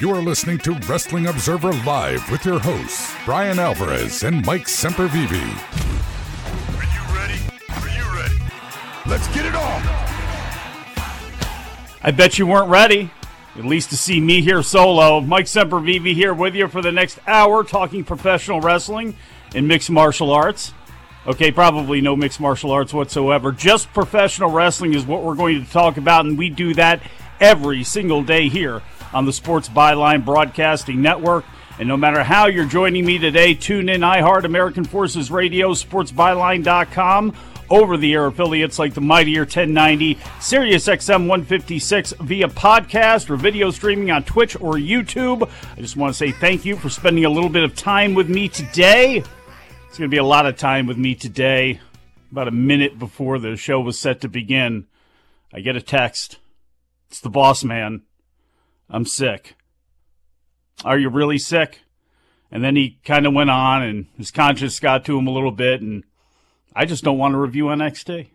You 0.00 0.10
are 0.10 0.20
listening 0.20 0.58
to 0.58 0.72
Wrestling 0.88 1.28
Observer 1.28 1.72
Live 1.84 2.28
with 2.28 2.44
your 2.44 2.58
hosts, 2.58 3.14
Bryan 3.24 3.60
Alvarez 3.60 4.24
and 4.24 4.44
Mike 4.44 4.64
Sempervive. 4.64 5.30
Are 6.76 6.82
you 6.82 7.16
ready? 7.16 7.38
Are 7.68 7.88
you 7.88 8.20
ready? 8.20 8.42
Let's 9.06 9.28
get 9.28 9.46
it 9.46 9.54
on! 9.54 9.82
I 12.02 12.10
bet 12.10 12.40
you 12.40 12.46
weren't 12.48 12.70
ready, 12.70 13.08
at 13.56 13.64
least 13.64 13.90
to 13.90 13.96
see 13.96 14.20
me 14.20 14.42
here 14.42 14.64
solo. 14.64 15.20
Mike 15.20 15.46
Sempervive 15.46 16.12
here 16.12 16.34
with 16.34 16.56
you 16.56 16.66
for 16.66 16.82
the 16.82 16.90
next 16.90 17.20
hour 17.28 17.62
talking 17.62 18.02
professional 18.02 18.60
wrestling 18.60 19.14
and 19.54 19.68
mixed 19.68 19.90
martial 19.90 20.32
arts. 20.32 20.74
Okay, 21.24 21.52
probably 21.52 22.00
no 22.00 22.16
mixed 22.16 22.40
martial 22.40 22.72
arts 22.72 22.92
whatsoever. 22.92 23.52
Just 23.52 23.92
professional 23.92 24.50
wrestling 24.50 24.92
is 24.92 25.06
what 25.06 25.22
we're 25.22 25.36
going 25.36 25.64
to 25.64 25.70
talk 25.70 25.98
about, 25.98 26.26
and 26.26 26.36
we 26.36 26.50
do 26.50 26.74
that 26.74 27.00
every 27.40 27.84
single 27.84 28.24
day 28.24 28.48
here 28.48 28.82
on 29.14 29.24
the 29.24 29.32
Sports 29.32 29.68
Byline 29.68 30.24
Broadcasting 30.24 31.00
Network. 31.00 31.44
And 31.78 31.88
no 31.88 31.96
matter 31.96 32.22
how 32.22 32.46
you're 32.46 32.66
joining 32.66 33.06
me 33.06 33.18
today, 33.18 33.54
tune 33.54 33.88
in 33.88 34.02
iHeart, 34.02 34.44
American 34.44 34.84
Forces 34.84 35.30
Radio, 35.30 35.72
sportsbyline.com, 35.72 37.34
over 37.70 37.96
the 37.96 38.12
air 38.12 38.26
affiliates 38.26 38.78
like 38.78 38.94
the 38.94 39.00
Mightier 39.00 39.42
1090, 39.42 40.18
Sirius 40.40 40.86
XM 40.86 41.26
156 41.26 42.12
via 42.20 42.48
podcast 42.48 43.30
or 43.30 43.36
video 43.36 43.70
streaming 43.70 44.10
on 44.10 44.22
Twitch 44.22 44.54
or 44.60 44.74
YouTube. 44.74 45.50
I 45.76 45.80
just 45.80 45.96
want 45.96 46.12
to 46.12 46.16
say 46.16 46.30
thank 46.30 46.64
you 46.64 46.76
for 46.76 46.90
spending 46.90 47.24
a 47.24 47.30
little 47.30 47.50
bit 47.50 47.64
of 47.64 47.74
time 47.74 48.14
with 48.14 48.28
me 48.28 48.48
today. 48.48 49.24
It's 49.88 49.98
going 49.98 50.10
to 50.10 50.14
be 50.14 50.18
a 50.18 50.24
lot 50.24 50.46
of 50.46 50.56
time 50.56 50.86
with 50.86 50.98
me 50.98 51.14
today. 51.14 51.80
About 52.30 52.48
a 52.48 52.52
minute 52.52 52.98
before 52.98 53.38
the 53.38 53.56
show 53.56 53.80
was 53.80 53.98
set 53.98 54.20
to 54.22 54.28
begin, 54.28 54.86
I 55.52 55.60
get 55.60 55.76
a 55.76 55.80
text. 55.80 56.38
It's 57.08 57.20
the 57.20 57.30
boss 57.30 57.62
man. 57.62 58.02
I'm 58.88 59.06
sick. 59.06 59.56
Are 60.84 60.98
you 60.98 61.08
really 61.08 61.38
sick? 61.38 61.80
And 62.50 62.62
then 62.62 62.76
he 62.76 62.98
kind 63.04 63.26
of 63.26 63.34
went 63.34 63.50
on, 63.50 63.82
and 63.82 64.06
his 64.16 64.30
conscience 64.30 64.78
got 64.78 65.04
to 65.06 65.18
him 65.18 65.26
a 65.26 65.32
little 65.32 65.50
bit, 65.50 65.80
and 65.80 66.04
I 66.74 66.84
just 66.84 67.02
don't 67.02 67.18
want 67.18 67.32
to 67.32 67.38
review 67.38 67.64
NXT. 67.64 68.28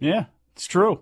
Yeah, 0.00 0.26
it's 0.54 0.66
true. 0.66 1.00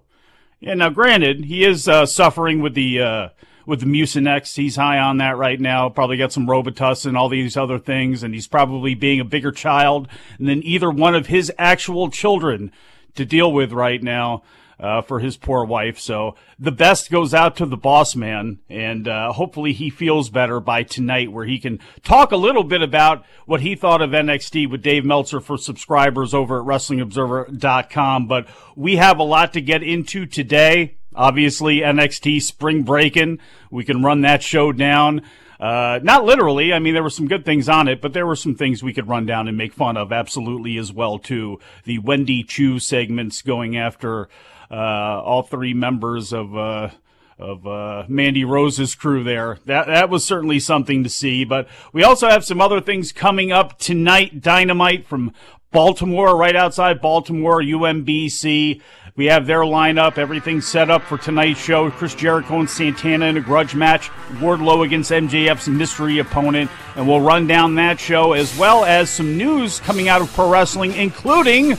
Yeah, 0.61 0.75
now 0.75 0.91
granted, 0.91 1.47
he 1.47 1.65
is 1.65 1.89
uh, 1.89 2.07
suffering 2.07 2.61
with 2.61 2.75
the 2.75 3.01
uh, 3.01 3.29
with 3.67 3.81
the 3.81 3.87
Mucinex. 3.87 4.55
He's 4.55 4.77
high 4.77 4.99
on 4.99 5.19
that 5.19 5.37
right 5.37 5.61
now. 5.61 5.89
Probably 5.89 6.17
got 6.17 6.33
some 6.33 6.47
Robitussin, 6.47 7.07
and 7.07 7.17
all 7.17 7.29
these 7.29 7.57
other 7.57 7.79
things, 7.79 8.23
and 8.23 8.35
he's 8.35 8.49
probably 8.49 8.95
being 8.95 9.19
a 9.21 9.25
bigger 9.25 9.53
child 9.53 10.09
than 10.39 10.63
either 10.63 10.91
one 10.91 11.15
of 11.15 11.27
his 11.27 11.51
actual 11.59 12.11
children 12.11 12.71
to 13.15 13.25
deal 13.25 13.53
with 13.53 13.73
right 13.73 14.03
now 14.03 14.43
uh, 14.83 15.01
for 15.01 15.21
his 15.21 15.37
poor 15.37 15.65
wife. 15.65 15.99
So 15.99 16.35
the 16.59 16.73
best 16.73 17.11
goes 17.11 17.33
out 17.33 17.57
to 17.57 17.67
the 17.67 17.77
boss 17.77 18.17
man, 18.17 18.59
and 18.69 19.07
uh, 19.07 19.33
hopefully 19.33 19.73
he 19.73 19.89
feels 19.89 20.29
better 20.29 20.59
by 20.59 20.83
tonight, 20.83 21.31
where 21.31 21.47
he 21.47 21.61
can 21.61 21.79
talk 22.03 22.33
a 22.33 22.37
little 22.37 22.65
bit 22.65 22.83
about 22.83 23.25
what 23.47 23.61
he 23.61 23.77
thought 23.77 24.03
of 24.03 24.11
NXT 24.11 24.69
with 24.69 24.83
Dave 24.83 25.05
Meltzer 25.05 25.41
for 25.41 25.57
subscribers 25.57 26.35
over 26.35 26.61
at 26.61 26.67
WrestlingObserver.com. 26.67 28.27
But 28.27 28.49
we 28.75 28.97
have 28.97 29.21
a 29.21 29.25
lot 29.25 29.53
to 29.53 29.61
get 29.61 29.85
into 29.85 30.27
today. 30.27 30.97
Obviously, 31.15 31.81
NXT 31.81 32.43
Spring 32.43 32.83
Breakin. 32.83 33.39
We 33.71 33.85
can 33.85 34.03
run 34.03 34.23
that 34.23 34.43
show 34.43 34.73
down. 34.73 35.23
Uh, 35.61 36.01
not 36.03 36.25
literally. 36.25 36.73
I 36.73 36.81
mean, 36.81 36.93
there 36.93 37.05
were 37.05 37.11
some 37.11 37.29
good 37.29 37.45
things 37.45 37.69
on 37.69 37.87
it, 37.87 38.01
but 38.01 38.13
there 38.13 38.27
were 38.27 38.35
some 38.35 38.57
things 38.57 38.83
we 38.83 38.93
could 38.93 39.09
run 39.09 39.27
down 39.27 39.47
and 39.47 39.57
make 39.57 39.73
fun 39.73 39.97
of 39.97 40.11
absolutely 40.11 40.77
as 40.77 40.93
well 40.93 41.21
too. 41.21 41.61
The 41.85 42.01
Wendy 42.01 42.43
Choo 42.43 42.81
segments 42.81 43.43
going 43.43 43.77
after 43.77 44.29
all 44.77 45.43
three 45.43 45.75
members 45.75 46.33
of 46.33 46.57
uh, 46.57 46.91
of 47.39 47.67
uh, 47.67 48.05
Mandy 48.09 48.45
Rose's 48.45 48.95
crew 48.95 49.25
there. 49.25 49.59
That 49.67 49.87
that 49.87 50.11
was 50.11 50.25
certainly 50.25 50.61
something 50.61 51.03
to 51.05 51.11
see. 51.11 51.45
But 51.45 51.69
we 51.93 52.05
also 52.05 52.29
have 52.29 52.45
some 52.45 52.61
other 52.61 52.81
things 52.81 53.13
coming 53.13 53.53
up 53.53 53.79
tonight. 53.79 54.41
Dynamite 54.41 55.07
from 55.07 55.33
Baltimore, 55.73 56.37
right 56.37 56.55
outside 56.55 57.01
Baltimore, 57.01 57.61
UMBC. 57.61 58.81
We 59.15 59.27
have 59.27 59.47
their 59.47 59.61
lineup, 59.61 60.17
everything 60.17 60.63
set 60.63 60.89
up 60.89 61.03
for 61.03 61.19
tonight's 61.19 61.61
show. 61.61 61.91
Chris 61.91 62.15
Jericho 62.15 62.61
and 62.61 62.71
Santana 62.71 63.27
in 63.27 63.37
a 63.37 63.43
grudge 63.43 63.75
match. 63.75 64.09
Wardlow 64.39 64.85
against 64.85 65.11
MJF's 65.11 65.69
mystery 65.69 66.19
opponent. 66.19 66.71
And 66.97 67.07
we'll 67.07 67.21
run 67.21 67.47
down 67.47 67.75
that 67.75 68.01
show 68.01 68.33
as 68.33 68.57
well 68.57 68.85
as 68.85 69.11
some 69.11 69.37
news 69.37 69.81
coming 69.81 70.09
out 70.09 70.23
of 70.23 70.33
pro 70.33 70.49
wrestling, 70.49 70.95
including 70.95 71.77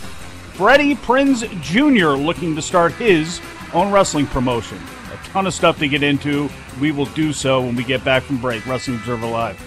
Freddie 0.53 0.93
Prinze 0.93 1.49
Jr. 1.61 2.09
looking 2.09 2.55
to 2.55 2.61
start 2.61 2.91
his 2.93 3.41
own 3.73 3.91
wrestling 3.91 4.27
promotion. 4.27 4.77
A 5.11 5.17
ton 5.29 5.47
of 5.47 5.53
stuff 5.53 5.79
to 5.79 5.87
get 5.87 6.03
into. 6.03 6.47
We 6.79 6.91
will 6.91 7.07
do 7.07 7.33
so 7.33 7.61
when 7.61 7.75
we 7.75 7.83
get 7.83 8.03
back 8.03 8.21
from 8.21 8.37
break. 8.37 8.63
Wrestling 8.67 8.97
Observer 8.97 9.25
Live. 9.25 9.59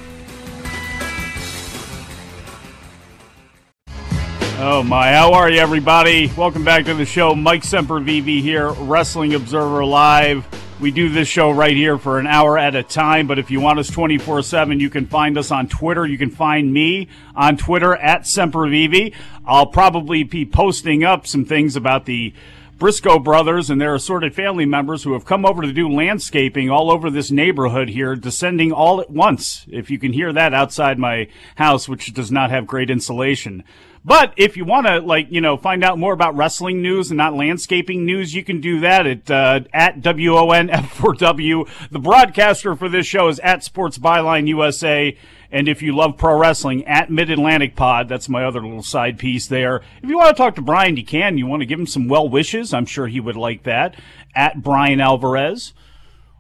Oh 4.59 4.85
my, 4.85 5.13
how 5.13 5.33
are 5.33 5.51
you 5.51 5.59
everybody? 5.59 6.33
Welcome 6.37 6.63
back 6.63 6.85
to 6.85 6.95
the 6.95 7.05
show. 7.05 7.35
Mike 7.35 7.63
Sempervive 7.63 8.41
here, 8.41 8.71
Wrestling 8.71 9.35
Observer 9.35 9.85
Live. 9.85 10.47
We 10.79 10.91
do 10.91 11.09
this 11.09 11.27
show 11.27 11.53
right 11.53 11.75
here 11.75 11.97
for 11.97 12.19
an 12.19 12.27
hour 12.27 12.59
at 12.59 12.75
a 12.75 12.83
time, 12.83 13.27
but 13.27 13.39
if 13.39 13.51
you 13.51 13.63
want 13.63 13.79
us 13.79 13.89
24 13.89 14.43
7, 14.43 14.79
you 14.79 14.91
can 14.91 15.07
find 15.07 15.39
us 15.39 15.51
on 15.51 15.69
Twitter. 15.69 16.05
You 16.05 16.19
can 16.19 16.29
find 16.29 16.71
me 16.71 17.09
on 17.35 17.57
Twitter 17.57 17.97
at 17.97 18.23
Sempervive. 18.25 19.15
I'll 19.47 19.69
probably 19.69 20.23
be 20.23 20.45
posting 20.45 21.03
up 21.03 21.27
some 21.27 21.47
things 21.47 21.77
about 21.77 22.05
the 22.05 22.35
Briscoe 22.77 23.19
brothers 23.19 23.71
and 23.71 23.81
their 23.81 23.95
assorted 23.95 24.35
family 24.35 24.67
members 24.67 25.03
who 25.03 25.15
have 25.15 25.25
come 25.25 25.47
over 25.47 25.63
to 25.63 25.73
do 25.73 25.89
landscaping 25.89 26.69
all 26.69 26.91
over 26.91 27.09
this 27.09 27.31
neighborhood 27.31 27.89
here, 27.89 28.15
descending 28.15 28.71
all 28.71 29.01
at 29.01 29.09
once. 29.09 29.65
If 29.71 29.91
you 29.91 29.99
can 29.99 30.13
hear 30.13 30.31
that 30.35 30.53
outside 30.53 30.99
my 30.99 31.29
house, 31.55 31.89
which 31.89 32.13
does 32.13 32.31
not 32.31 32.51
have 32.51 32.67
great 32.67 32.91
insulation. 32.91 33.65
But 34.07 34.35
if 34.37 34.57
you 34.57 34.65
want 34.65 34.87
to, 34.87 35.01
like, 35.01 35.33
you 35.33 35.41
know, 35.41 35.57
find 35.57 35.83
out 35.83 35.99
more 35.99 36.13
about 36.13 36.37
wrestling 36.37 36.81
news 36.81 37.11
and 37.11 37.19
not 37.19 37.35
landscaping 37.35 38.07
news, 38.07 38.33
you 38.37 38.45
can 38.45 38.61
do 38.61 38.79
that 38.81 39.05
at 39.05 39.29
uh, 39.29 39.61
at 39.75 40.01
WONF4W. 40.01 41.69
The 41.91 41.99
broadcaster 41.99 42.77
for 42.77 42.89
this 42.89 43.05
show 43.05 43.27
is 43.27 43.41
at 43.41 43.65
Sports 43.65 43.99
Byline 43.99 44.47
USA. 44.47 45.19
And 45.51 45.67
if 45.69 45.83
you 45.83 45.93
love 45.93 46.17
pro 46.19 46.39
wrestling, 46.39 46.85
at 46.87 47.11
Mid 47.11 47.31
Atlantic 47.31 47.75
Pod, 47.75 48.09
that's 48.09 48.29
my 48.29 48.45
other 48.45 48.63
little 48.63 48.81
side 48.85 49.19
piece 49.19 49.49
there. 49.49 49.83
If 50.01 50.09
you 50.09 50.17
want 50.17 50.37
to 50.37 50.41
talk 50.41 50.55
to 50.55 50.63
Bryan, 50.63 50.97
you 50.97 51.05
can. 51.05 51.37
You 51.37 51.49
want 51.49 51.63
to 51.63 51.67
give 51.67 51.81
him 51.81 51.87
some 51.89 52.07
well 52.07 52.29
wishes, 52.29 52.73
I'm 52.73 52.87
sure 52.87 53.09
he 53.09 53.19
would 53.19 53.37
like 53.37 53.65
that. 53.65 53.97
At 54.37 54.63
Bryan 54.63 55.01
Alvarez. 55.01 55.73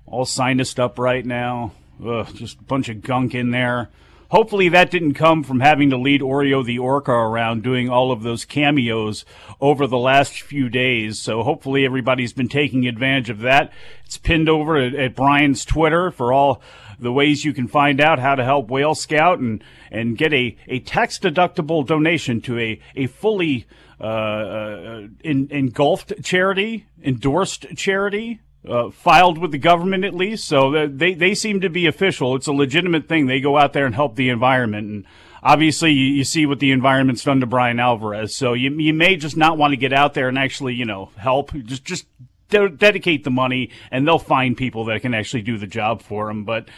All 0.06 0.24
sinused 0.24 0.78
up 0.78 1.00
right 1.00 1.26
now. 1.26 1.72
Ugh, 2.04 2.32
just 2.32 2.60
a 2.60 2.64
bunch 2.64 2.88
of 2.88 3.02
gunk 3.02 3.34
in 3.34 3.50
there. 3.50 3.90
Hopefully 4.30 4.68
that 4.68 4.90
didn't 4.90 5.14
come 5.14 5.42
from 5.42 5.60
having 5.60 5.90
to 5.90 5.96
lead 5.96 6.20
Oreo 6.20 6.64
the 6.64 6.78
Orca 6.78 7.12
around 7.12 7.62
doing 7.62 7.88
all 7.88 8.10
of 8.10 8.22
those 8.22 8.44
cameos 8.44 9.24
over 9.60 9.86
the 9.86 9.98
last 9.98 10.42
few 10.42 10.68
days. 10.68 11.20
So 11.20 11.42
hopefully 11.42 11.84
everybody's 11.84 12.32
been 12.32 12.48
taking 12.48 12.86
advantage 12.86 13.30
of 13.30 13.40
that. 13.40 13.72
It's 14.04 14.18
pinned 14.18 14.48
over 14.48 14.76
at, 14.76 14.94
at 14.94 15.14
Bryan's 15.14 15.64
Twitter 15.64 16.10
for 16.10 16.32
all 16.32 16.60
the 16.98 17.12
ways 17.12 17.44
you 17.44 17.52
can 17.52 17.68
find 17.68 18.00
out 18.00 18.18
how 18.18 18.34
to 18.34 18.44
help 18.44 18.68
Whale 18.68 18.94
Scout 18.94 19.38
and, 19.38 19.62
and 19.90 20.18
get 20.18 20.32
a, 20.32 20.56
a 20.66 20.80
tax 20.80 21.18
deductible 21.18 21.86
donation 21.86 22.40
to 22.42 22.58
a, 22.58 22.80
a 22.94 23.06
fully 23.06 23.66
uh, 24.00 24.04
uh, 24.04 25.06
engulfed 25.24 26.12
charity, 26.22 26.86
endorsed 27.02 27.66
charity 27.76 28.40
uh, 28.68 28.90
filed 28.90 29.38
with 29.38 29.52
the 29.52 29.58
government 29.58 30.04
at 30.04 30.14
least. 30.14 30.46
So 30.46 30.86
they, 30.88 31.14
they 31.14 31.34
seem 31.34 31.60
to 31.60 31.70
be 31.70 31.86
official. 31.86 32.34
It's 32.36 32.46
a 32.46 32.52
legitimate 32.52 33.08
thing. 33.08 33.26
They 33.26 33.40
go 33.40 33.56
out 33.56 33.72
there 33.72 33.86
and 33.86 33.94
help 33.94 34.16
the 34.16 34.28
environment. 34.28 34.88
And 34.88 35.04
obviously, 35.42 35.92
you, 35.92 36.06
you 36.06 36.24
see 36.24 36.46
what 36.46 36.60
the 36.60 36.72
environment's 36.72 37.24
done 37.24 37.40
to 37.40 37.46
Bryan 37.46 37.80
Alvarez. 37.80 38.36
So 38.36 38.52
you, 38.52 38.70
you 38.70 38.94
may 38.94 39.16
just 39.16 39.36
not 39.36 39.58
want 39.58 39.72
to 39.72 39.76
get 39.76 39.92
out 39.92 40.14
there 40.14 40.28
and 40.28 40.38
actually, 40.38 40.74
you 40.74 40.84
know, 40.84 41.10
help. 41.16 41.52
Just, 41.52 41.84
just 41.84 42.06
de- 42.48 42.70
dedicate 42.70 43.24
the 43.24 43.30
money 43.30 43.70
and 43.90 44.06
they'll 44.06 44.18
find 44.18 44.56
people 44.56 44.84
that 44.86 45.02
can 45.02 45.14
actually 45.14 45.42
do 45.42 45.58
the 45.58 45.66
job 45.66 46.02
for 46.02 46.28
them. 46.28 46.44
But 46.44 46.68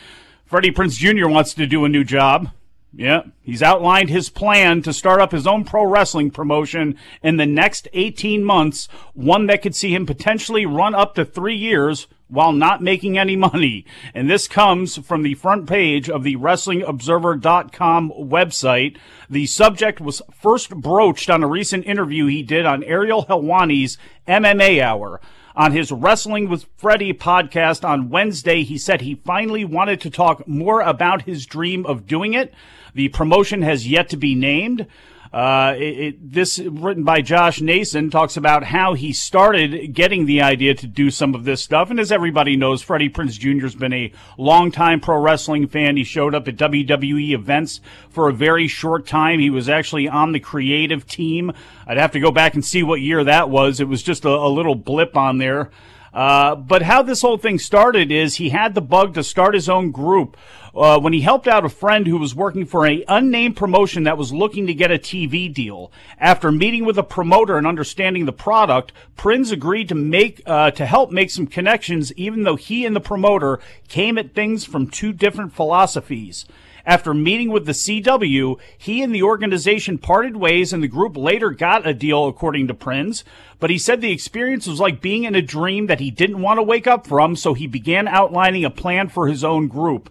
Freddie 0.46 0.70
Prinze 0.70 0.96
Jr. 0.96 1.28
wants 1.28 1.54
to 1.54 1.66
do 1.66 1.84
a 1.84 1.88
new 1.88 2.04
job. 2.04 2.50
Yeah, 2.92 3.24
he's 3.42 3.62
outlined 3.62 4.08
his 4.08 4.30
plan 4.30 4.80
to 4.82 4.92
start 4.94 5.20
up 5.20 5.32
his 5.32 5.46
own 5.46 5.64
pro 5.64 5.84
wrestling 5.84 6.30
promotion 6.30 6.96
in 7.22 7.36
the 7.36 7.46
next 7.46 7.86
18 7.92 8.42
months, 8.42 8.88
one 9.12 9.46
that 9.46 9.62
could 9.62 9.74
see 9.74 9.94
him 9.94 10.06
potentially 10.06 10.64
run 10.64 10.94
up 10.94 11.14
to 11.14 11.24
three 11.24 11.54
years 11.54 12.06
while 12.28 12.52
not 12.52 12.82
making 12.82 13.18
any 13.18 13.36
money. 13.36 13.84
And 14.14 14.28
this 14.28 14.48
comes 14.48 14.96
from 14.98 15.22
the 15.22 15.34
front 15.34 15.66
page 15.66 16.08
of 16.08 16.22
the 16.22 16.36
WrestlingObserver.com 16.36 18.12
website. 18.18 18.96
The 19.28 19.46
subject 19.46 20.00
was 20.00 20.22
first 20.32 20.70
broached 20.70 21.30
on 21.30 21.42
a 21.42 21.48
recent 21.48 21.86
interview 21.86 22.26
he 22.26 22.42
did 22.42 22.64
on 22.66 22.84
Ariel 22.84 23.26
Helwani's 23.26 23.98
MMA 24.26 24.80
Hour. 24.82 25.20
On 25.56 25.72
his 25.72 25.90
Wrestling 25.90 26.48
with 26.48 26.66
Freddie 26.76 27.12
podcast 27.12 27.86
on 27.86 28.10
Wednesday, 28.10 28.62
he 28.62 28.78
said 28.78 29.00
he 29.00 29.16
finally 29.16 29.64
wanted 29.64 30.00
to 30.02 30.10
talk 30.10 30.46
more 30.46 30.80
about 30.80 31.22
his 31.22 31.46
dream 31.46 31.84
of 31.84 32.06
doing 32.06 32.32
it. 32.32 32.54
The 32.94 33.08
promotion 33.08 33.62
has 33.62 33.86
yet 33.86 34.08
to 34.10 34.16
be 34.16 34.34
named. 34.34 34.86
Uh, 35.32 35.74
it, 35.76 35.82
it, 35.82 36.32
this 36.32 36.58
written 36.58 37.04
by 37.04 37.20
Josh 37.20 37.60
Nason 37.60 38.10
talks 38.10 38.36
about 38.36 38.64
how 38.64 38.94
he 38.94 39.12
started 39.12 39.92
getting 39.92 40.24
the 40.24 40.40
idea 40.40 40.74
to 40.74 40.86
do 40.86 41.10
some 41.10 41.34
of 41.34 41.44
this 41.44 41.62
stuff. 41.62 41.90
And 41.90 42.00
as 42.00 42.10
everybody 42.10 42.56
knows, 42.56 42.82
Freddie 42.82 43.10
Prinze 43.10 43.38
Jr. 43.38 43.64
has 43.64 43.74
been 43.74 43.92
a 43.92 44.12
longtime 44.38 45.00
pro 45.00 45.18
wrestling 45.18 45.68
fan. 45.68 45.96
He 45.96 46.04
showed 46.04 46.34
up 46.34 46.48
at 46.48 46.56
WWE 46.56 47.32
events 47.32 47.80
for 48.08 48.28
a 48.28 48.32
very 48.32 48.68
short 48.68 49.06
time. 49.06 49.38
He 49.38 49.50
was 49.50 49.68
actually 49.68 50.08
on 50.08 50.32
the 50.32 50.40
creative 50.40 51.06
team. 51.06 51.52
I'd 51.86 51.98
have 51.98 52.12
to 52.12 52.20
go 52.20 52.30
back 52.30 52.54
and 52.54 52.64
see 52.64 52.82
what 52.82 53.02
year 53.02 53.24
that 53.24 53.50
was. 53.50 53.80
It 53.80 53.88
was 53.88 54.02
just 54.02 54.24
a, 54.24 54.30
a 54.30 54.48
little 54.48 54.74
blip 54.74 55.16
on 55.16 55.38
there. 55.38 55.70
Uh, 56.12 56.54
but 56.54 56.82
how 56.82 57.02
this 57.02 57.22
whole 57.22 57.36
thing 57.36 57.58
started 57.58 58.10
is 58.10 58.36
he 58.36 58.48
had 58.48 58.74
the 58.74 58.80
bug 58.80 59.14
to 59.14 59.22
start 59.22 59.54
his 59.54 59.68
own 59.68 59.90
group 59.90 60.36
uh, 60.74 60.98
when 60.98 61.12
he 61.12 61.20
helped 61.20 61.48
out 61.48 61.64
a 61.64 61.68
friend 61.68 62.06
who 62.06 62.18
was 62.18 62.34
working 62.34 62.64
for 62.64 62.86
an 62.86 63.02
unnamed 63.08 63.56
promotion 63.56 64.04
that 64.04 64.18
was 64.18 64.32
looking 64.32 64.66
to 64.66 64.74
get 64.74 64.90
a 64.90 64.98
TV 64.98 65.52
deal. 65.52 65.90
After 66.18 66.52
meeting 66.52 66.84
with 66.84 66.98
a 66.98 67.02
promoter 67.02 67.56
and 67.56 67.66
understanding 67.66 68.24
the 68.24 68.32
product, 68.32 68.92
Prinze 69.16 69.52
agreed 69.52 69.88
to 69.88 69.94
make 69.94 70.42
uh, 70.46 70.70
to 70.72 70.86
help 70.86 71.10
make 71.10 71.30
some 71.30 71.46
connections, 71.46 72.12
even 72.14 72.44
though 72.44 72.56
he 72.56 72.86
and 72.86 72.94
the 72.94 73.00
promoter 73.00 73.60
came 73.88 74.18
at 74.18 74.34
things 74.34 74.64
from 74.64 74.88
two 74.88 75.12
different 75.12 75.52
philosophies. 75.52 76.46
After 76.88 77.12
meeting 77.12 77.50
with 77.50 77.66
the 77.66 77.72
CW, 77.72 78.58
he 78.78 79.02
and 79.02 79.14
the 79.14 79.22
organization 79.22 79.98
parted 79.98 80.38
ways 80.38 80.72
and 80.72 80.82
the 80.82 80.88
group 80.88 81.18
later 81.18 81.50
got 81.50 81.86
a 81.86 81.92
deal, 81.92 82.26
according 82.26 82.66
to 82.68 82.74
Prinze. 82.74 83.24
But 83.60 83.68
he 83.68 83.76
said 83.76 84.00
the 84.00 84.10
experience 84.10 84.66
was 84.66 84.80
like 84.80 85.02
being 85.02 85.24
in 85.24 85.34
a 85.34 85.42
dream 85.42 85.88
that 85.88 86.00
he 86.00 86.10
didn't 86.10 86.40
want 86.40 86.56
to 86.56 86.62
wake 86.62 86.86
up 86.86 87.06
from, 87.06 87.36
so 87.36 87.52
he 87.52 87.66
began 87.66 88.08
outlining 88.08 88.64
a 88.64 88.70
plan 88.70 89.10
for 89.10 89.28
his 89.28 89.44
own 89.44 89.68
group. 89.68 90.08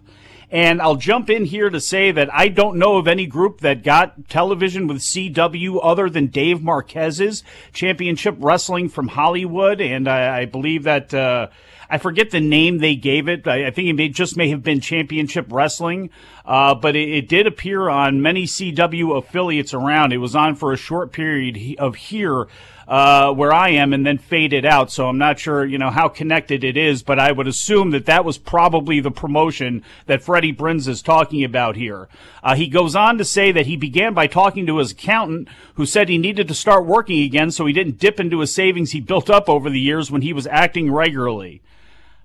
And 0.52 0.80
I'll 0.80 0.94
jump 0.94 1.28
in 1.28 1.46
here 1.46 1.68
to 1.68 1.80
say 1.80 2.12
that 2.12 2.32
I 2.32 2.46
don't 2.46 2.78
know 2.78 2.96
of 2.96 3.08
any 3.08 3.26
group 3.26 3.58
that 3.62 3.82
got 3.82 4.28
television 4.28 4.86
with 4.86 4.98
CW 4.98 5.80
other 5.82 6.08
than 6.08 6.28
Dave 6.28 6.60
Marquez's 6.60 7.42
Championship 7.72 8.36
Wrestling 8.38 8.88
from 8.88 9.08
Hollywood. 9.08 9.80
And 9.80 10.06
I, 10.06 10.42
I 10.42 10.44
believe 10.44 10.84
that, 10.84 11.12
uh, 11.12 11.48
I 11.90 11.96
forget 11.96 12.30
the 12.30 12.40
name 12.40 12.78
they 12.78 12.96
gave 12.96 13.28
it. 13.28 13.46
I, 13.48 13.68
I 13.68 13.70
think 13.70 13.88
it 13.88 13.94
may, 13.94 14.08
just 14.10 14.36
may 14.36 14.50
have 14.50 14.62
been 14.62 14.80
Championship 14.80 15.46
Wrestling, 15.48 16.10
uh, 16.44 16.74
but 16.74 16.96
it, 16.96 17.08
it, 17.08 17.28
did 17.28 17.46
appear 17.46 17.88
on 17.88 18.20
many 18.20 18.44
CW 18.44 19.16
affiliates 19.16 19.72
around. 19.72 20.12
It 20.12 20.18
was 20.18 20.36
on 20.36 20.54
for 20.54 20.72
a 20.72 20.76
short 20.76 21.12
period 21.12 21.76
of 21.78 21.96
here. 21.96 22.46
Uh, 22.86 23.34
where 23.34 23.52
I 23.52 23.68
am 23.72 23.92
and 23.92 24.06
then 24.06 24.16
faded 24.16 24.64
out. 24.64 24.90
So 24.90 25.10
I'm 25.10 25.18
not 25.18 25.38
sure, 25.38 25.62
you 25.62 25.76
know, 25.76 25.90
how 25.90 26.08
connected 26.08 26.64
it 26.64 26.74
is, 26.74 27.02
but 27.02 27.18
I 27.18 27.32
would 27.32 27.46
assume 27.46 27.90
that 27.90 28.06
that 28.06 28.24
was 28.24 28.38
probably 28.38 28.98
the 28.98 29.10
promotion 29.10 29.84
that 30.06 30.22
Freddie 30.22 30.54
Prinze 30.54 30.88
is 30.88 31.02
talking 31.02 31.44
about 31.44 31.76
here. 31.76 32.08
Uh, 32.42 32.54
he 32.54 32.66
goes 32.66 32.96
on 32.96 33.18
to 33.18 33.26
say 33.26 33.52
that 33.52 33.66
he 33.66 33.76
began 33.76 34.14
by 34.14 34.26
talking 34.26 34.64
to 34.64 34.78
his 34.78 34.92
accountant 34.92 35.48
who 35.74 35.84
said 35.84 36.08
he 36.08 36.16
needed 36.16 36.48
to 36.48 36.54
start 36.54 36.86
working 36.86 37.22
again 37.22 37.50
so 37.50 37.66
he 37.66 37.74
didn't 37.74 37.98
dip 37.98 38.18
into 38.18 38.40
his 38.40 38.54
savings 38.54 38.92
he 38.92 39.02
built 39.02 39.28
up 39.28 39.50
over 39.50 39.68
the 39.68 39.78
years 39.78 40.10
when 40.10 40.22
he 40.22 40.32
was 40.32 40.46
acting 40.46 40.90
regularly. 40.90 41.60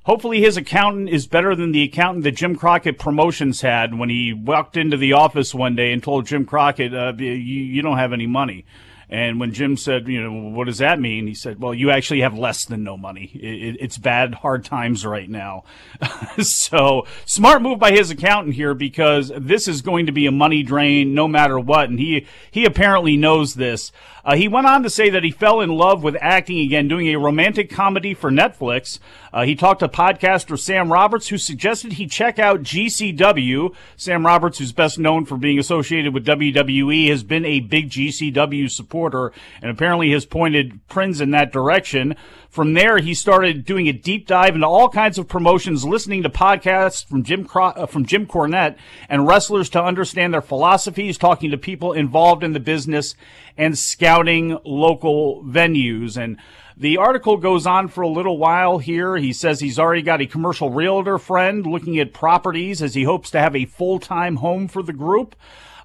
Hopefully 0.06 0.42
his 0.42 0.58
accountant 0.58 1.10
is 1.10 1.28
better 1.28 1.56
than 1.56 1.72
the 1.72 1.84
accountant 1.84 2.26
that 2.26 2.36
Jim 2.36 2.58
Crockett 2.58 3.00
Promotions 3.00 3.62
had 3.62 3.98
when 3.98 4.10
he 4.10 4.34
walked 4.34 4.76
into 4.76 4.98
the 4.98 5.14
office 5.14 5.56
one 5.56 5.76
day 5.76 5.94
and 5.94 6.04
told 6.04 6.26
Jim 6.26 6.46
Crockett, 6.46 6.94
uh, 6.94 7.14
you, 7.18 7.32
you 7.32 7.82
don't 7.82 7.98
have 7.98 8.12
any 8.12 8.28
money. 8.28 8.66
And 9.13 9.39
when 9.39 9.54
Jim 9.54 9.77
said, 9.77 10.07
you 10.07 10.24
know, 10.24 10.50
what 10.50 10.65
does 10.65 10.80
that 10.80 11.00
mean? 11.00 11.27
He 11.27 11.36
said, 11.36 11.62
well, 11.62 11.71
you 11.71 11.92
actually 11.92 12.21
have 12.21 12.36
less 12.36 12.65
than 12.65 12.83
no 12.83 12.98
money. 12.98 13.30
It, 13.36 13.75
it, 13.75 13.77
it's 13.80 14.00
bad, 14.00 14.33
hard 14.33 14.65
times 14.65 15.06
right 15.06 15.30
now. 15.30 15.65
so 16.42 17.06
smart 17.24 17.62
move 17.62 17.77
by 17.77 17.92
his 17.92 18.10
accountant 18.10 18.56
here 18.56 18.74
because 18.74 19.31
this 19.38 19.68
is 19.68 19.83
going 19.83 20.07
to 20.07 20.12
be 20.12 20.25
a 20.25 20.31
money 20.31 20.63
drain 20.63 21.13
no 21.13 21.27
matter 21.27 21.60
what. 21.60 21.92
And 21.92 22.00
he, 22.00 22.25
he 22.50 22.65
apparently 22.65 23.15
knows 23.15 23.54
this. 23.54 23.92
Uh, 24.25 24.36
he 24.36 24.48
went 24.48 24.65
on 24.65 24.81
to 24.81 24.89
say 24.89 25.10
that 25.12 25.24
he 25.24 25.30
fell 25.30 25.62
in 25.62 25.69
love 25.69 26.01
with 26.01 26.15
acting 26.19 26.60
again, 26.60 26.88
doing 26.88 27.10
a 27.10 27.19
romantic 27.19 27.69
comedy 27.69 28.13
for 28.13 28.31
Netflix. 28.31 28.98
Uh, 29.33 29.44
he 29.44 29.54
talked 29.54 29.81
to 29.81 29.88
podcaster 29.89 30.57
Sam 30.57 30.92
Roberts, 30.92 31.27
who 31.27 31.38
suggested 31.38 31.94
he 31.94 32.07
check 32.07 32.39
out 32.39 32.63
GCW. 32.63 33.75
Sam 33.98 34.25
Roberts, 34.25 34.60
who's 34.60 34.71
best 34.71 34.98
known 34.98 35.25
for 35.25 35.38
being 35.38 35.60
associated 35.60 36.13
with 36.13 36.25
WWE, 36.25 37.10
has 37.10 37.21
been 37.21 37.44
a 37.44 37.60
big 37.60 37.89
GCW 37.89 38.71
supporter 38.71 39.03
and 39.10 39.72
apparently 39.72 40.12
has 40.12 40.26
pointed 40.26 40.86
Prinze 40.88 41.22
in 41.22 41.32
that 41.32 41.52
direction. 41.52 42.16
From 42.50 42.74
there, 42.74 43.00
he 43.00 43.14
started 43.14 43.66
doing 43.66 43.88
a 43.88 43.94
deep 43.94 44.28
dive 44.28 44.56
into 44.56 44.68
all 44.68 44.90
kinds 44.90 45.18
of 45.18 45.28
promotions, 45.28 45.84
listening 45.84 46.24
to 46.24 46.30
podcasts 46.30 47.06
from 47.06 47.24
Jim 47.24 47.48
uh, 47.54 47.86
from 47.88 48.06
Jim 48.06 48.28
Cornette 48.28 48.78
and 49.10 49.28
wrestlers 49.28 49.70
to 49.72 49.84
understand 49.84 50.34
their 50.34 50.42
philosophies, 50.42 51.18
talking 51.18 51.52
to 51.52 51.58
people 51.58 51.94
involved 51.94 52.44
in 52.44 52.54
the 52.54 52.60
business, 52.60 53.16
and 53.58 53.78
scouting 53.78 54.58
local 54.64 55.44
venues. 55.44 56.16
And 56.16 56.38
the 56.78 56.98
article 56.98 57.38
goes 57.38 57.68
on 57.68 57.88
for 57.88 58.02
a 58.02 58.08
little 58.08 58.38
while 58.38 58.80
here. 58.80 59.16
He 59.18 59.34
says 59.34 59.60
he's 59.60 59.80
already 59.80 60.02
got 60.02 60.22
a 60.22 60.26
commercial 60.26 60.70
realtor 60.70 61.18
friend 61.18 61.66
looking 61.66 62.00
at 62.00 62.14
properties 62.14 62.82
as 62.82 62.96
he 62.96 63.04
hopes 63.04 63.32
to 63.32 63.40
have 63.40 63.56
a 63.56 63.66
full 63.66 64.00
time 64.00 64.38
home 64.38 64.68
for 64.68 64.82
the 64.82 64.94
group. 64.94 65.36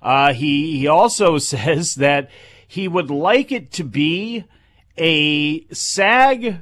Uh, 0.00 0.32
he 0.32 0.78
he 0.78 0.86
also 0.86 1.38
says 1.38 1.96
that 1.96 2.30
he 2.68 2.86
would 2.86 3.10
like 3.10 3.50
it 3.50 3.72
to 3.72 3.82
be 3.82 4.44
a 4.98 5.66
SAG 5.72 6.58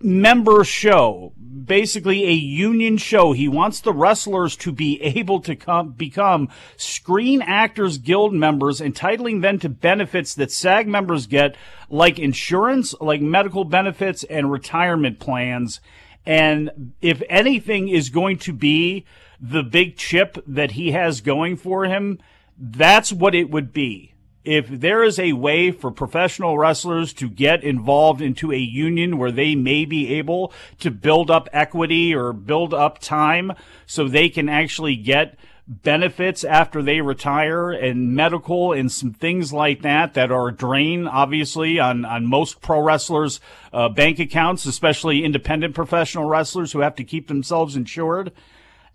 member 0.00 0.64
show, 0.64 1.32
basically 1.64 2.24
a 2.24 2.32
union 2.32 2.96
show. 2.96 3.32
He 3.32 3.46
wants 3.46 3.80
the 3.80 3.92
wrestlers 3.92 4.56
to 4.56 4.72
be 4.72 5.00
able 5.00 5.40
to 5.42 5.54
come, 5.54 5.92
become 5.92 6.48
Screen 6.76 7.40
Actors 7.40 7.98
Guild 7.98 8.34
members, 8.34 8.80
entitling 8.80 9.42
them 9.42 9.60
to 9.60 9.68
benefits 9.68 10.34
that 10.34 10.50
SAG 10.50 10.88
members 10.88 11.28
get, 11.28 11.56
like 11.88 12.18
insurance, 12.18 12.94
like 13.00 13.22
medical 13.22 13.64
benefits, 13.64 14.24
and 14.24 14.50
retirement 14.50 15.20
plans. 15.20 15.80
And 16.26 16.94
if 17.00 17.22
anything 17.28 17.88
is 17.88 18.10
going 18.10 18.38
to 18.38 18.52
be 18.52 19.06
the 19.40 19.62
big 19.62 19.96
chip 19.96 20.36
that 20.48 20.72
he 20.72 20.90
has 20.90 21.20
going 21.20 21.56
for 21.58 21.84
him, 21.84 22.18
that's 22.58 23.12
what 23.12 23.36
it 23.36 23.50
would 23.50 23.72
be 23.72 24.13
if 24.44 24.68
there 24.68 25.02
is 25.02 25.18
a 25.18 25.32
way 25.32 25.70
for 25.70 25.90
professional 25.90 26.58
wrestlers 26.58 27.12
to 27.14 27.28
get 27.28 27.64
involved 27.64 28.20
into 28.20 28.52
a 28.52 28.58
union 28.58 29.16
where 29.18 29.32
they 29.32 29.54
may 29.54 29.84
be 29.84 30.14
able 30.14 30.52
to 30.80 30.90
build 30.90 31.30
up 31.30 31.48
equity 31.52 32.14
or 32.14 32.32
build 32.32 32.74
up 32.74 32.98
time 32.98 33.52
so 33.86 34.06
they 34.06 34.28
can 34.28 34.48
actually 34.48 34.96
get 34.96 35.38
benefits 35.66 36.44
after 36.44 36.82
they 36.82 37.00
retire 37.00 37.70
and 37.70 38.14
medical 38.14 38.72
and 38.72 38.92
some 38.92 39.14
things 39.14 39.50
like 39.50 39.80
that 39.80 40.12
that 40.12 40.30
are 40.30 40.48
a 40.48 40.54
drain 40.54 41.06
obviously 41.06 41.78
on, 41.78 42.04
on 42.04 42.26
most 42.26 42.60
pro 42.60 42.78
wrestlers 42.80 43.40
uh, 43.72 43.88
bank 43.88 44.18
accounts 44.18 44.66
especially 44.66 45.24
independent 45.24 45.74
professional 45.74 46.26
wrestlers 46.26 46.72
who 46.72 46.80
have 46.80 46.94
to 46.94 47.02
keep 47.02 47.28
themselves 47.28 47.76
insured 47.76 48.30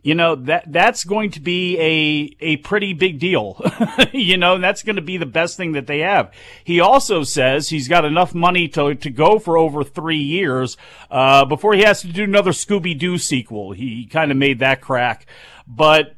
you 0.02 0.16
know 0.16 0.36
that 0.36 0.72
that's 0.72 1.04
going 1.04 1.32
to 1.32 1.42
be 1.42 1.78
a 1.80 2.36
a 2.40 2.58
pretty 2.58 2.94
big 2.94 3.20
deal. 3.20 3.62
You 4.12 4.38
know 4.38 4.58
that's 4.58 4.84
going 4.84 4.96
to 4.96 5.02
be 5.02 5.18
the 5.18 5.26
best 5.26 5.56
thing 5.56 5.74
that 5.74 5.88
they 5.88 6.00
have. 6.00 6.34
He 6.64 6.80
also 6.80 7.24
says 7.24 7.70
he's 7.70 7.88
got 7.88 8.06
enough 8.06 8.34
money 8.34 8.68
to 8.70 8.96
to 8.96 9.10
go 9.10 9.40
for 9.40 9.58
over 9.58 9.84
three 9.84 10.18
years 10.18 10.78
uh, 11.12 11.46
before 11.46 11.74
he 11.74 11.84
has 11.84 12.02
to 12.02 12.08
do 12.08 12.24
another 12.24 12.52
scooby-doo 12.52 13.18
sequel. 13.18 13.72
He 13.72 14.06
kind 14.06 14.32
of 14.32 14.38
made 14.38 14.60
that 14.60 14.82
crack. 14.82 15.26
But 15.68 16.16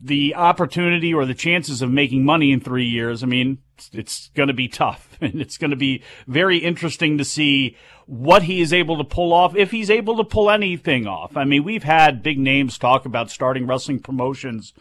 the 0.00 0.34
opportunity 0.34 1.14
or 1.14 1.26
the 1.26 1.34
chances 1.34 1.82
of 1.82 1.90
making 1.90 2.24
money 2.24 2.50
in 2.50 2.60
three 2.60 2.86
years, 2.86 3.22
I 3.22 3.26
mean, 3.26 3.58
it's 3.92 4.30
going 4.34 4.48
to 4.48 4.54
be 4.54 4.68
tough. 4.68 5.08
And 5.22 5.40
it's 5.40 5.56
going 5.56 5.70
to 5.70 5.76
be 5.76 6.02
very 6.26 6.58
interesting 6.58 7.16
to 7.18 7.24
see 7.24 7.76
what 8.06 8.42
he 8.42 8.60
is 8.60 8.72
able 8.72 8.98
to 8.98 9.04
pull 9.04 9.32
off, 9.32 9.54
if 9.54 9.70
he's 9.70 9.88
able 9.88 10.16
to 10.16 10.24
pull 10.24 10.50
anything 10.50 11.06
off. 11.06 11.36
I 11.36 11.44
mean, 11.44 11.62
we've 11.62 11.84
had 11.84 12.24
big 12.24 12.40
names 12.40 12.76
talk 12.76 13.06
about 13.06 13.30
starting 13.30 13.64
wrestling 13.64 14.00
promotions 14.00 14.72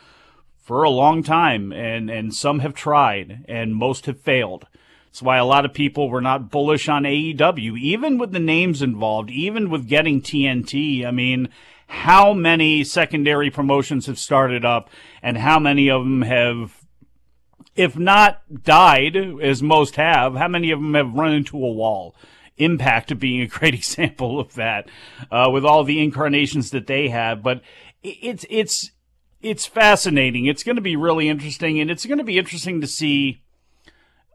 for 0.57 0.81
a 0.81 0.89
long 0.89 1.21
time, 1.21 1.71
and, 1.71 2.09
and 2.09 2.33
some 2.33 2.59
have 2.59 2.73
tried, 2.73 3.45
and 3.47 3.75
most 3.75 4.07
have 4.07 4.19
failed. 4.19 4.65
That's 5.05 5.21
why 5.21 5.37
a 5.37 5.45
lot 5.45 5.65
of 5.65 5.73
people 5.73 6.09
were 6.09 6.21
not 6.21 6.49
bullish 6.49 6.89
on 6.89 7.03
AEW, 7.03 7.77
even 7.77 8.17
with 8.17 8.31
the 8.31 8.39
names 8.39 8.81
involved, 8.81 9.29
even 9.29 9.69
with 9.69 9.87
getting 9.87 10.21
TNT. 10.21 11.05
I 11.05 11.11
mean, 11.11 11.49
how 11.87 12.33
many 12.33 12.85
secondary 12.85 13.51
promotions 13.51 14.05
have 14.05 14.17
started 14.17 14.63
up 14.63 14.89
and 15.21 15.37
how 15.37 15.59
many 15.59 15.89
of 15.89 16.03
them 16.03 16.21
have 16.21 16.80
if 17.81 17.97
not 17.97 18.63
died 18.63 19.15
as 19.15 19.63
most 19.63 19.95
have 19.95 20.35
how 20.35 20.47
many 20.47 20.69
of 20.71 20.79
them 20.79 20.93
have 20.93 21.13
run 21.13 21.33
into 21.33 21.57
a 21.57 21.71
wall? 21.71 22.15
Impact 22.57 23.17
being 23.17 23.41
a 23.41 23.47
great 23.47 23.73
example 23.81 24.39
of 24.39 24.53
that 24.53 24.89
uh, 25.31 25.49
with 25.51 25.65
all 25.65 25.83
the 25.83 26.01
incarnations 26.01 26.69
that 26.71 26.87
they 26.87 27.09
have 27.09 27.41
but 27.41 27.61
it's 28.03 28.45
it's 28.49 28.91
it's 29.41 29.65
fascinating. 29.65 30.45
It's 30.45 30.63
going 30.63 30.75
to 30.75 30.83
be 30.83 30.95
really 30.95 31.27
interesting 31.27 31.79
and 31.79 31.89
it's 31.89 32.05
going 32.05 32.19
to 32.19 32.23
be 32.23 32.37
interesting 32.37 32.81
to 32.81 32.87
see 32.87 33.41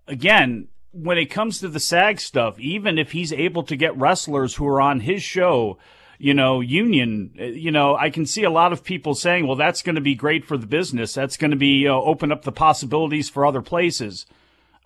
again 0.09 0.69
when 0.93 1.19
it 1.19 1.27
comes 1.27 1.61
to 1.61 1.69
the 1.69 1.81
sag 1.81 2.19
stuff 2.19 2.59
even 2.59 2.99
if 2.99 3.13
he's 3.13 3.33
able 3.33 3.63
to 3.63 3.77
get 3.77 3.97
wrestlers 3.97 4.57
who 4.57 4.67
are 4.67 4.81
on 4.81 5.01
his 5.01 5.23
show 5.23 5.79
you 6.19 6.35
know, 6.35 6.61
union, 6.61 7.31
you 7.35 7.71
know, 7.71 7.97
I 7.97 8.11
can 8.11 8.27
see 8.27 8.45
a 8.45 8.51
lot 8.51 8.73
of 8.73 8.85
people 8.85 9.15
saying, 9.15 9.47
well, 9.47 9.57
that's 9.57 9.83
going 9.83 9.97
to 9.97 10.01
be 10.01 10.15
great 10.15 10.45
for 10.45 10.57
the 10.57 10.67
business. 10.67 11.15
That's 11.15 11.37
going 11.37 11.51
to 11.51 11.57
be 11.57 11.87
uh, 11.87 11.93
open 11.93 12.33
up 12.33 12.43
the 12.43 12.53
possibilities 12.53 13.29
for 13.29 13.45
other 13.45 13.63
places. 13.63 14.27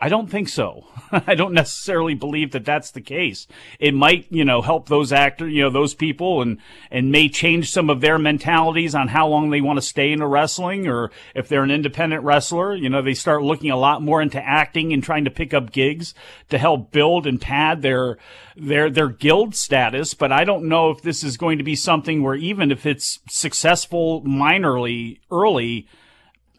I 0.03 0.09
don't 0.09 0.31
think 0.31 0.49
so. 0.49 0.87
I 1.13 1.35
don't 1.35 1.53
necessarily 1.53 2.15
believe 2.15 2.53
that 2.53 2.65
that's 2.65 2.91
the 2.91 3.03
case. 3.03 3.47
It 3.79 3.93
might, 3.93 4.27
you 4.31 4.47
know, 4.47 4.63
help 4.63 4.89
those 4.89 5.13
actors, 5.13 5.53
you 5.53 5.63
know, 5.63 5.69
those 5.69 5.93
people 5.93 6.41
and, 6.41 6.59
and 6.91 7.13
may 7.13 7.29
change 7.29 7.71
some 7.71 7.91
of 7.91 8.01
their 8.01 8.19
mentalities 8.19 8.95
on 8.95 9.09
how 9.09 9.29
long 9.29 9.51
they 9.51 9.61
want 9.61 9.77
to 9.77 9.83
stay 9.83 10.11
into 10.11 10.27
wrestling 10.27 10.89
or 10.89 11.11
if 11.35 11.49
they're 11.49 11.63
an 11.63 11.71
independent 11.71 12.25
wrestler, 12.25 12.75
you 12.75 12.89
know, 12.89 13.03
they 13.03 13.13
start 13.13 13.43
looking 13.43 13.71
a 13.71 13.77
lot 13.77 14.03
more 14.03 14.23
into 14.23 14.43
acting 14.43 14.95
and 14.95 15.05
trying 15.05 15.27
to 15.27 15.31
pick 15.31 15.53
up 15.53 15.71
gigs 15.71 16.15
to 16.49 16.57
help 16.57 16.91
build 16.91 17.27
and 17.27 17.39
pad 17.39 17.83
their, 17.83 18.17
their, 18.57 18.89
their 18.89 19.09
guild 19.09 19.55
status. 19.55 20.15
But 20.15 20.33
I 20.33 20.45
don't 20.45 20.65
know 20.65 20.91
if 20.91 21.03
this 21.03 21.23
is 21.23 21.37
going 21.37 21.59
to 21.59 21.65
be 21.65 21.77
something 21.77 22.23
where 22.23 22.37
even 22.37 22.73
if 22.73 22.87
it's 22.87 23.19
successful 23.29 24.23
minorly 24.23 25.19
early, 25.31 25.87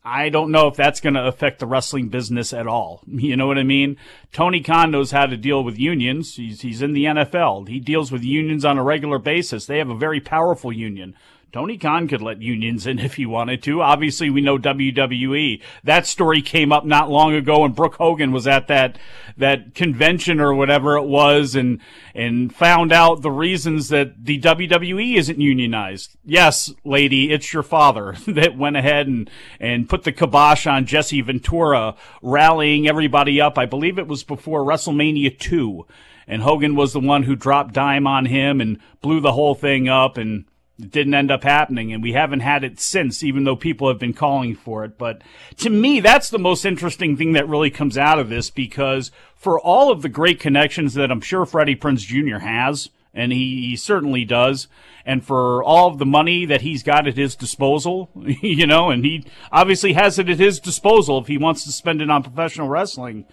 I 0.03 0.29
don't 0.29 0.51
know 0.51 0.67
if 0.67 0.75
that's 0.75 0.99
going 0.99 1.13
to 1.13 1.27
affect 1.27 1.59
the 1.59 1.67
wrestling 1.67 2.09
business 2.09 2.53
at 2.53 2.67
all. 2.67 3.01
You 3.21 3.35
know 3.37 3.45
what 3.45 3.59
I 3.59 3.63
mean? 3.63 3.97
Tony 4.33 4.61
Khan 4.61 4.89
knows 4.89 5.11
how 5.11 5.27
to 5.27 5.37
deal 5.37 5.63
with 5.63 5.77
unions. 5.77 6.35
He's, 6.35 6.61
he's 6.61 6.81
in 6.81 6.93
the 6.93 7.05
NFL. 7.05 7.67
He 7.67 7.79
deals 7.79 8.11
with 8.11 8.23
unions 8.23 8.65
on 8.65 8.79
a 8.79 8.83
regular 8.83 9.19
basis. 9.19 9.67
They 9.67 9.77
have 9.77 9.89
a 9.89 9.95
very 9.95 10.19
powerful 10.19 10.73
union. 10.73 11.15
Tony 11.51 11.77
Khan 11.77 12.07
could 12.07 12.21
let 12.21 12.41
unions 12.41 12.87
in 12.87 12.97
if 12.99 13.15
he 13.15 13.25
wanted 13.25 13.61
to. 13.63 13.81
Obviously, 13.81 14.29
we 14.29 14.41
know 14.41 14.57
WWE. 14.57 15.61
That 15.83 16.07
story 16.07 16.41
came 16.41 16.71
up 16.71 16.85
not 16.85 17.09
long 17.09 17.33
ago 17.33 17.65
and 17.65 17.75
Brooke 17.75 17.95
Hogan 17.95 18.31
was 18.31 18.47
at 18.47 18.67
that 18.67 18.97
that 19.37 19.73
convention 19.75 20.39
or 20.39 20.53
whatever 20.53 20.95
it 20.97 21.05
was, 21.05 21.55
and 21.55 21.79
and 22.13 22.53
found 22.53 22.91
out 22.91 23.21
the 23.21 23.31
reasons 23.31 23.89
that 23.89 24.25
the 24.25 24.39
WWE 24.39 25.15
isn't 25.15 25.39
unionized. 25.39 26.15
Yes, 26.23 26.71
lady, 26.83 27.31
it's 27.31 27.53
your 27.53 27.63
father 27.63 28.15
that 28.27 28.57
went 28.57 28.77
ahead 28.77 29.07
and 29.07 29.29
and 29.59 29.89
put 29.89 30.03
the 30.03 30.11
kibosh 30.11 30.67
on 30.67 30.85
Jesse 30.85 31.21
Ventura, 31.21 31.95
rallying 32.21 32.87
everybody 32.87 33.41
up. 33.41 33.57
I 33.57 33.65
believe 33.65 33.97
it 33.99 34.07
was 34.07 34.23
before 34.23 34.63
WrestleMania 34.63 35.37
two. 35.37 35.85
And 36.27 36.43
Hogan 36.43 36.75
was 36.75 36.93
the 36.93 36.99
one 36.99 37.23
who 37.23 37.35
dropped 37.35 37.73
dime 37.73 38.07
on 38.07 38.25
him 38.25 38.61
and 38.61 38.79
blew 39.01 39.19
the 39.19 39.33
whole 39.33 39.55
thing 39.55 39.89
up 39.89 40.17
and 40.17 40.45
it 40.83 40.91
didn't 40.91 41.13
end 41.13 41.31
up 41.31 41.43
happening, 41.43 41.93
and 41.93 42.01
we 42.01 42.13
haven't 42.13 42.39
had 42.41 42.63
it 42.63 42.79
since, 42.79 43.23
even 43.23 43.43
though 43.43 43.55
people 43.55 43.87
have 43.87 43.99
been 43.99 44.13
calling 44.13 44.55
for 44.55 44.83
it. 44.83 44.97
But 44.97 45.21
to 45.57 45.69
me, 45.69 45.99
that's 45.99 46.29
the 46.29 46.39
most 46.39 46.65
interesting 46.65 47.15
thing 47.17 47.33
that 47.33 47.47
really 47.47 47.69
comes 47.69 47.97
out 47.97 48.19
of 48.19 48.29
this 48.29 48.49
because 48.49 49.11
for 49.35 49.59
all 49.59 49.91
of 49.91 50.01
the 50.01 50.09
great 50.09 50.39
connections 50.39 50.93
that 50.95 51.11
I'm 51.11 51.21
sure 51.21 51.45
Freddie 51.45 51.75
Prinze 51.75 52.05
Jr. 52.05 52.39
has, 52.39 52.89
and 53.13 53.31
he, 53.31 53.69
he 53.69 53.75
certainly 53.75 54.25
does, 54.25 54.67
and 55.05 55.23
for 55.23 55.63
all 55.63 55.89
of 55.89 55.97
the 55.97 56.05
money 56.05 56.45
that 56.45 56.61
he's 56.61 56.83
got 56.83 57.07
at 57.07 57.17
his 57.17 57.35
disposal, 57.35 58.09
you 58.15 58.67
know, 58.67 58.89
and 58.89 59.03
he 59.03 59.25
obviously 59.51 59.93
has 59.93 60.19
it 60.19 60.29
at 60.29 60.39
his 60.39 60.59
disposal 60.59 61.19
if 61.19 61.27
he 61.27 61.37
wants 61.37 61.63
to 61.65 61.71
spend 61.71 62.01
it 62.01 62.09
on 62.09 62.23
professional 62.23 62.69
wrestling 62.69 63.25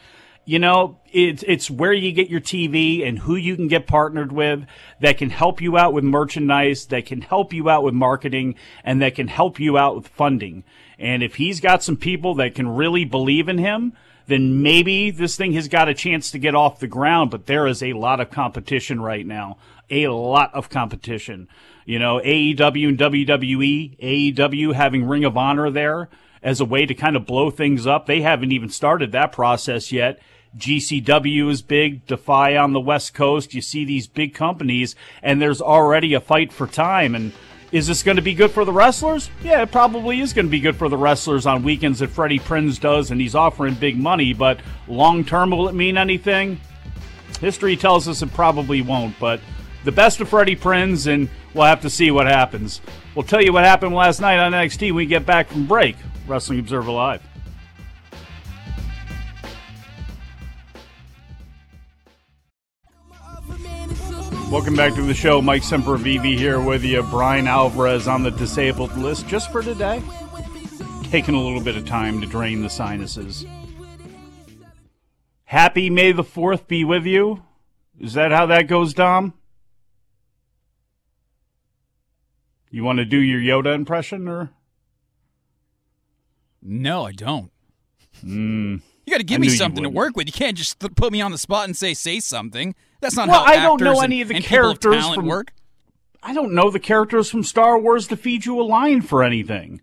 you 0.48 0.58
know, 0.58 0.98
it's 1.12 1.44
it's 1.46 1.70
where 1.70 1.92
you 1.92 2.10
get 2.10 2.30
your 2.30 2.40
TV 2.40 3.06
and 3.06 3.18
who 3.18 3.36
you 3.36 3.54
can 3.54 3.68
get 3.68 3.86
partnered 3.86 4.32
with 4.32 4.64
that 4.98 5.18
can 5.18 5.28
help 5.28 5.60
you 5.60 5.76
out 5.76 5.92
with 5.92 6.04
merchandise, 6.04 6.86
that 6.86 7.04
can 7.04 7.20
help 7.20 7.52
you 7.52 7.68
out 7.68 7.82
with 7.82 7.92
marketing, 7.92 8.54
and 8.82 9.02
that 9.02 9.14
can 9.14 9.28
help 9.28 9.60
you 9.60 9.76
out 9.76 9.94
with 9.94 10.08
funding. 10.08 10.64
And 10.98 11.22
if 11.22 11.34
he's 11.34 11.60
got 11.60 11.82
some 11.82 11.98
people 11.98 12.34
that 12.36 12.54
can 12.54 12.66
really 12.66 13.04
believe 13.04 13.46
in 13.46 13.58
him, 13.58 13.92
then 14.26 14.62
maybe 14.62 15.10
this 15.10 15.36
thing 15.36 15.52
has 15.52 15.68
got 15.68 15.90
a 15.90 15.92
chance 15.92 16.30
to 16.30 16.38
get 16.38 16.54
off 16.54 16.80
the 16.80 16.86
ground. 16.86 17.30
But 17.30 17.44
there 17.44 17.66
is 17.66 17.82
a 17.82 17.92
lot 17.92 18.18
of 18.18 18.30
competition 18.30 19.02
right 19.02 19.26
now, 19.26 19.58
a 19.90 20.06
lot 20.06 20.54
of 20.54 20.70
competition. 20.70 21.46
You 21.84 21.98
know, 21.98 22.22
AEW 22.24 22.88
and 22.88 22.98
WWE, 22.98 24.34
AEW 24.34 24.72
having 24.72 25.06
Ring 25.06 25.26
of 25.26 25.36
Honor 25.36 25.70
there 25.70 26.08
as 26.42 26.58
a 26.58 26.64
way 26.64 26.86
to 26.86 26.94
kind 26.94 27.16
of 27.16 27.26
blow 27.26 27.50
things 27.50 27.86
up. 27.86 28.06
They 28.06 28.22
haven't 28.22 28.52
even 28.52 28.70
started 28.70 29.12
that 29.12 29.32
process 29.32 29.92
yet. 29.92 30.18
GCW 30.56 31.50
is 31.50 31.62
big, 31.62 32.06
Defy 32.06 32.56
on 32.56 32.72
the 32.72 32.80
West 32.80 33.14
Coast. 33.14 33.54
You 33.54 33.60
see 33.60 33.84
these 33.84 34.06
big 34.06 34.34
companies, 34.34 34.96
and 35.22 35.40
there's 35.40 35.60
already 35.60 36.14
a 36.14 36.20
fight 36.20 36.52
for 36.52 36.66
time. 36.66 37.14
And 37.14 37.32
is 37.70 37.86
this 37.86 38.02
going 38.02 38.16
to 38.16 38.22
be 38.22 38.34
good 38.34 38.50
for 38.50 38.64
the 38.64 38.72
wrestlers? 38.72 39.30
Yeah, 39.42 39.62
it 39.62 39.70
probably 39.70 40.20
is 40.20 40.32
going 40.32 40.46
to 40.46 40.50
be 40.50 40.60
good 40.60 40.76
for 40.76 40.88
the 40.88 40.96
wrestlers 40.96 41.46
on 41.46 41.62
weekends 41.62 41.98
that 41.98 42.08
Freddie 42.10 42.38
Prinze 42.38 42.80
does, 42.80 43.10
and 43.10 43.20
he's 43.20 43.34
offering 43.34 43.74
big 43.74 43.98
money. 43.98 44.32
But 44.32 44.60
long 44.86 45.24
term, 45.24 45.50
will 45.50 45.68
it 45.68 45.74
mean 45.74 45.98
anything? 45.98 46.60
History 47.40 47.76
tells 47.76 48.08
us 48.08 48.22
it 48.22 48.32
probably 48.32 48.80
won't. 48.80 49.18
But 49.20 49.40
the 49.84 49.92
best 49.92 50.20
of 50.20 50.28
Freddie 50.30 50.56
Prinze, 50.56 51.12
and 51.12 51.28
we'll 51.52 51.66
have 51.66 51.82
to 51.82 51.90
see 51.90 52.10
what 52.10 52.26
happens. 52.26 52.80
We'll 53.14 53.26
tell 53.26 53.42
you 53.42 53.52
what 53.52 53.64
happened 53.64 53.94
last 53.94 54.20
night 54.20 54.38
on 54.38 54.52
NXT 54.52 54.88
when 54.88 54.96
we 54.96 55.06
get 55.06 55.26
back 55.26 55.48
from 55.48 55.66
break. 55.66 55.96
Wrestling 56.26 56.58
Observer 56.58 56.90
Live. 56.90 57.27
Welcome 64.50 64.76
back 64.76 64.94
to 64.94 65.02
the 65.02 65.12
show. 65.14 65.42
Mike 65.42 65.62
Sempervive 65.62 66.24
here 66.38 66.58
with 66.58 66.82
you. 66.82 67.02
Bryan 67.02 67.46
Alvarez 67.46 68.08
on 68.08 68.22
the 68.22 68.30
disabled 68.30 68.96
list 68.96 69.26
just 69.28 69.52
for 69.52 69.62
today. 69.62 70.02
Taking 71.04 71.34
a 71.34 71.40
little 71.42 71.60
bit 71.60 71.76
of 71.76 71.84
time 71.84 72.20
to 72.22 72.26
drain 72.26 72.62
the 72.62 72.70
sinuses. 72.70 73.44
Happy 75.44 75.90
May 75.90 76.12
the 76.12 76.24
4th 76.24 76.66
be 76.66 76.82
with 76.82 77.04
you. 77.04 77.42
Is 78.00 78.14
that 78.14 78.30
how 78.32 78.46
that 78.46 78.68
goes, 78.68 78.94
Dom? 78.94 79.34
You 82.70 82.84
want 82.84 82.98
to 83.00 83.04
do 83.04 83.18
your 83.18 83.40
Yoda 83.40 83.74
impression 83.74 84.28
or? 84.28 84.50
No, 86.62 87.04
I 87.06 87.12
don't. 87.12 87.50
Mm, 88.24 88.80
You 89.06 89.10
got 89.12 89.18
to 89.18 89.24
give 89.24 89.38
I 89.38 89.42
me 89.42 89.48
something 89.50 89.82
to 89.82 89.90
work 89.90 90.16
with. 90.16 90.26
You 90.26 90.32
can't 90.32 90.56
just 90.56 90.78
put 90.78 91.12
me 91.12 91.20
on 91.20 91.32
the 91.32 91.38
spot 91.38 91.66
and 91.66 91.76
say 91.76 91.92
say 91.94 92.18
something. 92.20 92.74
That's 93.00 93.16
not 93.16 93.28
Well, 93.28 93.44
how 93.44 93.52
I 93.52 93.56
don't 93.56 93.80
know 93.80 94.00
any 94.00 94.20
and- 94.20 94.30
of 94.30 94.36
the 94.36 94.42
people 94.42 94.70
of 94.70 94.80
characters 94.80 95.08
from- 95.14 95.26
work. 95.26 95.52
I 96.22 96.34
don't 96.34 96.52
know 96.52 96.70
the 96.70 96.80
characters 96.80 97.30
from 97.30 97.44
Star 97.44 97.78
Wars 97.78 98.08
to 98.08 98.16
feed 98.16 98.44
you 98.44 98.60
a 98.60 98.64
line 98.64 99.02
for 99.02 99.22
anything. 99.22 99.80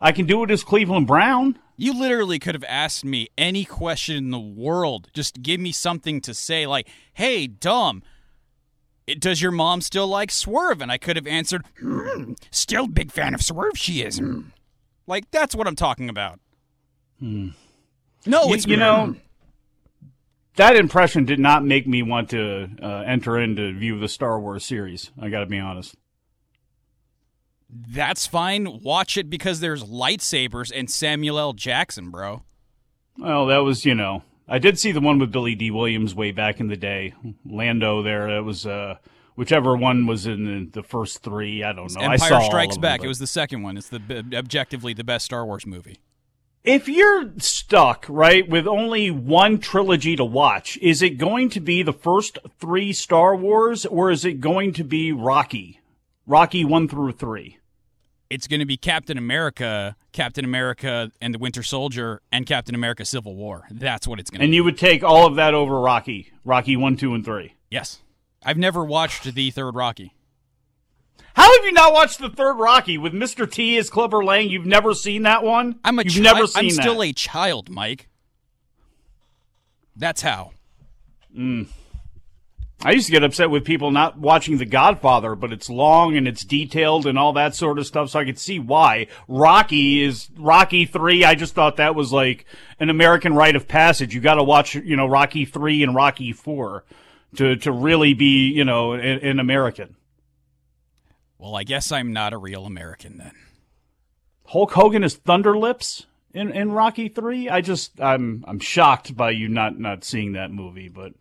I 0.00 0.12
can 0.12 0.24
do 0.26 0.42
it 0.42 0.50
as 0.50 0.64
Cleveland 0.64 1.06
Brown. 1.06 1.58
You 1.76 1.92
literally 1.98 2.38
could 2.38 2.54
have 2.54 2.64
asked 2.64 3.04
me 3.04 3.28
any 3.36 3.64
question 3.64 4.16
in 4.16 4.30
the 4.30 4.38
world. 4.40 5.08
Just 5.12 5.42
give 5.42 5.60
me 5.60 5.72
something 5.72 6.20
to 6.22 6.32
say, 6.32 6.66
like, 6.66 6.88
"Hey, 7.12 7.46
dumb." 7.46 8.02
it, 9.06 9.20
does 9.20 9.42
your 9.42 9.50
mom 9.52 9.82
still 9.82 10.06
like 10.06 10.30
Swerve?" 10.30 10.80
And 10.80 10.90
I 10.90 10.96
could 10.96 11.16
have 11.16 11.26
answered, 11.26 11.64
"Hmm, 11.78 12.32
"Still 12.50 12.86
big 12.86 13.12
fan 13.12 13.34
of 13.34 13.42
Swerve. 13.42 13.76
She 13.76 14.00
is." 14.02 14.18
Hmm." 14.18 14.40
Like 15.06 15.30
that's 15.30 15.54
what 15.54 15.66
I'm 15.66 15.76
talking 15.76 16.08
about. 16.08 16.40
No, 17.20 17.52
You, 18.26 18.54
it's 18.54 18.66
you 18.66 18.76
know, 18.78 19.16
that 20.56 20.76
impression 20.76 21.24
did 21.24 21.38
not 21.40 21.64
make 21.64 21.86
me 21.86 22.02
want 22.02 22.30
to 22.30 22.68
uh, 22.82 22.86
enter 23.06 23.38
into 23.38 23.72
view 23.72 23.98
the 23.98 24.08
Star 24.08 24.38
Wars 24.40 24.64
series. 24.64 25.10
I 25.20 25.28
got 25.28 25.40
to 25.40 25.46
be 25.46 25.58
honest. 25.58 25.94
that's 27.70 28.26
fine. 28.26 28.80
Watch 28.82 29.16
it 29.16 29.28
because 29.28 29.60
there's 29.60 29.84
lightsabers 29.84 30.70
and 30.74 30.90
Samuel 30.90 31.38
L. 31.38 31.52
Jackson, 31.52 32.10
bro. 32.10 32.42
Well, 33.18 33.46
that 33.46 33.58
was 33.58 33.84
you 33.84 33.94
know, 33.94 34.22
I 34.48 34.58
did 34.58 34.78
see 34.78 34.92
the 34.92 35.00
one 35.00 35.18
with 35.18 35.32
Billy 35.32 35.54
Dee 35.54 35.70
Williams 35.70 36.14
way 36.14 36.30
back 36.32 36.60
in 36.60 36.68
the 36.68 36.76
day. 36.76 37.14
Lando 37.44 38.02
there. 38.02 38.32
That 38.34 38.44
was 38.44 38.66
uh, 38.66 38.96
whichever 39.36 39.76
one 39.76 40.06
was 40.06 40.26
in 40.26 40.44
the, 40.44 40.80
the 40.80 40.86
first 40.86 41.22
three. 41.22 41.62
I 41.64 41.72
don't 41.72 41.92
know. 41.94 42.00
I 42.02 42.16
saw 42.16 42.26
Empire 42.26 42.44
Strikes 42.44 42.74
them, 42.76 42.82
Back. 42.82 43.00
but- 43.00 43.06
It 43.06 43.08
was 43.08 43.18
the 43.18 43.26
second 43.26 43.62
one. 43.62 43.76
It's 43.76 43.88
the 43.88 44.24
objectively 44.34 44.94
the 44.94 45.04
best 45.04 45.24
Star 45.24 45.44
Wars 45.44 45.66
movie. 45.66 45.98
If 46.64 46.88
you're 46.88 47.30
stuck, 47.38 48.06
right, 48.08 48.48
with 48.48 48.66
only 48.66 49.10
one 49.10 49.58
trilogy 49.58 50.16
to 50.16 50.24
watch, 50.24 50.78
is 50.78 51.02
it 51.02 51.18
going 51.18 51.50
to 51.50 51.60
be 51.60 51.82
the 51.82 51.92
first 51.92 52.38
three 52.58 52.94
Star 52.94 53.36
Wars 53.36 53.84
or 53.84 54.10
is 54.10 54.24
it 54.24 54.40
going 54.40 54.72
to 54.74 54.84
be 54.84 55.12
Rocky? 55.12 55.80
Rocky 56.26 56.64
1 56.64 56.88
through 56.88 57.12
3. 57.12 57.58
It's 58.30 58.46
going 58.46 58.60
to 58.60 58.66
be 58.66 58.78
Captain 58.78 59.18
America, 59.18 59.94
Captain 60.12 60.42
America 60.46 61.12
and 61.20 61.34
the 61.34 61.38
Winter 61.38 61.62
Soldier, 61.62 62.22
and 62.32 62.46
Captain 62.46 62.74
America: 62.74 63.04
Civil 63.04 63.36
War. 63.36 63.66
That's 63.70 64.08
what 64.08 64.18
it's 64.18 64.30
going 64.30 64.40
to 64.40 64.44
And 64.44 64.50
be. 64.50 64.56
you 64.56 64.64
would 64.64 64.78
take 64.78 65.04
all 65.04 65.26
of 65.26 65.36
that 65.36 65.52
over 65.52 65.78
Rocky. 65.78 66.32
Rocky 66.46 66.76
1, 66.76 66.96
2, 66.96 67.14
and 67.14 67.24
3. 67.24 67.54
yes, 67.70 68.00
I've 68.42 68.56
never 68.56 68.82
watched 68.82 69.34
the 69.34 69.50
third 69.50 69.74
Rocky. 69.74 70.14
How 71.34 71.56
have 71.56 71.64
you 71.64 71.72
not 71.72 71.92
watched 71.92 72.20
the 72.20 72.28
third 72.30 72.54
Rocky 72.54 72.96
with 72.96 73.12
Mr. 73.12 73.50
T 73.50 73.76
as 73.76 73.90
Clubber 73.90 74.24
Lang? 74.24 74.48
You've 74.48 74.66
never 74.66 74.94
seen 74.94 75.22
that 75.22 75.42
one? 75.42 75.78
I'm 75.84 75.98
a 75.98 76.02
You've 76.04 76.14
chi- 76.14 76.20
never 76.20 76.46
seen 76.46 76.64
I'm 76.66 76.70
still 76.70 76.98
that. 76.98 77.08
a 77.08 77.12
child, 77.12 77.68
Mike. 77.70 78.08
That's 79.96 80.22
how. 80.22 80.52
Mm. 81.36 81.66
I 82.84 82.92
used 82.92 83.06
to 83.06 83.12
get 83.12 83.24
upset 83.24 83.50
with 83.50 83.64
people 83.64 83.90
not 83.90 84.18
watching 84.18 84.58
The 84.58 84.66
Godfather, 84.66 85.34
but 85.34 85.52
it's 85.52 85.70
long 85.70 86.16
and 86.16 86.28
it's 86.28 86.44
detailed 86.44 87.06
and 87.06 87.18
all 87.18 87.32
that 87.32 87.54
sort 87.54 87.78
of 87.78 87.86
stuff, 87.86 88.10
so 88.10 88.18
I 88.20 88.24
could 88.24 88.38
see 88.38 88.58
why. 88.58 89.06
Rocky 89.26 90.02
is 90.02 90.28
Rocky 90.36 90.84
3. 90.84 91.24
I 91.24 91.34
just 91.34 91.54
thought 91.54 91.76
that 91.78 91.94
was 91.94 92.12
like 92.12 92.44
an 92.78 92.90
American 92.90 93.34
rite 93.34 93.56
of 93.56 93.66
passage. 93.66 94.14
You 94.14 94.20
got 94.20 94.34
to 94.34 94.42
watch, 94.44 94.74
you 94.74 94.96
know, 94.96 95.06
Rocky 95.06 95.44
3 95.46 95.82
and 95.82 95.94
Rocky 95.94 96.32
4 96.32 96.84
to 97.36 97.56
to 97.56 97.72
really 97.72 98.14
be, 98.14 98.48
you 98.52 98.64
know, 98.64 98.92
an, 98.92 99.00
an 99.00 99.40
American. 99.40 99.96
Well, 101.44 101.56
I 101.56 101.62
guess 101.64 101.92
I'm 101.92 102.14
not 102.14 102.32
a 102.32 102.38
real 102.38 102.64
American 102.64 103.18
then. 103.18 103.34
Hulk 104.46 104.72
Hogan 104.72 105.04
is 105.04 105.16
Thunder 105.16 105.58
Lips 105.58 106.06
in, 106.32 106.50
in 106.50 106.72
Rocky 106.72 107.10
Three. 107.10 107.50
I 107.50 107.60
just 107.60 108.00
I'm 108.00 108.46
I'm 108.48 108.58
shocked 108.58 109.14
by 109.14 109.32
you 109.32 109.48
not 109.48 109.78
not 109.78 110.04
seeing 110.04 110.32
that 110.32 110.50
movie, 110.50 110.88
but 110.88 111.12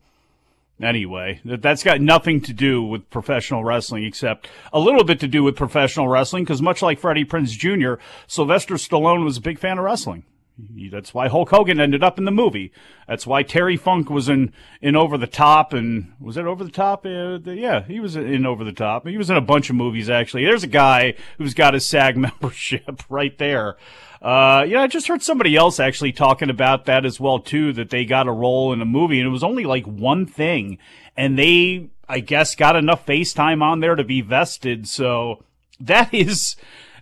anyway, 0.81 1.41
that 1.43 1.61
that's 1.61 1.83
got 1.83 1.99
nothing 1.99 2.39
to 2.39 2.53
do 2.53 2.81
with 2.81 3.09
professional 3.09 3.65
wrestling 3.65 4.05
except 4.05 4.47
a 4.71 4.79
little 4.79 5.03
bit 5.03 5.19
to 5.19 5.27
do 5.27 5.43
with 5.43 5.57
professional 5.57 6.07
wrestling 6.07 6.45
because 6.45 6.61
much 6.61 6.81
like 6.81 7.01
Freddie 7.01 7.25
Prinze 7.25 7.51
Jr., 7.57 8.01
Sylvester 8.25 8.75
Stallone 8.75 9.25
was 9.25 9.35
a 9.35 9.41
big 9.41 9.59
fan 9.59 9.77
of 9.77 9.83
wrestling. 9.83 10.23
That's 10.57 11.13
why 11.15 11.29
Hulk 11.29 11.49
Hogan 11.49 11.79
ended 11.79 12.03
up 12.03 12.19
in 12.19 12.25
the 12.25 12.31
movie. 12.31 12.71
That's 13.07 13.25
why 13.25 13.41
Terry 13.41 13.75
Funk 13.75 14.09
was 14.09 14.29
in 14.29 14.53
in 14.81 14.95
Over 14.95 15.17
the 15.17 15.25
Top, 15.25 15.73
and 15.73 16.13
was 16.19 16.37
it 16.37 16.45
Over 16.45 16.63
the 16.63 16.71
Top? 16.71 17.05
Uh, 17.05 17.39
yeah, 17.45 17.83
he 17.83 17.99
was 17.99 18.15
in 18.15 18.45
Over 18.45 18.63
the 18.63 18.71
Top. 18.71 19.07
He 19.07 19.17
was 19.17 19.31
in 19.31 19.35
a 19.35 19.41
bunch 19.41 19.71
of 19.71 19.75
movies 19.75 20.11
actually. 20.11 20.45
There's 20.45 20.63
a 20.63 20.67
guy 20.67 21.15
who's 21.39 21.55
got 21.55 21.73
his 21.73 21.87
SAG 21.87 22.17
membership 22.17 23.01
right 23.09 23.35
there. 23.39 23.77
Uh, 24.21 24.63
yeah, 24.67 24.81
I 24.81 24.87
just 24.87 25.07
heard 25.07 25.23
somebody 25.23 25.55
else 25.55 25.79
actually 25.79 26.13
talking 26.13 26.49
about 26.49 26.85
that 26.85 27.03
as 27.03 27.19
well 27.19 27.39
too. 27.39 27.73
That 27.73 27.89
they 27.89 28.05
got 28.05 28.27
a 28.27 28.31
role 28.31 28.71
in 28.73 28.81
a 28.81 28.85
movie, 28.85 29.19
and 29.19 29.27
it 29.27 29.31
was 29.31 29.43
only 29.43 29.65
like 29.65 29.85
one 29.85 30.27
thing, 30.27 30.77
and 31.17 31.37
they, 31.37 31.89
I 32.07 32.19
guess, 32.19 32.55
got 32.55 32.75
enough 32.75 33.05
FaceTime 33.07 33.63
on 33.63 33.79
there 33.79 33.95
to 33.95 34.03
be 34.03 34.21
vested. 34.21 34.87
So 34.87 35.43
that 35.79 36.13
is 36.13 36.55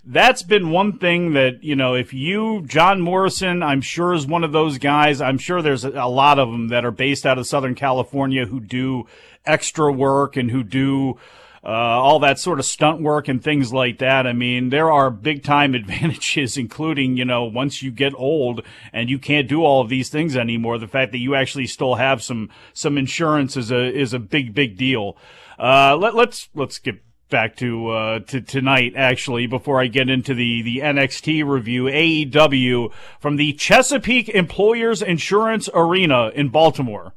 that's 0.03 0.41
been 0.41 0.71
one 0.71 0.97
thing 0.97 1.33
that, 1.33 1.63
you 1.63 1.75
know, 1.75 1.93
if 1.93 2.13
you, 2.13 2.63
John 2.65 3.01
Morrison, 3.01 3.61
I'm 3.61 3.81
sure 3.81 4.13
is 4.13 4.25
one 4.25 4.43
of 4.43 4.51
those 4.51 4.77
guys. 4.77 5.21
I'm 5.21 5.37
sure 5.37 5.61
there's 5.61 5.85
a, 5.85 6.05
lot 6.05 6.39
of 6.39 6.51
them 6.51 6.69
that 6.69 6.83
are 6.83 6.91
based 6.91 7.25
out 7.25 7.37
of 7.37 7.45
Southern 7.45 7.75
California 7.75 8.45
who 8.45 8.59
do 8.59 9.05
extra 9.45 9.91
work 9.91 10.35
and 10.35 10.49
who 10.49 10.63
do, 10.63 11.19
uh, 11.63 11.67
all 11.67 12.17
that 12.19 12.39
sort 12.39 12.57
of 12.57 12.65
stunt 12.65 13.01
work 13.01 13.27
and 13.27 13.43
things 13.43 13.71
like 13.71 13.99
that. 13.99 14.25
I 14.25 14.33
mean, 14.33 14.69
there 14.69 14.91
are 14.91 15.11
big 15.11 15.43
time 15.43 15.75
advantages, 15.75 16.57
including, 16.57 17.15
you 17.15 17.25
know, 17.25 17.43
once 17.43 17.83
you 17.83 17.91
get 17.91 18.15
old 18.15 18.63
and 18.91 19.07
you 19.07 19.19
can't 19.19 19.47
do 19.47 19.63
all 19.63 19.81
of 19.81 19.89
these 19.89 20.09
things 20.09 20.35
anymore, 20.35 20.79
the 20.79 20.87
fact 20.87 21.11
that 21.11 21.19
you 21.19 21.35
actually 21.35 21.67
still 21.67 21.95
have 21.95 22.23
some, 22.23 22.49
some 22.73 22.97
insurance 22.97 23.55
is 23.55 23.71
a, 23.71 23.95
is 23.95 24.13
a 24.13 24.19
big, 24.19 24.55
big 24.55 24.77
deal. 24.77 25.15
Uh, 25.59 25.95
let, 25.95 26.15
let's, 26.15 26.49
let's 26.55 26.79
get 26.79 26.99
back 27.31 27.55
to 27.55 27.89
uh, 27.89 28.19
to 28.19 28.41
tonight 28.41 28.93
actually 28.95 29.47
before 29.47 29.81
I 29.81 29.87
get 29.87 30.09
into 30.09 30.35
the 30.35 30.61
the 30.61 30.77
NXT 30.79 31.43
review 31.47 31.85
AEW 31.85 32.91
from 33.19 33.37
the 33.37 33.53
Chesapeake 33.53 34.29
Employers 34.29 35.01
Insurance 35.01 35.67
Arena 35.73 36.29
in 36.35 36.49
Baltimore 36.49 37.13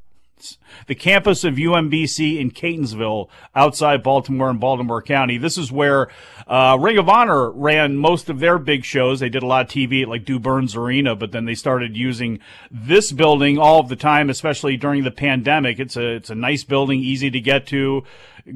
the 0.87 0.95
campus 0.95 1.45
of 1.45 1.55
UMBC 1.55 2.39
in 2.39 2.51
Catonsville, 2.51 3.29
outside 3.55 4.03
Baltimore 4.03 4.51
and 4.51 4.61
Baltimore 4.61 5.01
County. 5.01 5.39
This 5.39 5.57
is 5.57 5.73
where 5.73 6.09
uh, 6.47 6.77
Ring 6.81 6.99
of 6.99 7.09
Honor 7.09 7.51
ran 7.51 7.97
most 7.97 8.29
of 8.29 8.39
their 8.39 8.59
big 8.59 8.85
shows. 8.85 9.21
They 9.21 9.29
did 9.29 9.43
a 9.43 9.47
lot 9.47 9.67
of 9.67 9.71
TV 9.71 10.03
at 10.03 10.09
like 10.09 10.25
Du 10.25 10.39
Burns 10.39 10.77
Arena, 10.77 11.15
but 11.15 11.33
then 11.33 11.45
they 11.45 11.55
started 11.55 11.97
using 11.97 12.41
this 12.71 13.13
building 13.13 13.59
all 13.59 13.81
of 13.81 13.89
the 13.89 13.97
time, 13.97 14.29
especially 14.31 14.77
during 14.77 15.05
the 15.05 15.11
pandemic. 15.11 15.79
It's 15.79 15.97
a 15.97 16.17
it's 16.17 16.31
a 16.31 16.35
nice 16.35 16.65
building, 16.65 17.01
easy 17.01 17.31
to 17.31 17.41
get 17.41 17.67
to, 17.69 18.05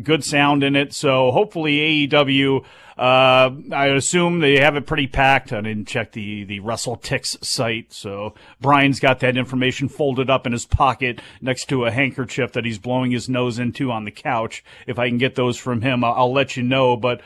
good 0.02 0.24
sound 0.24 0.62
in 0.62 0.76
it. 0.76 0.92
So 0.92 1.30
hopefully 1.30 2.08
AEW 2.08 2.64
uh, 2.98 3.54
I 3.72 3.86
assume 3.86 4.40
they 4.40 4.58
have 4.58 4.74
it 4.74 4.84
pretty 4.84 5.06
packed. 5.06 5.52
I 5.52 5.60
didn't 5.60 5.86
check 5.86 6.10
the, 6.12 6.42
the 6.42 6.58
WrestleTix 6.58 7.44
site. 7.44 7.92
So 7.92 8.34
Bryan's 8.60 8.98
got 8.98 9.20
that 9.20 9.36
information 9.36 9.88
folded 9.88 10.28
up 10.28 10.46
in 10.46 10.52
his 10.52 10.66
pocket 10.66 11.20
next 11.40 11.66
to 11.66 11.84
a 11.84 11.92
handkerchief 11.92 12.52
that 12.52 12.64
he's 12.64 12.78
blowing 12.78 13.12
his 13.12 13.28
nose 13.28 13.60
into 13.60 13.92
on 13.92 14.04
the 14.04 14.10
couch. 14.10 14.64
If 14.88 14.98
I 14.98 15.08
can 15.08 15.18
get 15.18 15.36
those 15.36 15.56
from 15.56 15.82
him, 15.82 16.02
I'll, 16.02 16.14
I'll 16.14 16.32
let 16.32 16.56
you 16.56 16.64
know. 16.64 16.96
But 16.96 17.20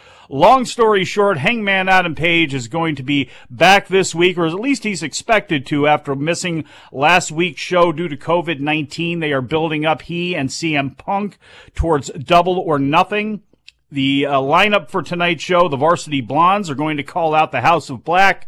story 0.61 1.05
short, 1.05 1.39
Hangman 1.39 1.89
Adam 1.89 2.15
Page 2.15 2.53
is 2.53 2.69
going 2.69 2.95
to 2.97 3.03
be 3.03 3.31
back 3.49 3.89
this 3.89 4.15
week, 4.15 4.37
or 4.37 4.47
at 4.47 4.53
least 4.53 4.85
he's 4.85 5.03
expected 5.03 5.65
to 5.67 5.89
after 5.89 6.15
missing 6.15 6.65
last 6.93 7.33
week's 7.33 7.61
show 7.61 7.91
due 7.91 8.07
to 8.07 8.17
COVID-19. 8.17 9.21
They 9.21 9.33
are 9.33 9.41
building 9.41 9.87
up 9.87 10.03
he 10.03 10.37
and 10.37 10.51
CM 10.51 10.97
Punk 10.99 11.39
towards 11.75 12.11
double 12.11 12.59
or 12.59 12.79
nothing. 12.79 13.43
The 13.91 14.27
uh, 14.27 14.35
lineup 14.35 14.91
for 14.91 15.03
tonight's 15.03 15.43
show, 15.43 15.69
the 15.69 15.77
Varsity 15.79 16.21
Blondes, 16.21 16.69
are 16.69 16.75
going 16.75 16.99
to 16.99 17.03
call 17.03 17.35
out 17.35 17.51
the 17.51 17.63
House 17.63 17.89
of 17.89 18.05
Black. 18.05 18.47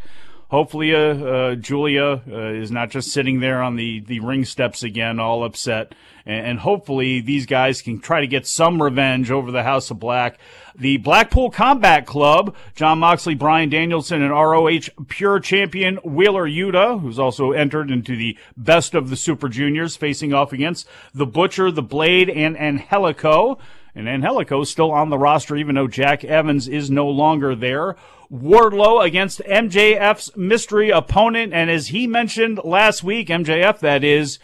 Hopefully, 0.51 0.95
uh, 0.95 0.99
uh, 0.99 1.55
Julia 1.55 2.23
uh, 2.31 2.53
is 2.53 2.71
not 2.71 2.91
just 2.91 3.11
sitting 3.11 3.41
there 3.41 3.63
on 3.63 3.77
the, 3.77 4.01
the 4.01 4.21
ring 4.21 4.45
steps 4.45 4.83
again, 4.83 5.19
all 5.19 5.43
upset. 5.43 5.95
And, 6.27 6.47
and, 6.47 6.59
hopefully, 6.61 7.21
these 7.21 7.47
guys 7.47 7.83
can 7.83 7.99
try 7.99 8.21
to 8.21 8.27
get 8.27 8.47
some 8.47 8.81
revenge 8.81 9.31
over 9.31 9.51
the 9.51 9.63
House 9.63 9.91
of 9.91 9.99
Black. 9.99 10.39
The 10.77 10.99
Blackpool 10.99 11.51
Combat 11.51 12.07
Club, 12.07 12.55
Jon 12.75 12.99
Moxley, 12.99 13.35
Bryan 13.35 13.71
Danielson, 13.71 14.23
and 14.23 14.33
ROH 14.33 14.91
Pure 15.09 15.41
Champion 15.41 15.97
Wheeler 16.05 16.47
Yuta, 16.49 17.01
who's 17.01 17.19
also 17.19 17.53
entered 17.53 17.91
into 17.91 18.15
the 18.17 18.37
best 18.57 18.95
of 18.95 19.11
the 19.11 19.17
Super 19.17 19.49
Juniors, 19.49 19.97
facing 19.97 20.35
off 20.35 20.53
against 20.53 20.89
the 21.15 21.27
Butcher, 21.27 21.71
the 21.71 21.83
Blade, 21.83 22.29
and 22.29 22.59
Angelico. 22.59 23.59
And 23.95 24.09
Angelico's 24.09 24.71
still 24.71 24.91
on 24.91 25.11
the 25.11 25.19
roster, 25.19 25.57
even 25.57 25.77
though 25.77 25.87
Jack 25.87 26.25
Evans 26.25 26.67
is 26.67 26.91
no 26.91 27.09
longer 27.09 27.55
there. 27.55 27.97
Wardlow 28.33 29.05
against 29.05 29.41
MJF's 29.41 30.37
mystery 30.37 30.91
opponent. 30.91 31.53
And 31.53 31.71
as 31.71 31.89
he 31.89 32.07
mentioned 32.07 32.61
last 32.65 33.03
week, 33.05 33.29
MJF, 33.29 33.79
that 33.81 34.05
is, 34.05 34.39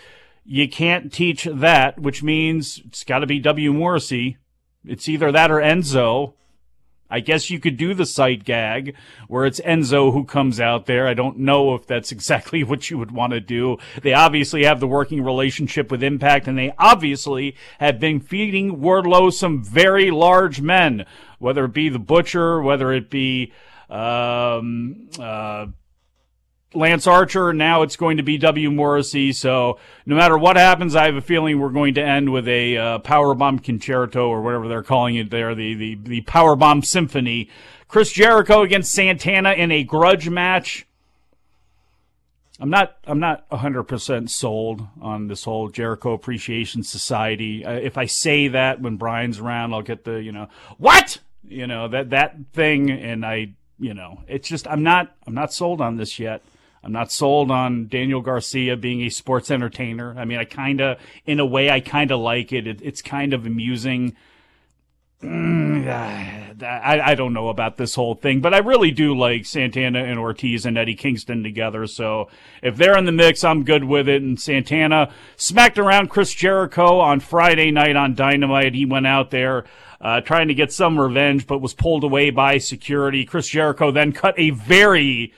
you 0.44 0.68
can't 0.68 1.12
teach 1.12 1.44
that, 1.44 1.98
which 1.98 2.22
means 2.22 2.82
it's 2.86 3.04
got 3.04 3.20
to 3.20 3.26
be 3.26 3.38
W. 3.38 3.72
Morrissey. 3.72 4.36
It's 4.84 5.08
either 5.08 5.30
that 5.32 5.50
or 5.50 5.56
Enzo. 5.56 6.34
I 7.10 7.20
guess 7.20 7.50
you 7.50 7.58
could 7.58 7.76
do 7.76 7.92
the 7.92 8.06
sight 8.06 8.44
gag 8.44 8.94
where 9.26 9.44
it's 9.44 9.60
Enzo 9.60 10.12
who 10.12 10.24
comes 10.24 10.60
out 10.60 10.86
there. 10.86 11.08
I 11.08 11.14
don't 11.14 11.38
know 11.38 11.74
if 11.74 11.86
that's 11.86 12.12
exactly 12.12 12.62
what 12.64 12.88
you 12.88 12.98
would 12.98 13.10
want 13.10 13.32
to 13.32 13.40
do. 13.40 13.78
They 14.02 14.12
obviously 14.12 14.64
have 14.64 14.80
the 14.80 14.86
working 14.86 15.22
relationship 15.22 15.90
with 15.90 16.02
Impact 16.02 16.46
and 16.46 16.56
they 16.56 16.72
obviously 16.78 17.56
have 17.78 17.98
been 17.98 18.20
feeding 18.20 18.76
Wardlow 18.76 19.32
some 19.32 19.64
very 19.64 20.10
large 20.10 20.60
men, 20.60 21.04
whether 21.38 21.64
it 21.64 21.72
be 21.72 21.88
the 21.88 21.98
Butcher, 21.98 22.62
whether 22.62 22.92
it 22.92 23.10
be, 23.10 23.52
um, 23.90 25.08
uh, 25.18 25.66
Lance 26.74 27.06
Archer. 27.06 27.52
Now 27.52 27.82
it's 27.82 27.96
going 27.96 28.18
to 28.18 28.22
be 28.22 28.38
W. 28.38 28.70
Morrissey. 28.70 29.32
So 29.32 29.78
no 30.06 30.16
matter 30.16 30.38
what 30.38 30.56
happens, 30.56 30.94
I 30.94 31.06
have 31.06 31.16
a 31.16 31.20
feeling 31.20 31.58
we're 31.58 31.70
going 31.70 31.94
to 31.94 32.02
end 32.02 32.32
with 32.32 32.46
a 32.46 32.76
uh, 32.76 32.98
powerbomb 33.00 33.62
concerto 33.62 34.28
or 34.28 34.42
whatever 34.42 34.68
they're 34.68 34.82
calling 34.82 35.16
it 35.16 35.30
there, 35.30 35.54
the 35.54 35.74
the 35.74 35.94
the 35.96 36.22
powerbomb 36.22 36.84
symphony. 36.84 37.48
Chris 37.88 38.12
Jericho 38.12 38.62
against 38.62 38.92
Santana 38.92 39.52
in 39.52 39.72
a 39.72 39.82
grudge 39.82 40.28
match. 40.28 40.86
I'm 42.60 42.70
not 42.70 42.98
I'm 43.06 43.18
not 43.18 43.48
100% 43.48 44.28
sold 44.28 44.86
on 45.00 45.28
this 45.28 45.44
whole 45.44 45.70
Jericho 45.70 46.12
Appreciation 46.12 46.82
Society. 46.82 47.64
Uh, 47.64 47.72
if 47.72 47.96
I 47.96 48.04
say 48.04 48.48
that 48.48 48.82
when 48.82 48.96
Bryan's 48.96 49.40
around, 49.40 49.72
I'll 49.72 49.82
get 49.82 50.04
the, 50.04 50.22
you 50.22 50.30
know, 50.30 50.48
what? 50.76 51.18
You 51.42 51.66
know, 51.66 51.88
that 51.88 52.10
that 52.10 52.36
thing 52.52 52.90
and 52.90 53.24
I, 53.24 53.54
you 53.80 53.94
know, 53.94 54.22
it's 54.28 54.48
just 54.48 54.68
I'm 54.68 54.82
not 54.82 55.14
I'm 55.26 55.34
not 55.34 55.52
sold 55.52 55.80
on 55.80 55.96
this 55.96 56.18
yet. 56.18 56.42
I'm 56.82 56.92
not 56.92 57.12
sold 57.12 57.50
on 57.50 57.88
Daniel 57.88 58.22
Garcia 58.22 58.76
being 58.76 59.02
a 59.02 59.10
sports 59.10 59.50
entertainer. 59.50 60.14
I 60.16 60.24
mean, 60.24 60.38
I 60.38 60.44
kind 60.44 60.80
of, 60.80 60.98
in 61.26 61.38
a 61.38 61.44
way, 61.44 61.70
I 61.70 61.80
kind 61.80 62.10
of 62.10 62.20
like 62.20 62.52
it. 62.52 62.66
it. 62.66 62.80
It's 62.82 63.02
kind 63.02 63.34
of 63.34 63.44
amusing. 63.44 64.16
Mm, 65.22 65.86
I, 66.62 67.00
I 67.00 67.14
don't 67.14 67.34
know 67.34 67.48
about 67.48 67.76
this 67.76 67.94
whole 67.94 68.14
thing, 68.14 68.40
but 68.40 68.54
I 68.54 68.58
really 68.58 68.90
do 68.90 69.16
like 69.16 69.44
Santana 69.44 70.04
and 70.04 70.18
Ortiz 70.18 70.64
and 70.64 70.78
Eddie 70.78 70.94
Kingston 70.94 71.42
together. 71.42 71.86
So 71.86 72.28
if 72.62 72.76
they're 72.76 72.96
in 72.96 73.04
the 73.04 73.12
mix, 73.12 73.44
I'm 73.44 73.64
good 73.64 73.84
with 73.84 74.08
it. 74.08 74.22
And 74.22 74.40
Santana 74.40 75.12
smacked 75.36 75.78
around 75.78 76.08
Chris 76.08 76.32
Jericho 76.32 76.98
on 76.98 77.20
Friday 77.20 77.70
night 77.70 77.96
on 77.96 78.14
Dynamite. 78.14 78.74
He 78.74 78.86
went 78.86 79.06
out 79.06 79.30
there 79.30 79.64
uh, 80.00 80.20
trying 80.20 80.48
to 80.48 80.54
get 80.54 80.72
some 80.72 80.98
revenge, 80.98 81.46
but 81.46 81.60
was 81.60 81.74
pulled 81.74 82.04
away 82.04 82.30
by 82.30 82.58
security. 82.58 83.24
Chris 83.24 83.48
Jericho 83.48 83.90
then 83.90 84.12
cut 84.12 84.34
a 84.38 84.50
very 84.50 85.34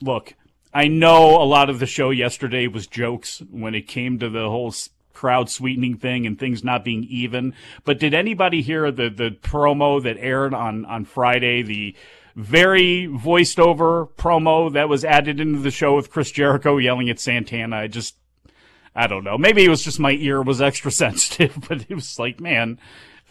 look. 0.00 0.34
I 0.72 0.88
know 0.88 1.40
a 1.40 1.44
lot 1.44 1.70
of 1.70 1.78
the 1.78 1.86
show 1.86 2.10
yesterday 2.10 2.66
was 2.66 2.86
jokes 2.86 3.42
when 3.50 3.74
it 3.74 3.88
came 3.88 4.18
to 4.18 4.28
the 4.28 4.48
whole 4.48 4.74
crowd 5.12 5.48
sweetening 5.48 5.96
thing 5.96 6.26
and 6.26 6.38
things 6.38 6.64
not 6.64 6.84
being 6.84 7.04
even. 7.04 7.54
But 7.84 7.98
did 7.98 8.14
anybody 8.14 8.62
hear 8.62 8.90
the 8.90 9.08
the 9.08 9.30
promo 9.30 10.02
that 10.02 10.18
aired 10.18 10.54
on 10.54 10.84
on 10.84 11.04
Friday? 11.04 11.62
The 11.62 11.96
very 12.36 13.06
voiced 13.06 13.60
over 13.60 14.06
promo 14.06 14.72
that 14.72 14.88
was 14.88 15.04
added 15.04 15.40
into 15.40 15.60
the 15.60 15.70
show 15.70 15.94
with 15.94 16.10
Chris 16.10 16.30
Jericho 16.32 16.76
yelling 16.78 17.08
at 17.08 17.20
Santana. 17.20 17.76
I 17.76 17.86
just 17.86 18.16
I 18.94 19.06
don't 19.06 19.24
know. 19.24 19.38
Maybe 19.38 19.64
it 19.64 19.68
was 19.68 19.82
just 19.82 19.98
my 19.98 20.12
ear 20.12 20.42
was 20.42 20.60
extra 20.60 20.90
sensitive, 20.92 21.56
but 21.68 21.86
it 21.88 21.94
was 21.94 22.18
like, 22.18 22.40
man, 22.40 22.78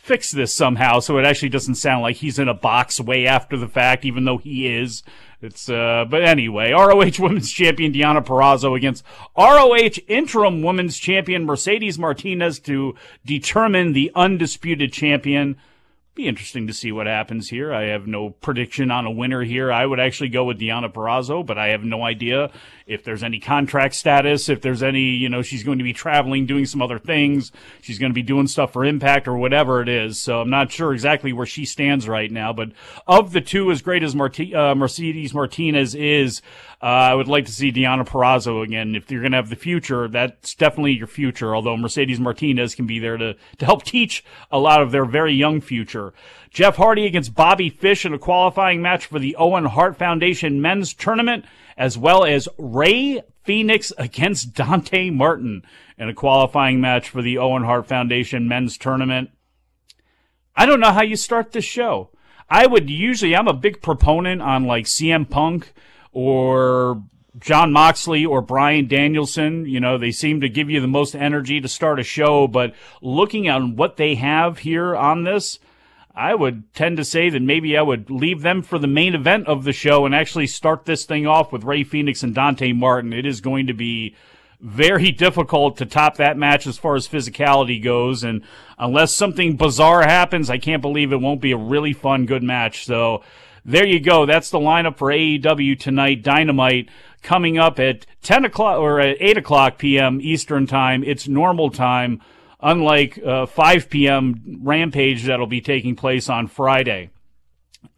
fix 0.03 0.31
this 0.31 0.53
somehow 0.53 0.99
so 0.99 1.17
it 1.17 1.25
actually 1.25 1.47
doesn't 1.47 1.75
sound 1.75 2.01
like 2.01 2.17
he's 2.17 2.37
in 2.37 2.49
a 2.49 2.53
box 2.53 2.99
way 2.99 3.25
after 3.25 3.55
the 3.55 3.69
fact, 3.69 4.03
even 4.03 4.25
though 4.25 4.37
he 4.37 4.67
is. 4.67 5.01
It's 5.41 5.69
uh, 5.69 6.05
but 6.09 6.23
anyway, 6.23 6.71
ROH 6.71 7.19
Women's 7.19 7.51
Champion 7.51 7.93
Deonna 7.93 8.23
Purrazzo 8.23 8.75
against 8.75 9.03
ROH 9.37 10.01
Interim 10.09 10.61
Women's 10.61 10.97
Champion 10.97 11.45
Mercedes 11.45 11.97
Martinez 11.97 12.59
to 12.59 12.95
determine 13.25 13.93
the 13.93 14.11
undisputed 14.13 14.91
champion. 14.91 15.55
be 16.15 16.27
interesting 16.27 16.67
to 16.67 16.73
see 16.73 16.91
what 16.91 17.07
happens 17.07 17.49
here. 17.49 17.73
I 17.73 17.83
have 17.83 18.05
no 18.05 18.31
prediction 18.31 18.91
on 18.91 19.05
a 19.05 19.11
winner 19.11 19.43
here. 19.43 19.71
I 19.71 19.85
would 19.85 20.01
actually 20.01 20.29
go 20.29 20.43
with 20.43 20.59
Deonna 20.59 20.91
Purrazzo, 20.91 21.45
but 21.45 21.57
I 21.57 21.69
have 21.69 21.85
no 21.85 22.03
idea 22.03 22.51
if 22.85 23.03
there's 23.03 23.23
any 23.23 23.39
contract 23.39 23.95
status, 23.95 24.49
if 24.49 24.61
there's 24.61 24.83
any, 24.83 25.01
you 25.01 25.29
know, 25.29 25.41
she's 25.41 25.63
going 25.63 25.77
to 25.77 25.83
be 25.83 25.93
traveling, 25.93 26.45
doing 26.45 26.65
some 26.65 26.81
other 26.81 26.99
things. 26.99 27.51
She's 27.81 27.99
going 27.99 28.11
to 28.11 28.15
be 28.15 28.23
doing 28.23 28.47
stuff 28.47 28.73
for 28.73 28.83
Impact 28.83 29.27
or 29.27 29.37
whatever 29.37 29.81
it 29.81 29.89
is. 29.89 30.21
So 30.21 30.41
I'm 30.41 30.49
not 30.49 30.71
sure 30.71 30.93
exactly 30.93 31.33
where 31.33 31.45
she 31.45 31.65
stands 31.65 32.07
right 32.07 32.31
now. 32.31 32.53
But 32.53 32.71
of 33.07 33.31
the 33.31 33.41
two, 33.41 33.71
as 33.71 33.81
great 33.81 34.03
as 34.03 34.15
Marti- 34.15 34.53
uh, 34.53 34.75
Mercedes 34.75 35.33
Martinez 35.33 35.95
is, 35.95 36.41
uh, 36.81 36.85
I 36.85 37.15
would 37.15 37.27
like 37.27 37.45
to 37.45 37.51
see 37.51 37.71
Deonna 37.71 38.07
Purrazzo 38.07 38.63
again. 38.63 38.95
If 38.95 39.09
you're 39.09 39.21
going 39.21 39.31
to 39.31 39.37
have 39.37 39.49
the 39.49 39.55
future, 39.55 40.07
that's 40.07 40.53
definitely 40.55 40.93
your 40.93 41.07
future. 41.07 41.55
Although 41.55 41.77
Mercedes 41.77 42.19
Martinez 42.19 42.75
can 42.75 42.85
be 42.85 42.99
there 42.99 43.17
to, 43.17 43.35
to 43.59 43.65
help 43.65 43.83
teach 43.83 44.23
a 44.51 44.59
lot 44.59 44.81
of 44.81 44.91
their 44.91 45.05
very 45.05 45.33
young 45.33 45.61
future. 45.61 46.13
Jeff 46.49 46.75
Hardy 46.75 47.07
against 47.07 47.33
Bobby 47.33 47.69
Fish 47.69 48.05
in 48.05 48.13
a 48.13 48.19
qualifying 48.19 48.81
match 48.81 49.07
for 49.07 49.17
the 49.17 49.35
Owen 49.37 49.65
Hart 49.65 49.97
Foundation 49.97 50.61
men's 50.61 50.93
tournament, 50.93 51.45
as 51.77 51.97
well 51.97 52.23
as 52.25 52.47
Rey 52.57 53.21
Fenix 53.43 53.91
against 53.97 54.53
Dante 54.53 55.09
Martin 55.09 55.63
in 55.97 56.09
a 56.09 56.13
qualifying 56.13 56.81
match 56.81 57.09
for 57.09 57.21
the 57.21 57.37
Owen 57.37 57.63
Hart 57.63 57.87
Foundation 57.87 58.47
men's 58.47 58.77
tournament. 58.77 59.29
I 60.55 60.65
don't 60.65 60.79
know 60.79 60.91
how 60.91 61.03
you 61.03 61.15
start 61.15 61.51
this 61.51 61.65
show. 61.65 62.09
I 62.49 62.67
would 62.67 62.89
usually, 62.89 63.35
I'm 63.35 63.47
a 63.47 63.53
big 63.53 63.81
proponent 63.81 64.41
on 64.41 64.65
like 64.65 64.85
CM 64.85 65.29
Punk 65.29 65.73
or 66.11 67.03
Jon 67.39 67.71
Moxley 67.71 68.25
or 68.25 68.41
Bryan 68.41 68.87
Danielson. 68.87 69.65
You 69.65 69.79
know, 69.79 69.97
they 69.97 70.11
seem 70.11 70.41
to 70.41 70.49
give 70.49 70.69
you 70.69 70.79
the 70.79 70.87
most 70.87 71.15
energy 71.15 71.59
to 71.61 71.67
start 71.67 71.99
a 71.99 72.03
show, 72.03 72.47
but 72.47 72.75
looking 73.01 73.47
at 73.47 73.63
what 73.63 73.97
they 73.97 74.15
have 74.15 74.59
here 74.59 74.95
on 74.95 75.23
this, 75.23 75.59
I 76.15 76.35
would 76.35 76.71
tend 76.75 76.97
to 76.97 77.05
say 77.05 77.29
that 77.29 77.41
maybe 77.41 77.75
I 77.75 77.81
would 77.81 78.11
leave 78.11 78.41
them 78.41 78.61
for 78.61 78.77
the 78.77 78.87
main 78.87 79.15
event 79.15 79.47
of 79.47 79.63
the 79.63 79.73
show 79.73 80.05
and 80.05 80.13
actually 80.13 80.45
start 80.45 80.85
this 80.85 81.05
thing 81.05 81.25
off 81.25 81.51
with 81.51 81.63
Rey 81.63 81.83
Fenix 81.83 82.21
and 82.21 82.35
Dante 82.35 82.71
Martin. 82.71 83.13
It 83.13 83.25
is 83.25 83.41
going 83.41 83.65
to 83.67 83.73
be 83.73 84.15
very 84.59 85.11
difficult 85.25 85.77
to 85.77 85.87
top 85.87 86.17
that 86.17 86.37
match 86.37 86.67
as 86.67 86.77
far 86.77 86.95
as 86.95 87.07
physicality 87.07 87.83
goes. 87.83 88.23
And 88.23 88.43
unless 88.77 89.11
something 89.11 89.55
bizarre 89.57 90.03
happens, 90.03 90.51
I 90.51 90.59
can't 90.59 90.83
believe 90.83 91.11
it 91.11 91.21
won't 91.21 91.41
be 91.41 91.51
a 91.51 91.57
really 91.57 91.93
fun, 91.93 92.27
good 92.27 92.43
match. 92.43 92.85
So 92.85 93.23
there 93.65 93.85
you 93.85 93.99
go. 93.99 94.27
That's 94.27 94.51
the 94.51 94.59
lineup 94.59 94.97
for 94.97 95.07
AEW 95.07 95.79
tonight. 95.79 96.21
Dynamite 96.21 96.89
coming 97.23 97.57
up 97.57 97.79
at 97.79 98.05
10 98.21 98.45
o'clock 98.45 98.77
or 98.77 98.99
at 98.99 99.17
8 99.19 99.37
o'clock 99.37 99.77
p.m. 99.79 100.19
Eastern 100.21 100.67
time. 100.67 101.03
It's 101.03 101.27
normal 101.27 101.71
time, 101.71 102.21
unlike 102.63 103.19
uh, 103.23 103.45
5 103.45 103.89
p.m. 103.89 104.59
Rampage 104.61 105.25
that'll 105.25 105.45
be 105.45 105.61
taking 105.61 105.95
place 105.95 106.29
on 106.29 106.47
Friday. 106.47 107.09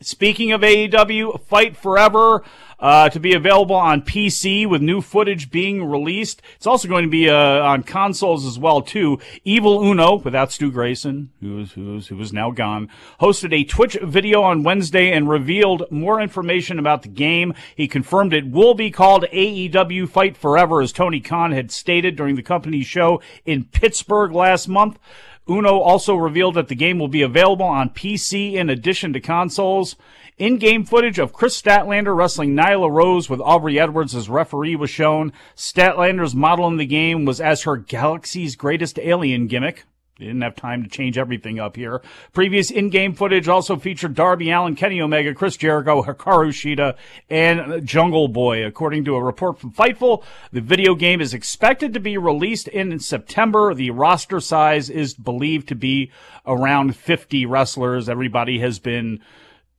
Speaking 0.02 0.52
of 0.52 0.62
AEW, 0.62 1.40
Fight 1.46 1.78
Forever 1.78 2.44
uh, 2.80 3.10
to 3.10 3.20
be 3.20 3.34
available 3.34 3.76
on 3.76 4.02
PC 4.02 4.68
with 4.68 4.82
new 4.82 5.02
footage 5.02 5.52
being 5.52 5.84
released. 5.84 6.42
It's 6.56 6.68
also 6.68 6.88
going 6.88 7.04
to 7.04 7.10
be 7.10 7.30
uh, 7.30 7.36
on 7.36 7.84
consoles 7.84 8.46
as 8.46 8.60
well 8.60 8.82
too. 8.82 9.20
Evil 9.44 9.84
Uno, 9.84 10.16
without 10.16 10.52
Stu 10.52 10.72
Grayson, 10.72 11.30
who 11.42 11.60
is 11.60 11.72
who 11.74 11.98
is 11.98 12.08
who 12.08 12.20
is 12.20 12.34
now 12.34 12.52
gone, 12.52 12.90
hosted 13.22 13.54
a 13.54 13.64
Twitch 13.64 13.98
video 14.02 14.42
on 14.42 14.64
Wednesday 14.64 15.12
and 15.12 15.30
revealed 15.30 15.84
more 15.92 16.20
information 16.20 16.80
about 16.80 17.02
the 17.02 17.10
game. 17.10 17.54
He 17.76 17.88
confirmed 17.88 18.34
it 18.34 18.50
will 18.50 18.74
be 18.74 18.92
called 18.92 19.26
AEW 19.32 20.10
Fight 20.10 20.38
Forever, 20.38 20.82
as 20.82 20.92
Tony 20.92 21.22
Khan 21.22 21.52
had 21.52 21.72
stated 21.72 22.16
during 22.16 22.36
the 22.36 22.44
company's 22.44 22.86
show 22.86 23.22
in 23.46 23.66
Pittsburgh 23.66 24.34
last 24.34 24.68
month. 24.68 25.00
Uno 25.48 25.80
also 25.80 26.16
revealed 26.16 26.56
that 26.56 26.70
the 26.70 26.76
game 26.76 26.98
will 26.98 27.08
be 27.08 27.22
available 27.22 27.66
on 27.66 27.90
PC 27.90 28.54
in 28.54 28.70
addition 28.70 29.14
to 29.14 29.20
consoles. 29.20 29.96
In-game 30.38 30.84
footage 30.84 31.18
of 31.18 31.32
Kris 31.32 31.62
Statlander 31.62 32.14
wrestling 32.14 32.58
Nyla 32.58 32.92
Rose 32.92 33.30
with 33.30 33.40
Aubrey 33.40 33.80
Edwards 33.80 34.14
as 34.14 34.28
referee 34.28 34.76
was 34.76 34.90
shown. 34.90 35.32
Statlander's 35.56 36.36
model 36.36 36.68
in 36.68 36.76
the 36.76 36.86
game 36.86 37.24
was 37.24 37.40
as 37.40 37.64
her 37.64 37.78
Galaxy's 37.78 38.58
Greatest 38.58 39.00
Alien 39.00 39.48
gimmick. 39.48 39.86
They 40.20 40.26
didn't 40.26 40.42
have 40.42 40.58
time 40.58 40.84
to 40.84 40.90
change 40.90 41.18
everything 41.18 41.58
up 41.58 41.78
here. 41.78 42.02
Previous 42.34 42.70
in-game 42.70 43.14
footage 43.14 43.48
also 43.48 43.78
featured 43.78 44.14
Darby 44.14 44.52
Allin, 44.52 44.76
Kenny 44.76 45.00
Omega, 45.00 45.34
Chris 45.34 45.56
Jericho, 45.56 46.04
Hikaru 46.04 46.50
Shida, 46.50 46.98
and 47.30 47.88
Jungle 47.88 48.28
Boy. 48.28 48.66
According 48.66 49.06
to 49.06 49.16
a 49.16 49.24
report 49.24 49.58
from 49.58 49.72
Fightful, 49.72 50.22
the 50.52 50.60
video 50.60 50.96
game 50.96 51.22
is 51.22 51.34
expected 51.34 51.94
to 51.94 52.02
be 52.02 52.18
released 52.18 52.68
in 52.68 53.00
September. 53.00 53.74
The 53.74 53.92
roster 53.92 54.42
size 54.42 54.90
is 54.90 55.14
believed 55.14 55.70
to 55.70 55.76
be 55.76 56.12
around 56.46 56.98
50 56.98 57.46
wrestlers. 57.46 58.10
Everybody 58.10 58.60
has 58.60 58.80
been 58.80 59.22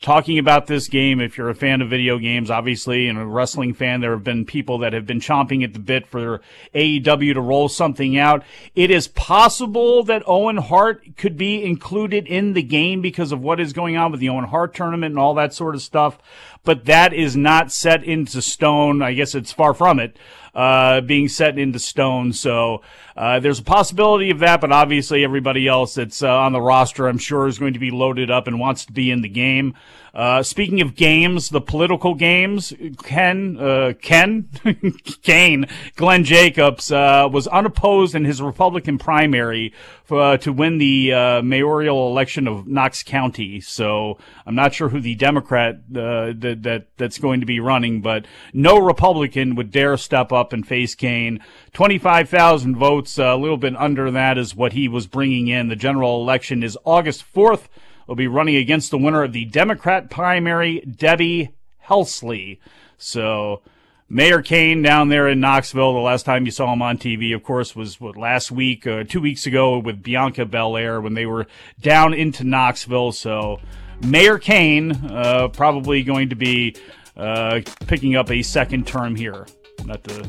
talking 0.00 0.38
about 0.38 0.66
this 0.66 0.88
game. 0.88 1.20
If 1.20 1.38
you're 1.38 1.48
a 1.48 1.54
fan 1.54 1.80
of 1.80 1.88
video 1.88 2.18
games, 2.18 2.50
obviously, 2.50 3.08
and 3.08 3.18
a 3.18 3.24
wrestling 3.24 3.74
fan, 3.74 4.00
there 4.00 4.12
have 4.12 4.24
been 4.24 4.44
people 4.44 4.78
that 4.78 4.92
have 4.92 5.06
been 5.06 5.20
chomping 5.20 5.64
at 5.64 5.72
the 5.72 5.78
bit 5.78 6.06
for 6.06 6.40
AEW 6.74 7.34
to 7.34 7.40
roll 7.40 7.68
something 7.68 8.18
out. 8.18 8.44
It 8.74 8.90
is 8.90 9.08
possible 9.08 10.02
that 10.04 10.22
Owen 10.26 10.58
Hart 10.58 11.16
could 11.16 11.36
be 11.36 11.64
included 11.64 12.26
in 12.26 12.52
the 12.52 12.62
game 12.62 13.00
because 13.00 13.32
of 13.32 13.40
what 13.40 13.60
is 13.60 13.72
going 13.72 13.96
on 13.96 14.10
with 14.10 14.20
the 14.20 14.28
Owen 14.28 14.44
Hart 14.44 14.74
tournament 14.74 15.12
and 15.12 15.18
all 15.18 15.34
that 15.34 15.54
sort 15.54 15.74
of 15.74 15.82
stuff. 15.82 16.18
But 16.66 16.84
that 16.84 17.14
is 17.14 17.34
not 17.36 17.72
set 17.72 18.04
into 18.04 18.42
stone. 18.42 19.00
I 19.00 19.14
guess 19.14 19.34
it's 19.34 19.52
far 19.52 19.72
from 19.72 19.98
it. 19.98 20.18
Uh, 20.54 21.02
being 21.02 21.28
set 21.28 21.58
into 21.58 21.78
stone. 21.78 22.32
So 22.32 22.80
uh, 23.14 23.40
there's 23.40 23.58
a 23.58 23.62
possibility 23.62 24.30
of 24.30 24.38
that, 24.38 24.62
but 24.62 24.72
obviously 24.72 25.22
everybody 25.22 25.68
else 25.68 25.94
that's 25.94 26.22
uh, 26.22 26.34
on 26.34 26.52
the 26.52 26.62
roster, 26.62 27.08
I'm 27.08 27.18
sure, 27.18 27.46
is 27.46 27.58
going 27.58 27.74
to 27.74 27.78
be 27.78 27.90
loaded 27.90 28.30
up 28.30 28.46
and 28.46 28.58
wants 28.58 28.86
to 28.86 28.92
be 28.92 29.10
in 29.10 29.20
the 29.20 29.28
game. 29.28 29.74
Uh, 30.16 30.42
speaking 30.42 30.80
of 30.80 30.94
games, 30.94 31.50
the 31.50 31.60
political 31.60 32.14
games, 32.14 32.72
Ken, 33.02 33.58
uh, 33.60 33.92
Ken, 34.00 34.48
Kane, 35.22 35.66
Glenn 35.94 36.24
Jacobs, 36.24 36.90
uh, 36.90 37.28
was 37.30 37.46
unopposed 37.48 38.14
in 38.14 38.24
his 38.24 38.40
Republican 38.40 38.96
primary 38.96 39.74
for, 40.04 40.22
uh, 40.22 40.36
to 40.38 40.54
win 40.54 40.78
the 40.78 41.12
uh, 41.12 41.42
mayoral 41.42 42.08
election 42.08 42.48
of 42.48 42.66
Knox 42.66 43.02
County. 43.02 43.60
So 43.60 44.16
I'm 44.46 44.54
not 44.54 44.72
sure 44.72 44.88
who 44.88 45.02
the 45.02 45.16
Democrat 45.16 45.82
that, 45.90 46.60
that 46.62 46.86
that's 46.96 47.18
going 47.18 47.40
to 47.40 47.46
be 47.46 47.60
running, 47.60 48.00
but 48.00 48.24
no 48.54 48.78
Republican 48.78 49.54
would 49.56 49.70
dare 49.70 49.98
step 49.98 50.32
up 50.32 50.54
and 50.54 50.66
face 50.66 50.94
Kane. 50.94 51.40
25,000 51.74 52.74
votes, 52.74 53.18
a 53.18 53.36
little 53.36 53.58
bit 53.58 53.76
under 53.76 54.10
that 54.12 54.38
is 54.38 54.56
what 54.56 54.72
he 54.72 54.88
was 54.88 55.06
bringing 55.06 55.48
in. 55.48 55.68
The 55.68 55.76
general 55.76 56.22
election 56.22 56.62
is 56.62 56.78
August 56.86 57.22
4th 57.34 57.68
will 58.06 58.16
be 58.16 58.28
running 58.28 58.56
against 58.56 58.90
the 58.90 58.98
winner 58.98 59.22
of 59.22 59.32
the 59.32 59.44
Democrat 59.44 60.10
primary, 60.10 60.80
Debbie 60.80 61.50
Helsley. 61.86 62.58
So, 62.98 63.62
Mayor 64.08 64.40
Kane 64.40 64.82
down 64.82 65.08
there 65.08 65.28
in 65.28 65.40
Knoxville, 65.40 65.92
the 65.92 66.00
last 66.00 66.24
time 66.24 66.44
you 66.44 66.52
saw 66.52 66.72
him 66.72 66.82
on 66.82 66.96
TV, 66.96 67.34
of 67.34 67.42
course, 67.42 67.74
was 67.74 68.00
what 68.00 68.16
last 68.16 68.50
week, 68.50 68.86
uh, 68.86 69.04
two 69.04 69.20
weeks 69.20 69.46
ago 69.46 69.78
with 69.78 70.02
Bianca 70.02 70.44
Belair 70.44 71.00
when 71.00 71.14
they 71.14 71.26
were 71.26 71.46
down 71.80 72.14
into 72.14 72.44
Knoxville. 72.44 73.12
So, 73.12 73.60
Mayor 74.04 74.38
Kane, 74.38 74.92
uh, 75.10 75.48
probably 75.48 76.02
going 76.02 76.28
to 76.28 76.36
be, 76.36 76.76
uh, 77.16 77.60
picking 77.86 78.14
up 78.14 78.30
a 78.30 78.42
second 78.42 78.86
term 78.86 79.16
here. 79.16 79.46
Not 79.84 80.04
to 80.04 80.28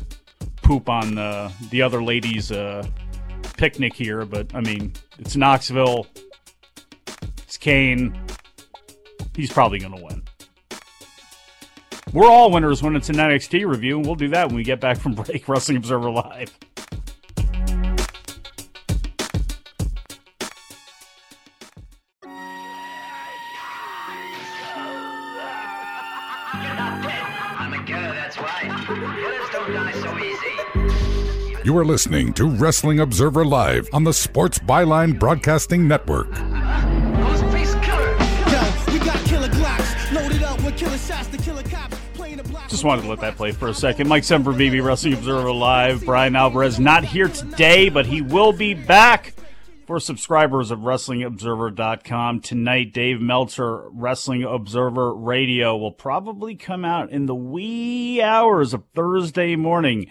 poop 0.62 0.88
on, 0.88 1.16
uh, 1.16 1.52
the 1.70 1.82
other 1.82 2.02
ladies, 2.02 2.50
uh, 2.50 2.84
picnic 3.56 3.94
here, 3.94 4.24
but 4.24 4.54
I 4.54 4.60
mean, 4.60 4.92
it's 5.18 5.36
Knoxville. 5.36 6.06
Kane. 7.58 8.18
He's 9.34 9.52
probably 9.52 9.78
going 9.78 9.96
to 9.96 10.02
win. 10.04 10.22
We're 12.12 12.30
all 12.30 12.50
winners 12.50 12.82
when 12.82 12.96
it's 12.96 13.10
an 13.10 13.16
NXT 13.16 13.66
review, 13.68 13.98
and 13.98 14.06
we'll 14.06 14.14
do 14.14 14.28
that 14.28 14.46
when 14.48 14.56
we 14.56 14.62
get 14.62 14.80
back 14.80 14.98
from 14.98 15.14
break. 15.14 15.48
Wrestling 15.48 15.76
Observer 15.76 16.10
Live. 16.10 16.56
You 31.64 31.76
are 31.76 31.84
listening 31.84 32.32
to 32.32 32.46
Wrestling 32.46 33.00
Observer 33.00 33.44
Live 33.44 33.88
on 33.92 34.04
the 34.04 34.12
Sports 34.14 34.58
Byline 34.58 35.18
Broadcasting 35.18 35.86
Network. 35.86 36.28
Just 42.78 42.86
wanted 42.86 43.02
to 43.02 43.08
let 43.08 43.18
that 43.22 43.36
play 43.36 43.50
for 43.50 43.66
a 43.66 43.74
second. 43.74 44.06
Mike 44.06 44.22
Sempervive 44.22 44.84
Wrestling 44.84 45.14
Observer 45.14 45.50
Live. 45.50 46.04
Bryan 46.04 46.36
Alvarez 46.36 46.78
not 46.78 47.04
here 47.04 47.26
today, 47.26 47.88
but 47.88 48.06
he 48.06 48.22
will 48.22 48.52
be 48.52 48.72
back 48.72 49.34
for 49.84 49.98
subscribers 49.98 50.70
of 50.70 50.78
WrestlingObserver.com. 50.78 52.40
Tonight, 52.40 52.92
Dave 52.92 53.20
Meltzer, 53.20 53.88
Wrestling 53.90 54.44
Observer 54.44 55.12
Radio, 55.12 55.76
will 55.76 55.90
probably 55.90 56.54
come 56.54 56.84
out 56.84 57.10
in 57.10 57.26
the 57.26 57.34
wee 57.34 58.22
hours 58.22 58.72
of 58.72 58.84
Thursday 58.94 59.56
morning 59.56 60.08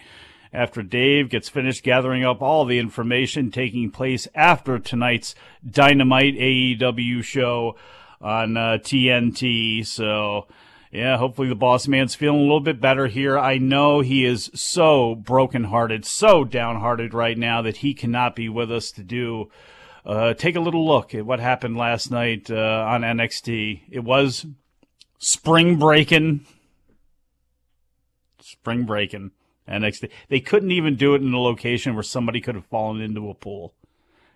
after 0.52 0.82
Dave 0.82 1.30
gets 1.30 1.48
finished 1.48 1.82
gathering 1.82 2.22
up 2.22 2.42
all 2.42 2.66
the 2.66 2.78
information 2.78 3.50
taking 3.50 3.90
place 3.90 4.28
after 4.34 4.78
tonight's 4.78 5.34
Dynamite 5.66 6.34
AEW 6.34 7.24
show 7.24 7.76
on 8.20 8.58
uh, 8.58 8.76
TNT. 8.82 9.86
So, 9.86 10.48
yeah, 10.90 11.18
hopefully 11.18 11.48
the 11.48 11.54
boss 11.54 11.86
man's 11.86 12.14
feeling 12.14 12.40
a 12.40 12.42
little 12.42 12.60
bit 12.60 12.80
better 12.80 13.06
here. 13.06 13.38
I 13.38 13.58
know 13.58 14.00
he 14.00 14.24
is 14.24 14.50
so 14.54 15.14
brokenhearted, 15.14 16.04
so 16.04 16.44
downhearted 16.44 17.12
right 17.12 17.36
now 17.36 17.60
that 17.62 17.78
he 17.78 17.92
cannot 17.94 18.34
be 18.34 18.48
with 18.48 18.72
us 18.72 18.90
to 18.92 19.02
do. 19.02 19.50
Uh, 20.06 20.32
take 20.32 20.56
a 20.56 20.60
little 20.60 20.86
look 20.86 21.14
at 21.14 21.26
what 21.26 21.40
happened 21.40 21.76
last 21.76 22.10
night 22.10 22.50
uh, 22.50 22.86
on 22.88 23.02
NXT. 23.02 23.82
It 23.90 24.00
was 24.00 24.46
Spring 25.18 25.78
Breakin. 25.78 26.46
Spring 28.40 28.84
Breakin. 28.84 29.32
NXT. 29.68 30.08
They 30.28 30.40
couldn't 30.40 30.70
even 30.70 30.96
do 30.96 31.14
it 31.14 31.20
in 31.20 31.34
a 31.34 31.38
location 31.38 31.94
where 31.94 32.02
somebody 32.02 32.40
could 32.40 32.54
have 32.54 32.64
fallen 32.66 33.02
into 33.02 33.28
a 33.28 33.34
pool. 33.34 33.74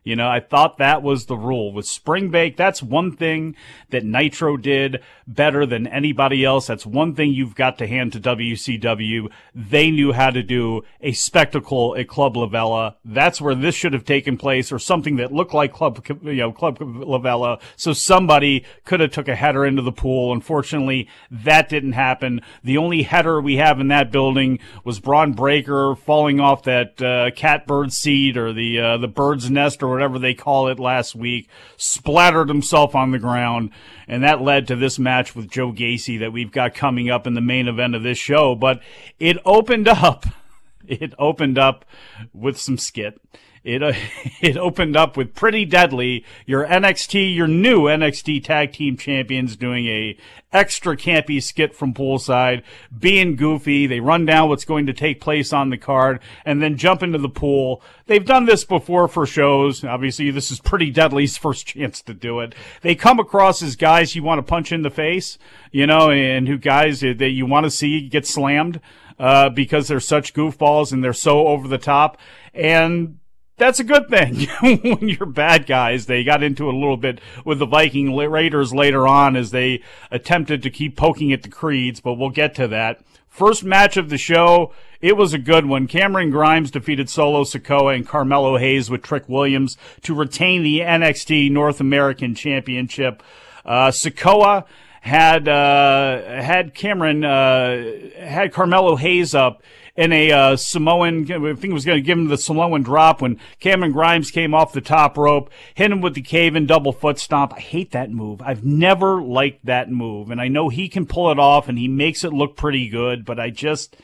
You 0.05 0.17
know, 0.17 0.29
I 0.29 0.41
thought 0.41 0.79
that 0.79 1.03
was 1.03 1.27
the 1.27 1.37
rule. 1.37 1.73
With 1.73 1.87
Spring 1.87 2.31
Break, 2.31 2.57
that's 2.57 2.83
one 2.83 3.17
thing 3.17 3.55
that 3.91 4.05
Nitro 4.05 4.57
did 4.57 5.01
better 5.29 5.65
than 5.65 5.87
anybody 5.87 6.45
else. 6.45 6.67
That's 6.67 6.85
one 6.85 7.15
thing 7.15 7.33
you've 7.33 7.55
got 7.55 7.79
to 7.79 7.87
hand 7.87 8.13
to 8.13 8.21
WCW. 8.21 9.31
They 9.55 9.93
knew 9.93 10.13
how 10.13 10.31
to 10.31 10.43
do 10.43 10.83
a 11.01 11.13
spectacle 11.13 11.97
at 11.97 12.09
Club 12.09 12.37
La 12.37 12.47
Vela. 12.47 12.97
That's 13.05 13.41
where 13.41 13.55
this 13.55 13.77
should 13.77 13.93
have 13.93 14.05
taken 14.05 14.37
place 14.37 14.73
or 14.73 14.81
something 14.81 15.17
that 15.17 15.33
looked 15.33 15.55
like 15.55 15.73
Club, 15.73 16.05
you 16.25 16.35
know, 16.35 16.51
Club 16.51 16.79
La 16.81 17.19
Vela. 17.19 17.61
So 17.77 17.93
somebody 17.93 18.65
could 18.85 18.99
have 18.99 19.13
took 19.13 19.29
a 19.29 19.37
header 19.37 19.65
into 19.65 19.83
the 19.83 19.93
pool. 19.93 20.33
Unfortunately, 20.33 21.09
that 21.31 21.69
didn't 21.69 21.93
happen. 21.93 22.41
The 22.65 22.77
only 22.77 23.03
header 23.03 23.41
we 23.41 23.57
have 23.57 23.79
in 23.79 23.87
that 23.89 24.11
building 24.11 24.59
was 24.83 24.99
Bron 24.99 25.33
Breakker 25.33 25.95
falling 25.95 26.41
off 26.41 26.65
that, 26.65 27.01
uh, 27.01 27.31
catbird 27.37 27.93
seat 27.93 28.37
or 28.37 28.53
the, 28.53 28.81
uh, 28.81 28.97
the 28.97 29.09
bird's 29.09 29.49
nest 29.49 29.81
or 29.83 29.92
whatever 29.93 30.19
they 30.19 30.35
call 30.35 30.69
it 30.69 30.79
last 30.79 31.15
week, 31.15 31.49
splattered 31.77 32.49
himself 32.49 32.95
on 32.95 33.11
the 33.11 33.19
ground, 33.19 33.71
and 34.09 34.25
that 34.25 34.43
led 34.43 34.67
to 34.69 34.77
this 34.77 34.99
match 34.99 35.37
with 35.37 35.51
Joe 35.51 35.73
Gacy 35.73 36.19
that 36.21 36.33
we've 36.33 36.53
got 36.53 36.75
coming 36.75 37.11
up 37.11 37.27
in 37.27 37.35
the 37.35 37.41
main 37.41 37.69
event 37.69 37.95
of 37.95 38.03
this 38.03 38.19
show. 38.19 38.55
But 38.55 38.83
it 39.21 39.39
opened 39.45 39.89
up, 39.89 40.27
it 40.87 41.15
opened 41.19 41.59
up 41.59 41.85
with 42.33 42.59
some 42.59 42.79
skit. 42.79 43.21
It 43.65 43.83
uh, 43.83 43.93
it 44.41 44.57
opened 44.57 44.97
up 44.97 45.17
with 45.17 45.35
pretty 45.35 45.65
deadly. 45.65 46.25
Your 46.47 46.67
NXT, 46.67 47.35
your 47.35 47.47
new 47.47 47.83
NXT 47.83 48.45
Tag 48.45 48.73
Team 48.73 48.97
Champions, 48.97 49.57
doing 49.57 49.87
a 49.87 50.17
extra 50.53 50.97
campy 50.97 51.43
skit 51.43 51.75
from 51.75 51.95
poolside, 51.95 52.63
being 52.97 53.37
goofy. 53.37 53.87
They 53.87 54.01
run 54.01 54.27
down 54.27 54.49
what's 54.49 54.65
going 54.65 54.87
to 54.87 54.93
take 54.93 55.21
place 55.21 55.53
on 55.53 55.71
the 55.71 55.79
card, 55.79 56.21
and 56.45 56.61
then 56.61 56.77
jump 56.77 57.03
into 57.03 57.19
the 57.19 57.29
pool. 57.29 57.83
They've 58.07 58.25
done 58.25 58.45
this 58.45 58.65
before 58.65 59.09
for 59.09 59.27
shows. 59.27 59.85
Obviously, 59.85 60.31
this 60.31 60.51
is 60.51 60.61
pretty 60.61 60.91
deadly's 60.91 61.37
first 61.39 61.67
chance 61.67 62.03
to 62.03 62.15
do 62.15 62.41
it. 62.41 62.55
They 62.83 62.95
come 62.95 63.21
across 63.21 63.63
as 63.63 63.77
guys 63.77 64.17
you 64.17 64.23
want 64.23 64.39
to 64.39 64.43
punch 64.43 64.73
in 64.73 64.83
the 64.83 64.91
face, 64.91 65.39
you 65.71 65.87
know, 65.87 66.11
and 66.11 66.49
who 66.49 66.59
guys 66.59 67.01
that 67.01 67.31
you 67.31 67.47
want 67.47 67.65
to 67.65 67.71
see 67.71 68.09
get 68.09 68.27
slammed. 68.27 68.81
Uh, 69.19 69.49
because 69.49 69.87
they're 69.87 70.01
such 70.01 70.35
goofballs 70.35 70.91
and 70.91 71.05
they're 71.05 71.13
so 71.13 71.47
over 71.47 71.69
the 71.69 71.79
top. 71.79 72.19
And 72.55 73.19
that's 73.63 73.79
a 73.79 73.85
good 73.85 74.09
thing 74.09 74.49
when 74.83 75.09
you're 75.09 75.25
bad 75.27 75.67
guys. 75.67 76.07
They 76.07 76.25
got 76.25 76.43
into 76.43 76.69
it 76.69 76.75
a 76.75 76.77
little 76.77 76.97
bit 76.97 77.21
with 77.45 77.61
the 77.61 77.67
Viking 77.67 78.15
Raiders 78.15 78.75
later 78.75 79.07
on 79.07 79.37
as 79.37 79.53
they 79.53 79.83
attempted 80.11 80.65
to 80.65 80.71
keep 80.71 80.97
poking 80.97 81.33
at 81.33 81.43
the 81.43 81.49
Creeds, 81.49 82.01
but 82.01 82.15
we'll 82.15 82.31
get 82.31 82.57
to 82.57 82.67
that. 82.69 83.01
First 83.29 83.63
match 83.63 83.97
of 83.97 84.11
the 84.11 84.19
show, 84.19 84.73
it 85.01 85.17
was 85.17 85.33
a 85.33 85.39
good 85.39 85.67
one. 85.67 85.87
Cameron 85.87 86.31
Grimes 86.31 86.73
defeated 86.73 87.09
Solo 87.09 87.45
Sikoa 87.45 87.95
and 87.95 88.07
Carmelo 88.07 88.59
Hayes 88.59 88.91
with 88.91 89.03
Trick 89.03 89.29
Williams 89.29 89.79
to 90.03 90.13
retain 90.13 90.65
the 90.65 90.81
NXT 90.81 91.51
North 91.51 91.81
American 91.81 92.35
Championship. 92.35 93.23
Uh, 93.65 93.89
Sikoa 93.89 94.65
had 95.03 95.49
uh, 95.49 96.21
had 96.43 96.75
Cameron 96.75 97.25
uh, 97.25 98.11
had 98.19 98.53
Carmelo 98.53 98.97
Hayes 98.97 99.35
up 99.35 99.63
in 99.97 100.13
a 100.13 100.33
uh, 100.33 100.57
Samoan. 100.57 101.23
I 101.25 101.55
think 101.55 101.65
it 101.65 101.73
was 101.73 101.85
going 101.85 101.99
to 101.99 102.03
give 102.03 102.19
him 102.19 102.29
the 102.29 102.39
Samoan 102.39 102.83
drop 102.83 103.21
when 103.21 103.39
Cameron 103.61 103.93
Grimes 103.93 104.31
came 104.31 104.55
off 104.55 104.73
the 104.73 104.81
top 104.81 105.17
rope, 105.17 105.51
hit 105.75 105.91
him 105.91 106.01
with 106.01 106.15
the 106.15 106.23
cave 106.23 106.57
in 106.57 106.67
double 106.67 106.93
foot 106.93 107.19
stomp. 107.19 107.55
I 107.55 107.61
hate 107.61 107.93
that 107.93 108.11
move. 108.11 108.41
I've 108.43 108.65
never 108.65 109.23
liked 109.23 109.67
that 109.67 109.91
move, 109.91 110.31
and 110.31 110.41
I 110.41 110.49
know 110.49 110.69
he 110.69 110.89
can 110.89 111.07
pull 111.07 111.31
it 111.31 111.39
off 111.39 111.69
and 111.69 111.79
he 111.79 111.89
makes 111.89 112.25
it 112.25 112.33
look 112.33 112.57
pretty 112.57 112.89
good, 112.89 113.25
but 113.25 113.39
I 113.39 113.51
just 113.51 113.97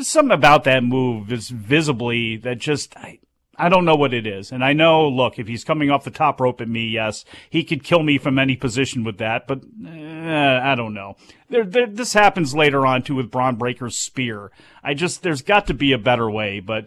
something 0.00 0.32
about 0.32 0.64
that 0.64 0.82
move 0.82 1.32
is 1.32 1.48
visibly 1.48 2.36
that 2.38 2.58
just 2.58 2.96
I, 2.96 3.20
I 3.58 3.68
don't 3.68 3.84
know 3.84 3.96
what 3.96 4.14
it 4.14 4.26
is. 4.26 4.52
And 4.52 4.64
I 4.64 4.72
know, 4.72 5.08
look, 5.08 5.38
if 5.38 5.46
he's 5.46 5.64
coming 5.64 5.90
off 5.90 6.04
the 6.04 6.10
top 6.10 6.40
rope 6.40 6.60
at 6.60 6.68
me, 6.68 6.86
yes, 6.86 7.24
he 7.48 7.64
could 7.64 7.82
kill 7.82 8.02
me 8.02 8.18
from 8.18 8.38
any 8.38 8.56
position 8.56 9.04
with 9.04 9.18
that, 9.18 9.46
but 9.46 9.62
eh, 9.86 10.60
I 10.62 10.74
don't 10.74 10.94
know. 10.94 11.16
There, 11.48 11.64
there, 11.64 11.86
this 11.86 12.12
happens 12.12 12.54
later 12.54 12.86
on 12.86 13.02
too 13.02 13.14
with 13.14 13.30
Bron 13.30 13.56
Breakker's 13.56 13.98
spear. 13.98 14.50
I 14.82 14.94
just, 14.94 15.22
there's 15.22 15.42
got 15.42 15.66
to 15.68 15.74
be 15.74 15.92
a 15.92 15.98
better 15.98 16.30
way, 16.30 16.60
but 16.60 16.86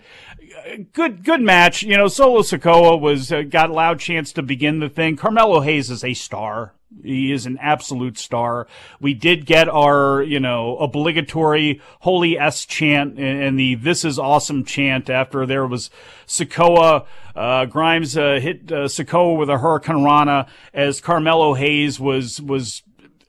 good, 0.94 1.24
good 1.24 1.42
match. 1.42 1.84
You 1.84 1.98
know, 1.98 2.08
Solo 2.08 2.42
Sikoa 2.42 3.00
was, 3.00 3.32
uh, 3.32 3.44
got 3.44 3.70
a 3.70 3.74
loud 3.74 4.00
chance 4.00 4.32
to 4.34 4.42
begin 4.42 4.80
the 4.80 4.90
thing. 4.90 5.16
Carmelo 5.16 5.62
Hayes 5.62 5.90
is 5.90 6.04
a 6.04 6.14
star. 6.14 6.74
He 7.04 7.32
is 7.32 7.46
an 7.46 7.60
absolute 7.62 8.18
star. 8.18 8.68
We 9.00 9.14
did 9.14 9.46
get 9.46 9.70
our, 9.70 10.24
you 10.24 10.40
know, 10.40 10.76
obligatory 10.78 11.82
Holy 12.00 12.38
S 12.38 12.66
chant 12.66 13.20
and 13.20 13.60
the 13.60 13.76
This 13.76 14.04
is 14.04 14.18
Awesome 14.18 14.66
chant 14.66 15.10
after 15.10 15.46
there 15.46 15.68
was 15.68 15.92
Sikoa, 16.26 17.06
uh, 17.36 17.66
Grimes, 17.66 18.18
uh, 18.18 18.40
hit, 18.42 18.72
uh, 18.72 18.86
Sikoa 18.86 19.38
with 19.38 19.50
a 19.50 19.58
hurricanrana 19.58 20.48
as 20.74 21.00
Carmelo 21.00 21.54
Hayes 21.54 22.00
was, 22.00 22.42
was, 22.42 22.82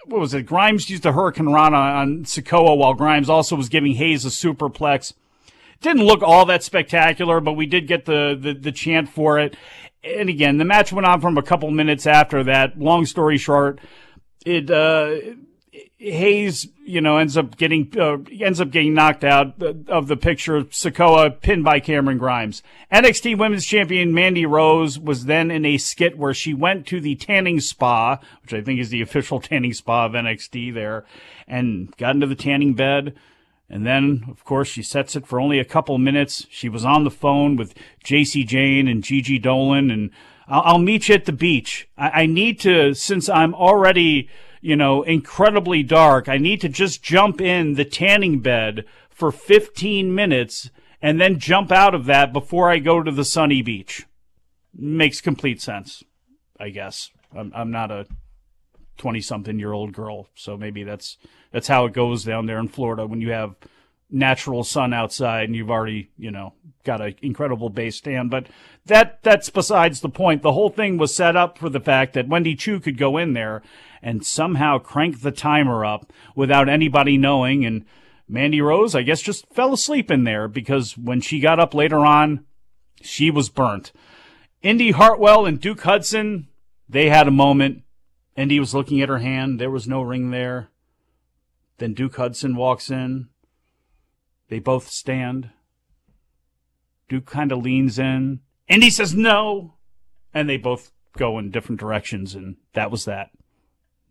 what 0.07 0.21
was 0.21 0.33
it? 0.33 0.47
Grimes 0.47 0.89
used 0.89 1.05
a 1.05 1.13
hurricanrana 1.13 2.01
on 2.01 2.25
Sikoa 2.25 2.77
while 2.77 2.95
Grimes 2.95 3.29
also 3.29 3.57
was 3.57 3.69
giving 3.69 3.95
Hayes 3.95 4.25
a 4.25 4.29
superplex 4.29 5.13
didn't 5.81 6.05
look 6.05 6.23
all 6.23 6.45
that 6.47 6.63
spectacular, 6.63 7.41
but 7.41 7.55
we 7.55 7.67
did 7.67 7.87
get 7.87 8.05
the, 8.05 8.39
the, 8.39 8.55
the 8.55 8.73
chant 8.73 9.09
for 9.09 9.39
it 9.39 9.57
and 10.03 10.29
again, 10.29 10.59
the 10.59 10.65
match 10.65 10.93
went 10.93 11.07
on 11.07 11.21
from 11.21 11.37
a 11.37 11.43
couple 11.43 11.71
minutes 11.71 12.07
after 12.07 12.43
that. 12.45 12.79
Long 12.79 13.05
story 13.05 13.37
short, 13.37 13.81
it 14.47 14.71
uh, 14.71 15.17
Hayes, 15.99 16.69
you 16.87 17.01
know, 17.01 17.19
ends 17.19 17.37
up 17.37 17.57
getting 17.57 17.93
uh, 17.99 18.17
ends 18.41 18.61
up 18.61 18.71
getting 18.71 18.95
knocked 18.95 19.25
out 19.25 19.63
of 19.89 20.09
the 20.09 20.17
picture. 20.17 20.63
Sikoa 20.63 21.41
pinned 21.41 21.65
by 21.65 21.81
Cameron 21.81 22.19
Grimes. 22.19 22.63
NXT 22.91 23.39
Women's 23.39 23.67
Champion 23.67 24.15
Mandy 24.15 24.47
Rose 24.47 24.99
was 24.99 25.27
then 25.27 25.51
in 25.51 25.67
a 25.67 25.77
skit 25.77 26.17
where 26.17 26.35
she 26.35 26.55
went 26.55 26.87
to 26.87 27.01
the 27.01 27.17
tanning 27.17 27.61
spa, 27.61 28.19
which 28.43 28.55
I 28.55 28.63
think 28.63 28.81
is 28.81 28.89
the 28.89 29.03
official 29.03 29.41
tanning 29.41 29.75
spa 29.75 30.07
of 30.07 30.13
NXT 30.13 30.73
there, 30.73 31.05
and 31.47 31.95
got 31.99 32.15
into 32.15 32.27
the 32.27 32.35
tanning 32.35 32.75
bed 32.75 33.15
and 33.71 33.87
then, 33.87 34.25
of 34.29 34.45
course, 34.45 34.67
she 34.67 34.83
sets 34.83 35.15
it 35.15 35.27
for 35.27 35.41
only 35.41 35.61
a 35.61 35.65
couple 35.65 35.97
minutes. 35.97 36.45
She 36.51 36.69
was 36.69 36.85
on 36.85 37.05
the 37.05 37.11
phone 37.11 37.55
with 37.55 37.73
Jacy 38.03 38.43
Jayne 38.43 38.89
and 38.89 39.05
Gigi 39.05 39.39
Dolin, 39.39 39.93
and 39.93 40.11
I'll, 40.49 40.63
I'll 40.65 40.79
meet 40.79 41.09
you 41.09 41.15
at 41.15 41.25
the 41.25 41.33
beach. 41.33 41.89
I, 41.97 42.23
I 42.23 42.27
need 42.27 42.59
to, 42.61 42.95
since 42.95 43.29
I'm 43.29 43.55
already, 43.55 44.29
you 44.61 44.75
know, 44.75 45.05
incredibly 45.05 45.85
dark, 45.85 46.29
I 46.29 46.37
need 46.37 46.61
to 46.63 46.69
just 46.69 47.01
jump 47.01 47.41
in 47.41 47.75
the 47.75 47.85
tanning 47.85 48.41
bed 48.41 48.85
for 49.09 49.31
15 49.31 50.13
minutes 50.13 50.71
and 51.01 51.21
then 51.21 51.39
jump 51.39 51.71
out 51.71 51.95
of 51.95 52.07
that 52.07 52.33
before 52.33 52.69
I 52.69 52.81
go 52.81 53.05
to 53.05 53.13
the 53.13 53.25
sunny 53.25 53.63
beach. 53.63 54.05
Makes 54.75 55.21
complete 55.21 55.63
sense, 55.63 56.03
I 56.59 56.71
guess. 56.71 57.11
I'm, 57.37 57.53
I'm 57.55 57.71
not 57.71 57.93
a 57.93 58.07
20 59.01 59.21
something 59.23 59.59
year 59.59 59.73
old 59.73 59.93
girl. 59.93 60.29
So 60.35 60.57
maybe 60.57 60.85
that's 60.85 61.17
that's 61.53 61.69
how 61.69 61.87
it 61.87 61.95
goes 61.95 62.23
down 62.23 62.47
there 62.47 62.59
in 62.59 62.69
Florida 62.69 63.07
when 63.07 63.21
you 63.21 63.33
have 63.33 63.57
natural 64.11 64.63
sun 64.63 64.93
outside 64.93 65.45
and 65.45 65.57
you've 65.57 65.71
already, 65.71 66.11
you 66.19 66.31
know, 66.31 66.53
got 66.85 67.01
an 67.01 67.15
incredible 67.23 67.71
base 67.71 67.97
stand. 67.97 68.31
But 68.31 68.47
that 68.85 69.23
that's 69.23 69.49
besides 69.49 70.01
the 70.01 70.11
point. 70.11 70.43
The 70.43 70.53
whole 70.53 70.69
thing 70.69 70.99
was 70.99 71.15
set 71.15 71.35
up 71.35 71.57
for 71.57 71.71
the 71.71 71.81
fact 71.81 72.13
that 72.13 72.29
Wendy 72.29 72.55
Choo 72.55 72.79
could 72.79 72.99
go 72.99 73.17
in 73.17 73.33
there 73.33 73.63
and 74.03 74.25
somehow 74.25 74.79
crank 74.79 75.23
the 75.23 75.33
timer 75.33 75.85
up 75.85 76.13
without 76.37 76.69
anybody 76.69 77.17
knowing 77.17 77.65
and 77.65 77.87
Mandy 78.29 78.61
Rose, 78.61 78.95
I 78.95 79.03
guess, 79.03 79.21
just 79.23 79.49
fell 79.49 79.73
asleep 79.73 80.11
in 80.11 80.25
there 80.25 80.47
because 80.47 80.97
when 80.97 81.21
she 81.21 81.41
got 81.41 81.59
up 81.59 81.75
later 81.75 81.99
on, 81.99 82.45
she 83.03 83.31
was 83.31 83.49
burnt. 83.49 83.93
Indi 84.63 84.93
Hartwell 84.93 85.47
and 85.47 85.61
Duke 85.61 85.81
Hudson, 85.81 86.47
they 86.89 87.09
had 87.09 87.27
a 87.27 87.33
moment. 87.33 87.83
Indi 88.41 88.59
was 88.59 88.73
looking 88.73 89.03
at 89.03 89.11
her 89.11 89.19
hand. 89.19 89.61
There 89.61 89.71
was 89.71 89.87
no 89.87 90.01
ring 90.01 90.31
there. 90.31 90.71
Then 91.77 91.93
Duke 91.93 92.17
Hudson 92.17 92.57
walks 92.57 92.91
in. 92.91 93.29
They 94.49 94.59
both 94.59 94.89
stand. 94.89 95.51
Duke 97.07 97.27
kind 97.27 97.53
of 97.53 97.59
leans 97.59 97.99
in. 97.99 98.41
Indi 98.67 98.89
says 98.89 99.15
no. 99.15 99.75
And 100.33 100.49
they 100.49 100.57
both 100.57 100.91
go 101.19 101.39
in 101.39 101.51
different 101.51 101.81
directions. 101.81 102.35
And 102.35 102.57
that 102.73 102.91
was 102.91 103.05
that. 103.05 103.31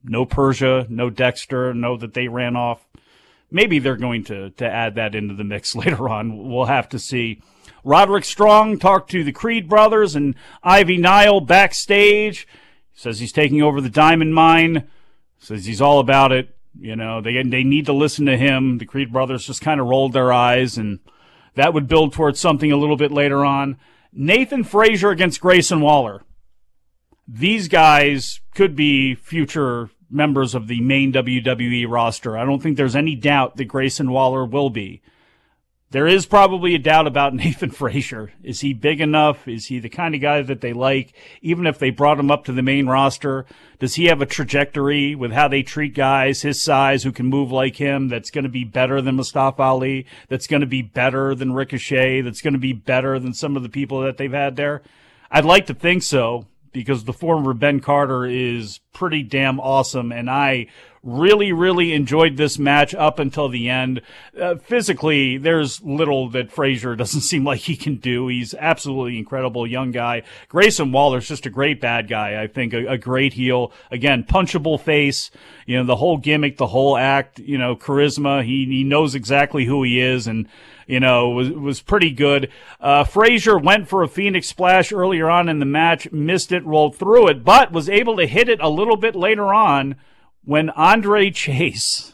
No 0.03 0.25
Persia, 0.25 0.85
no 0.89 1.09
Dexter, 1.09 1.73
no 1.73 1.97
that 1.97 2.13
they 2.13 2.27
ran 2.27 2.55
off. 2.55 2.87
maybe 3.49 3.79
they're 3.79 3.97
going 3.97 4.23
to, 4.25 4.51
to 4.51 4.65
add 4.69 4.93
that 4.93 5.15
into 5.15 5.33
the 5.33 5.43
mix 5.43 5.75
later 5.75 6.07
on. 6.07 6.49
We'll 6.49 6.65
have 6.65 6.87
to 6.89 6.99
see. 6.99 7.41
Roderick 7.83 8.25
Strong 8.25 8.77
talked 8.77 9.09
to 9.09 9.23
the 9.23 9.31
Creed 9.31 9.67
brothers 9.67 10.15
and 10.15 10.35
Ivy 10.61 10.97
Nile 10.97 11.41
backstage. 11.41 12.47
Says 12.99 13.19
he's 13.19 13.31
taking 13.31 13.61
over 13.61 13.79
the 13.79 13.89
diamond 13.89 14.35
mine. 14.35 14.89
Says 15.37 15.63
he's 15.63 15.79
all 15.79 16.01
about 16.01 16.33
it. 16.33 16.53
You 16.77 16.97
know, 16.97 17.21
they 17.21 17.41
they 17.43 17.63
need 17.63 17.85
to 17.85 17.93
listen 17.93 18.25
to 18.25 18.35
him. 18.35 18.77
The 18.77 18.85
Creed 18.85 19.13
brothers 19.13 19.47
just 19.47 19.61
kind 19.61 19.79
of 19.79 19.87
rolled 19.87 20.11
their 20.11 20.33
eyes, 20.33 20.77
and 20.77 20.99
that 21.55 21.73
would 21.73 21.87
build 21.87 22.11
towards 22.11 22.41
something 22.41 22.73
a 22.73 22.75
little 22.75 22.97
bit 22.97 23.13
later 23.13 23.45
on. 23.45 23.77
Nathan 24.11 24.65
Frazer 24.65 25.11
against 25.11 25.39
Grayson 25.39 25.79
Waller. 25.79 26.23
These 27.25 27.69
guys 27.69 28.41
could 28.53 28.75
be 28.75 29.15
future 29.15 29.91
members 30.09 30.53
of 30.53 30.67
the 30.67 30.81
main 30.81 31.13
WWE 31.13 31.85
roster. 31.87 32.37
I 32.37 32.43
don't 32.43 32.61
think 32.61 32.75
there's 32.75 32.97
any 32.97 33.15
doubt 33.15 33.55
that 33.55 33.65
Grayson 33.65 34.11
Waller 34.11 34.43
will 34.43 34.69
be. 34.69 35.01
There 35.91 36.05
is 36.05 36.27
probably 36.27 36.75
a 36.75 36.79
doubt 36.79 37.07
about 37.07 37.33
Nathan 37.35 37.71
Frazer. 37.71 38.31
Is 38.43 38.61
he 38.61 38.73
big 38.73 39.01
enough? 39.01 39.47
Is 39.47 39.67
he 39.67 39.79
the 39.79 39.89
kind 39.89 40.13
of 40.13 40.21
guy 40.21 40.41
that 40.43 40.61
they 40.61 40.71
like? 40.71 41.13
Even 41.41 41.65
if 41.65 41.79
they 41.79 41.89
brought 41.89 42.19
him 42.19 42.29
up 42.29 42.45
to 42.45 42.51
the 42.51 42.61
main 42.61 42.85
roster, 42.85 43.45
does 43.79 43.95
he 43.95 44.05
have 44.05 44.21
a 44.21 44.27
trajectory 44.27 45.15
with 45.15 45.31
how 45.31 45.47
they 45.47 45.63
treat 45.63 45.95
guys 45.95 46.43
his 46.43 46.61
size 46.61 47.03
who 47.03 47.11
can 47.11 47.25
move 47.25 47.51
like 47.51 47.77
him 47.77 48.07
that's 48.07 48.29
going 48.29 48.43
to 48.43 48.49
be 48.49 48.63
better 48.63 49.01
than 49.01 49.15
Mustafa 49.15 49.63
Ali? 49.63 50.05
That's 50.27 50.47
going 50.47 50.61
to 50.61 50.67
be 50.67 50.83
better 50.83 51.33
than 51.33 51.53
Ricochet? 51.53 52.21
That's 52.21 52.41
going 52.41 52.53
to 52.53 52.59
be 52.59 52.73
better 52.73 53.17
than 53.17 53.33
some 53.33 53.57
of 53.57 53.63
the 53.63 53.69
people 53.69 54.01
that 54.01 54.17
they've 54.17 54.31
had 54.31 54.57
there? 54.57 54.83
I'd 55.31 55.45
like 55.45 55.65
to 55.67 55.73
think 55.73 56.03
so 56.03 56.45
because 56.71 57.05
the 57.05 57.13
former 57.13 57.53
Ben 57.55 57.79
Carter 57.79 58.25
is 58.25 58.79
pretty 58.93 59.23
damn 59.23 59.59
awesome, 59.59 60.11
and 60.11 60.29
I 60.29 60.67
really, 61.03 61.51
really 61.51 61.93
enjoyed 61.93 62.37
this 62.37 62.59
match 62.59 62.93
up 62.93 63.19
until 63.19 63.49
the 63.49 63.69
end. 63.69 64.01
Uh, 64.39 64.55
physically, 64.55 65.37
there's 65.37 65.81
little 65.81 66.29
that 66.29 66.51
Frazer 66.51 66.95
doesn't 66.97 67.21
seem 67.21 67.43
like 67.43 67.61
he 67.61 67.75
can 67.75 67.95
do. 67.95 68.27
He's 68.27 68.53
absolutely 68.53 69.17
incredible 69.17 69.65
young 69.65 69.91
guy. 69.91 70.23
Grayson 70.47 70.91
Waller's 70.91 71.27
just 71.27 71.45
a 71.45 71.49
great 71.49 71.79
bad 71.79 72.07
guy. 72.07 72.41
I 72.41 72.47
think 72.47 72.73
a, 72.73 72.85
a 72.87 72.97
great 72.97 73.33
heel. 73.33 73.71
Again, 73.91 74.23
punchable 74.23 74.79
face. 74.79 75.31
You 75.65 75.77
know, 75.77 75.85
the 75.85 75.95
whole 75.95 76.17
gimmick, 76.17 76.57
the 76.57 76.67
whole 76.67 76.97
act. 76.97 77.39
You 77.39 77.57
know, 77.57 77.75
charisma. 77.75 78.43
He 78.43 78.65
he 78.65 78.83
knows 78.83 79.15
exactly 79.15 79.65
who 79.65 79.83
he 79.83 80.01
is, 80.01 80.27
and 80.27 80.47
you 80.89 80.99
know, 80.99 81.29
was 81.29 81.51
was 81.51 81.81
pretty 81.81 82.09
good. 82.09 82.51
Uh, 82.81 83.03
Frazer 83.03 83.59
went 83.59 83.87
for 83.87 84.01
a 84.01 84.07
Phoenix 84.07 84.47
splash 84.47 84.91
earlier 84.91 85.29
on 85.29 85.47
in 85.47 85.59
the 85.59 85.65
match, 85.65 86.11
missed 86.11 86.51
it, 86.51 86.65
rolled 86.65 86.95
through 86.95 87.27
it, 87.27 87.43
but 87.43 87.71
was 87.71 87.87
able 87.87 88.17
to 88.17 88.25
hit 88.25 88.49
it 88.49 88.59
a 88.59 88.67
little 88.89 88.99
bit 88.99 89.15
later 89.15 89.53
on 89.53 89.95
when 90.43 90.71
Andre 90.71 91.29
Chase 91.29 92.13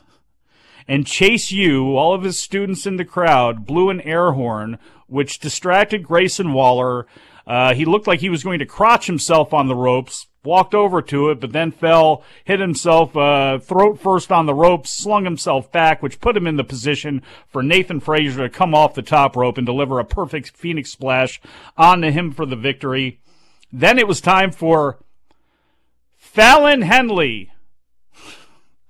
and 0.89 1.07
Chase 1.07 1.51
U, 1.53 1.95
all 1.95 2.13
of 2.13 2.23
his 2.23 2.37
students 2.37 2.85
in 2.85 2.97
the 2.97 3.05
crowd, 3.05 3.65
blew 3.65 3.89
an 3.89 4.01
air 4.01 4.33
horn, 4.33 4.77
which 5.07 5.39
distracted 5.39 6.03
Grayson 6.03 6.51
Waller. 6.51 7.07
Uh, 7.47 7.73
he 7.73 7.85
looked 7.85 8.07
like 8.07 8.19
he 8.19 8.29
was 8.29 8.43
going 8.43 8.59
to 8.59 8.65
crotch 8.65 9.07
himself 9.07 9.53
on 9.53 9.69
the 9.69 9.75
ropes, 9.75 10.27
walked 10.43 10.75
over 10.75 11.01
to 11.01 11.29
it, 11.29 11.39
but 11.39 11.53
then 11.53 11.71
fell, 11.71 12.23
hit 12.43 12.59
himself 12.59 13.15
uh, 13.15 13.57
throat 13.57 13.97
first 13.97 14.29
on 14.29 14.45
the 14.45 14.53
ropes, 14.53 14.89
slung 14.89 15.23
himself 15.23 15.71
back, 15.71 16.03
which 16.03 16.19
put 16.19 16.35
him 16.35 16.45
in 16.45 16.57
the 16.57 16.63
position 16.65 17.21
for 17.47 17.63
Nathan 17.63 18.01
Frazer 18.01 18.49
to 18.49 18.49
come 18.49 18.75
off 18.75 18.95
the 18.95 19.01
top 19.01 19.37
rope 19.37 19.57
and 19.57 19.65
deliver 19.65 19.97
a 19.97 20.05
perfect 20.05 20.57
Phoenix 20.57 20.91
splash 20.91 21.39
onto 21.77 22.11
him 22.11 22.33
for 22.33 22.45
the 22.45 22.57
victory. 22.57 23.21
Then 23.71 23.97
it 23.97 24.09
was 24.09 24.19
time 24.19 24.51
for 24.51 24.99
Fallon 26.35 26.81
Henley. 26.81 27.49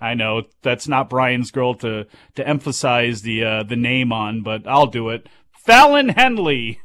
I 0.02 0.16
know 0.16 0.46
that's 0.64 0.88
not 0.88 1.12
Bryan's 1.12 1.52
girl 1.52 1.76
to 1.76 2.08
to 2.34 2.48
emphasize 2.48 3.22
the 3.22 3.44
uh, 3.44 3.62
the 3.62 3.76
name 3.76 4.12
on, 4.12 4.42
but 4.42 4.68
I'll 4.68 4.88
do 4.88 5.10
it. 5.10 5.30
Fallon 5.52 6.10
Henley. 6.10 6.82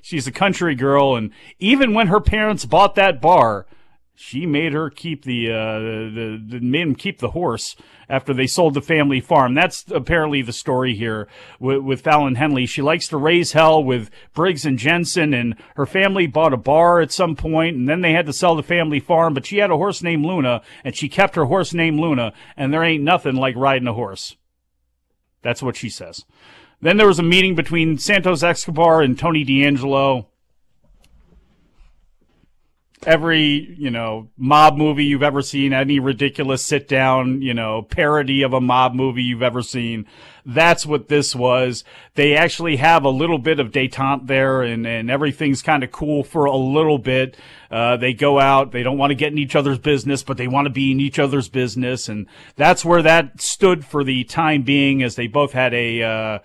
She's 0.00 0.26
a 0.26 0.32
country 0.32 0.74
girl, 0.74 1.14
and 1.14 1.30
even 1.58 1.92
when 1.92 2.06
her 2.06 2.20
parents 2.20 2.64
bought 2.64 2.94
that 2.94 3.20
bar, 3.20 3.66
she 4.20 4.46
made 4.46 4.72
her 4.72 4.90
keep 4.90 5.22
the, 5.22 5.48
uh, 5.48 5.78
the, 5.78 6.44
the 6.44 6.60
made 6.60 6.82
him 6.82 6.94
keep 6.96 7.20
the 7.20 7.30
horse 7.30 7.76
after 8.08 8.34
they 8.34 8.48
sold 8.48 8.74
the 8.74 8.82
family 8.82 9.20
farm. 9.20 9.54
That's 9.54 9.84
apparently 9.92 10.42
the 10.42 10.52
story 10.52 10.96
here 10.96 11.28
with, 11.60 11.82
with 11.82 12.00
Fallon 12.00 12.34
Henley. 12.34 12.66
She 12.66 12.82
likes 12.82 13.06
to 13.08 13.16
raise 13.16 13.52
hell 13.52 13.82
with 13.82 14.10
Briggs 14.34 14.66
and 14.66 14.76
Jensen, 14.76 15.32
and 15.32 15.54
her 15.76 15.86
family 15.86 16.26
bought 16.26 16.52
a 16.52 16.56
bar 16.56 17.00
at 17.00 17.12
some 17.12 17.36
point, 17.36 17.76
and 17.76 17.88
then 17.88 18.00
they 18.00 18.10
had 18.10 18.26
to 18.26 18.32
sell 18.32 18.56
the 18.56 18.62
family 18.64 18.98
farm. 18.98 19.34
But 19.34 19.46
she 19.46 19.58
had 19.58 19.70
a 19.70 19.76
horse 19.76 20.02
named 20.02 20.26
Luna, 20.26 20.62
and 20.82 20.96
she 20.96 21.08
kept 21.08 21.36
her 21.36 21.44
horse 21.44 21.72
named 21.72 22.00
Luna, 22.00 22.32
and 22.56 22.74
there 22.74 22.82
ain't 22.82 23.04
nothing 23.04 23.36
like 23.36 23.54
riding 23.54 23.86
a 23.86 23.94
horse. 23.94 24.36
That's 25.42 25.62
what 25.62 25.76
she 25.76 25.88
says. 25.88 26.24
Then 26.80 26.96
there 26.96 27.06
was 27.06 27.20
a 27.20 27.22
meeting 27.22 27.54
between 27.54 27.98
Santos 27.98 28.42
Escobar 28.42 29.00
and 29.00 29.16
Tony 29.16 29.44
D'Angelo 29.44 30.28
every 33.06 33.74
you 33.78 33.90
know 33.90 34.28
mob 34.36 34.76
movie 34.76 35.04
you've 35.04 35.22
ever 35.22 35.40
seen 35.40 35.72
any 35.72 36.00
ridiculous 36.00 36.64
sit 36.64 36.88
down 36.88 37.40
you 37.40 37.54
know 37.54 37.82
parody 37.82 38.42
of 38.42 38.52
a 38.52 38.60
mob 38.60 38.94
movie 38.94 39.22
you've 39.22 39.42
ever 39.42 39.62
seen 39.62 40.06
that's 40.48 40.86
what 40.86 41.08
this 41.08 41.36
was. 41.36 41.84
They 42.14 42.34
actually 42.34 42.76
have 42.76 43.04
a 43.04 43.10
little 43.10 43.38
bit 43.38 43.60
of 43.60 43.70
detente 43.70 44.26
there 44.26 44.62
and 44.62 44.86
and 44.86 45.10
everything's 45.10 45.60
kind 45.60 45.84
of 45.84 45.92
cool 45.92 46.24
for 46.24 46.46
a 46.46 46.56
little 46.56 46.98
bit. 46.98 47.36
Uh, 47.70 47.98
they 47.98 48.14
go 48.14 48.40
out 48.40 48.72
they 48.72 48.82
don't 48.82 48.96
want 48.96 49.10
to 49.10 49.14
get 49.14 49.30
in 49.30 49.38
each 49.38 49.54
other's 49.54 49.78
business 49.78 50.22
but 50.22 50.38
they 50.38 50.48
want 50.48 50.64
to 50.64 50.70
be 50.70 50.90
in 50.90 51.00
each 51.00 51.18
other's 51.18 51.50
business 51.50 52.08
and 52.08 52.26
that's 52.56 52.82
where 52.82 53.02
that 53.02 53.42
stood 53.42 53.84
for 53.84 54.02
the 54.02 54.24
time 54.24 54.62
being 54.62 55.02
as 55.02 55.16
they 55.16 55.26
both 55.26 55.52
had 55.52 55.74
a 55.74 56.02
uh, 56.02 56.38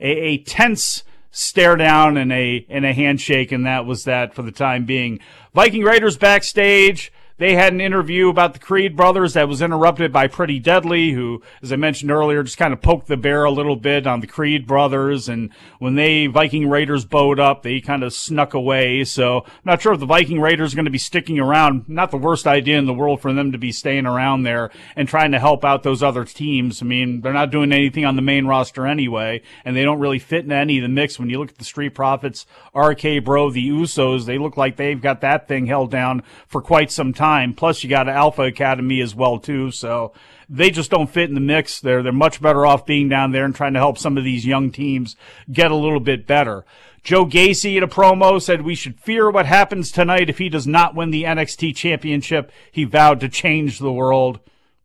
a, 0.00 0.10
a 0.10 0.38
tense 0.38 1.04
stare 1.30 1.76
down 1.76 2.16
and 2.16 2.32
a 2.32 2.66
and 2.68 2.84
a 2.84 2.92
handshake, 2.92 3.52
and 3.52 3.66
that 3.66 3.86
was 3.86 4.04
that 4.04 4.34
for 4.34 4.42
the 4.42 4.52
time 4.52 4.84
being. 4.84 5.20
Viking 5.54 5.82
Raiders 5.82 6.16
backstage. 6.16 7.12
They 7.40 7.54
had 7.54 7.72
an 7.72 7.80
interview 7.80 8.28
about 8.28 8.52
the 8.52 8.58
Creed 8.58 8.94
brothers 8.94 9.32
that 9.32 9.48
was 9.48 9.62
interrupted 9.62 10.12
by 10.12 10.26
Pretty 10.26 10.58
Deadly, 10.58 11.12
who, 11.12 11.40
as 11.62 11.72
I 11.72 11.76
mentioned 11.76 12.10
earlier, 12.10 12.42
just 12.42 12.58
kind 12.58 12.74
of 12.74 12.82
poked 12.82 13.06
the 13.06 13.16
bear 13.16 13.44
a 13.44 13.50
little 13.50 13.76
bit 13.76 14.06
on 14.06 14.20
the 14.20 14.26
Creed 14.26 14.66
brothers. 14.66 15.26
And 15.26 15.48
when 15.78 15.94
they 15.94 16.26
Viking 16.26 16.68
Raiders 16.68 17.06
bowed 17.06 17.40
up, 17.40 17.62
they 17.62 17.80
kind 17.80 18.04
of 18.04 18.12
snuck 18.12 18.52
away. 18.52 19.04
So 19.04 19.38
I'm 19.46 19.52
not 19.64 19.80
sure 19.80 19.94
if 19.94 20.00
the 20.00 20.04
Viking 20.04 20.38
Raiders 20.38 20.74
are 20.74 20.76
going 20.76 20.84
to 20.84 20.90
be 20.90 20.98
sticking 20.98 21.38
around. 21.38 21.88
Not 21.88 22.10
the 22.10 22.18
worst 22.18 22.46
idea 22.46 22.78
in 22.78 22.84
the 22.84 22.92
world 22.92 23.22
for 23.22 23.32
them 23.32 23.52
to 23.52 23.58
be 23.58 23.72
staying 23.72 24.04
around 24.04 24.42
there 24.42 24.70
and 24.94 25.08
trying 25.08 25.32
to 25.32 25.38
help 25.38 25.64
out 25.64 25.82
those 25.82 26.02
other 26.02 26.26
teams. 26.26 26.82
I 26.82 26.84
mean, 26.84 27.22
they're 27.22 27.32
not 27.32 27.50
doing 27.50 27.72
anything 27.72 28.04
on 28.04 28.16
the 28.16 28.22
main 28.22 28.44
roster 28.44 28.86
anyway, 28.86 29.40
and 29.64 29.74
they 29.74 29.84
don't 29.84 29.98
really 29.98 30.18
fit 30.18 30.44
in 30.44 30.52
any 30.52 30.76
of 30.76 30.82
the 30.82 30.88
mix. 30.90 31.18
When 31.18 31.30
you 31.30 31.38
look 31.38 31.48
at 31.48 31.56
the 31.56 31.64
Street 31.64 31.94
Profits, 31.94 32.44
RK 32.74 33.24
Bro, 33.24 33.52
the 33.52 33.66
Usos, 33.66 34.26
they 34.26 34.36
look 34.36 34.58
like 34.58 34.76
they've 34.76 35.00
got 35.00 35.22
that 35.22 35.48
thing 35.48 35.64
held 35.64 35.90
down 35.90 36.22
for 36.46 36.60
quite 36.60 36.90
some 36.90 37.14
time 37.14 37.29
time. 37.30 37.54
Plus, 37.54 37.82
you 37.82 37.90
got 37.90 38.08
Alpha 38.08 38.42
Academy 38.42 39.00
as 39.00 39.14
well 39.14 39.38
too. 39.38 39.70
So 39.70 40.12
they 40.48 40.70
just 40.70 40.90
don't 40.90 41.10
fit 41.10 41.28
in 41.28 41.34
the 41.34 41.40
mix. 41.40 41.80
They're 41.80 42.02
they're 42.02 42.12
much 42.12 42.40
better 42.40 42.66
off 42.66 42.86
being 42.86 43.08
down 43.08 43.32
there 43.32 43.44
and 43.44 43.54
trying 43.54 43.74
to 43.74 43.78
help 43.78 43.98
some 43.98 44.18
of 44.18 44.24
these 44.24 44.46
young 44.46 44.70
teams 44.70 45.16
get 45.50 45.70
a 45.70 45.76
little 45.76 46.00
bit 46.00 46.26
better. 46.26 46.64
Joe 47.02 47.24
Gacy 47.24 47.76
in 47.76 47.82
a 47.82 47.88
promo 47.88 48.42
said 48.42 48.62
we 48.62 48.74
should 48.74 49.00
fear 49.00 49.30
what 49.30 49.46
happens 49.46 49.90
tonight 49.90 50.28
if 50.28 50.38
he 50.38 50.50
does 50.50 50.66
not 50.66 50.94
win 50.94 51.10
the 51.10 51.24
NXT 51.24 51.74
championship. 51.74 52.52
He 52.70 52.84
vowed 52.84 53.20
to 53.20 53.28
change 53.28 53.78
the 53.78 53.92
world. 53.92 54.40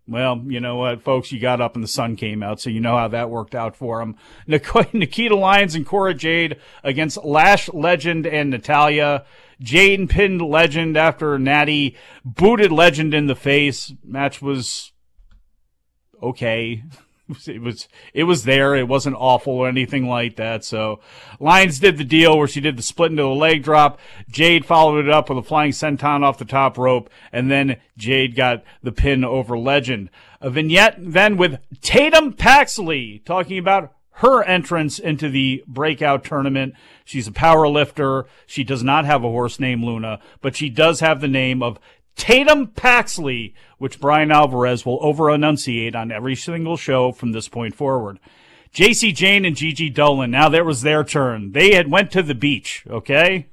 Well, 0.07 0.41
you 0.45 0.59
know 0.59 0.75
what, 0.75 1.01
folks, 1.01 1.31
you 1.31 1.39
got 1.39 1.61
up 1.61 1.73
and 1.73 1.83
the 1.83 1.89
sun 1.89 2.15
came 2.15 2.43
out, 2.43 2.61
so 2.61 2.69
you 2.69 2.79
know 2.79 2.95
how 2.95 3.07
that 3.07 3.31
worked 3.31 3.55
out 3.55 3.75
for 3.75 4.01
him. 4.01 4.15
Nikita 4.47 5.35
Lyons 5.35 5.73
and 5.73 5.85
Cora 5.85 6.13
Jade 6.13 6.57
against 6.83 7.25
Lash 7.25 7.69
Legend 7.73 8.27
and 8.27 8.51
Natalya. 8.51 9.25
Jade 9.59 10.09
pinned 10.09 10.41
Legend 10.41 10.97
after 10.97 11.37
Natty 11.39 11.95
booted 12.23 12.71
Legend 12.71 13.13
in 13.13 13.27
the 13.27 13.35
face. 13.35 13.93
Match 14.03 14.41
was 14.41 14.91
okay. 16.21 16.83
It 17.47 17.59
was 17.59 17.87
it 18.13 18.25
was 18.25 18.43
there. 18.43 18.75
It 18.75 18.87
wasn't 18.87 19.15
awful 19.15 19.53
or 19.53 19.67
anything 19.67 20.07
like 20.07 20.35
that. 20.35 20.63
So 20.63 20.99
Lyons 21.39 21.79
did 21.79 21.97
the 21.97 22.03
deal 22.03 22.37
where 22.37 22.47
she 22.47 22.61
did 22.61 22.77
the 22.77 22.83
split 22.83 23.09
into 23.09 23.23
a 23.23 23.33
leg 23.33 23.63
drop. 23.63 23.99
Jade 24.29 24.63
followed 24.63 25.03
it 25.03 25.09
up 25.09 25.29
with 25.29 25.39
a 25.39 25.41
flying 25.41 25.71
senton 25.71 26.23
off 26.23 26.37
the 26.37 26.45
top 26.45 26.77
rope, 26.77 27.09
and 27.31 27.49
then 27.49 27.77
Jade 27.97 28.35
got 28.35 28.63
the 28.83 28.91
pin 28.91 29.25
over 29.25 29.57
Legend. 29.57 30.11
A 30.39 30.51
vignette 30.51 30.97
then 30.99 31.35
with 31.35 31.59
Tatum 31.81 32.33
Paxley 32.33 33.23
talking 33.25 33.57
about 33.57 33.94
her 34.19 34.43
entrance 34.43 34.97
into 34.97 35.29
the 35.29 35.63
breakout 35.67 36.23
tournament. 36.23 36.73
She's 37.03 37.27
a 37.27 37.33
power 37.33 37.67
lifter. 37.67 38.25
She 38.45 38.63
does 38.63 38.81
not 38.81 39.05
have 39.05 39.23
a 39.23 39.29
horse 39.29 39.59
named 39.59 39.83
Luna, 39.83 40.19
but 40.41 40.55
she 40.55 40.69
does 40.69 41.01
have 41.01 41.19
the 41.19 41.27
name 41.27 41.61
of 41.61 41.79
Tatum 42.15 42.67
Paxley, 42.67 43.53
which 43.77 43.99
Bryan 43.99 44.31
Alvarez 44.31 44.85
will 44.85 44.99
over 45.01 45.29
enunciate 45.29 45.95
on 45.95 46.11
every 46.11 46.35
single 46.35 46.77
show 46.77 47.11
from 47.11 47.33
this 47.33 47.49
point 47.49 47.75
forward. 47.75 48.19
Jacy 48.71 49.11
Jayne 49.11 49.43
and 49.43 49.55
Gigi 49.55 49.91
Dolin, 49.91 50.29
now 50.29 50.47
that 50.47 50.65
was 50.65 50.81
their 50.81 51.03
turn. 51.03 51.51
They 51.51 51.73
had 51.73 51.91
went 51.91 52.11
to 52.11 52.23
the 52.23 52.35
beach, 52.35 52.85
okay? 52.89 53.47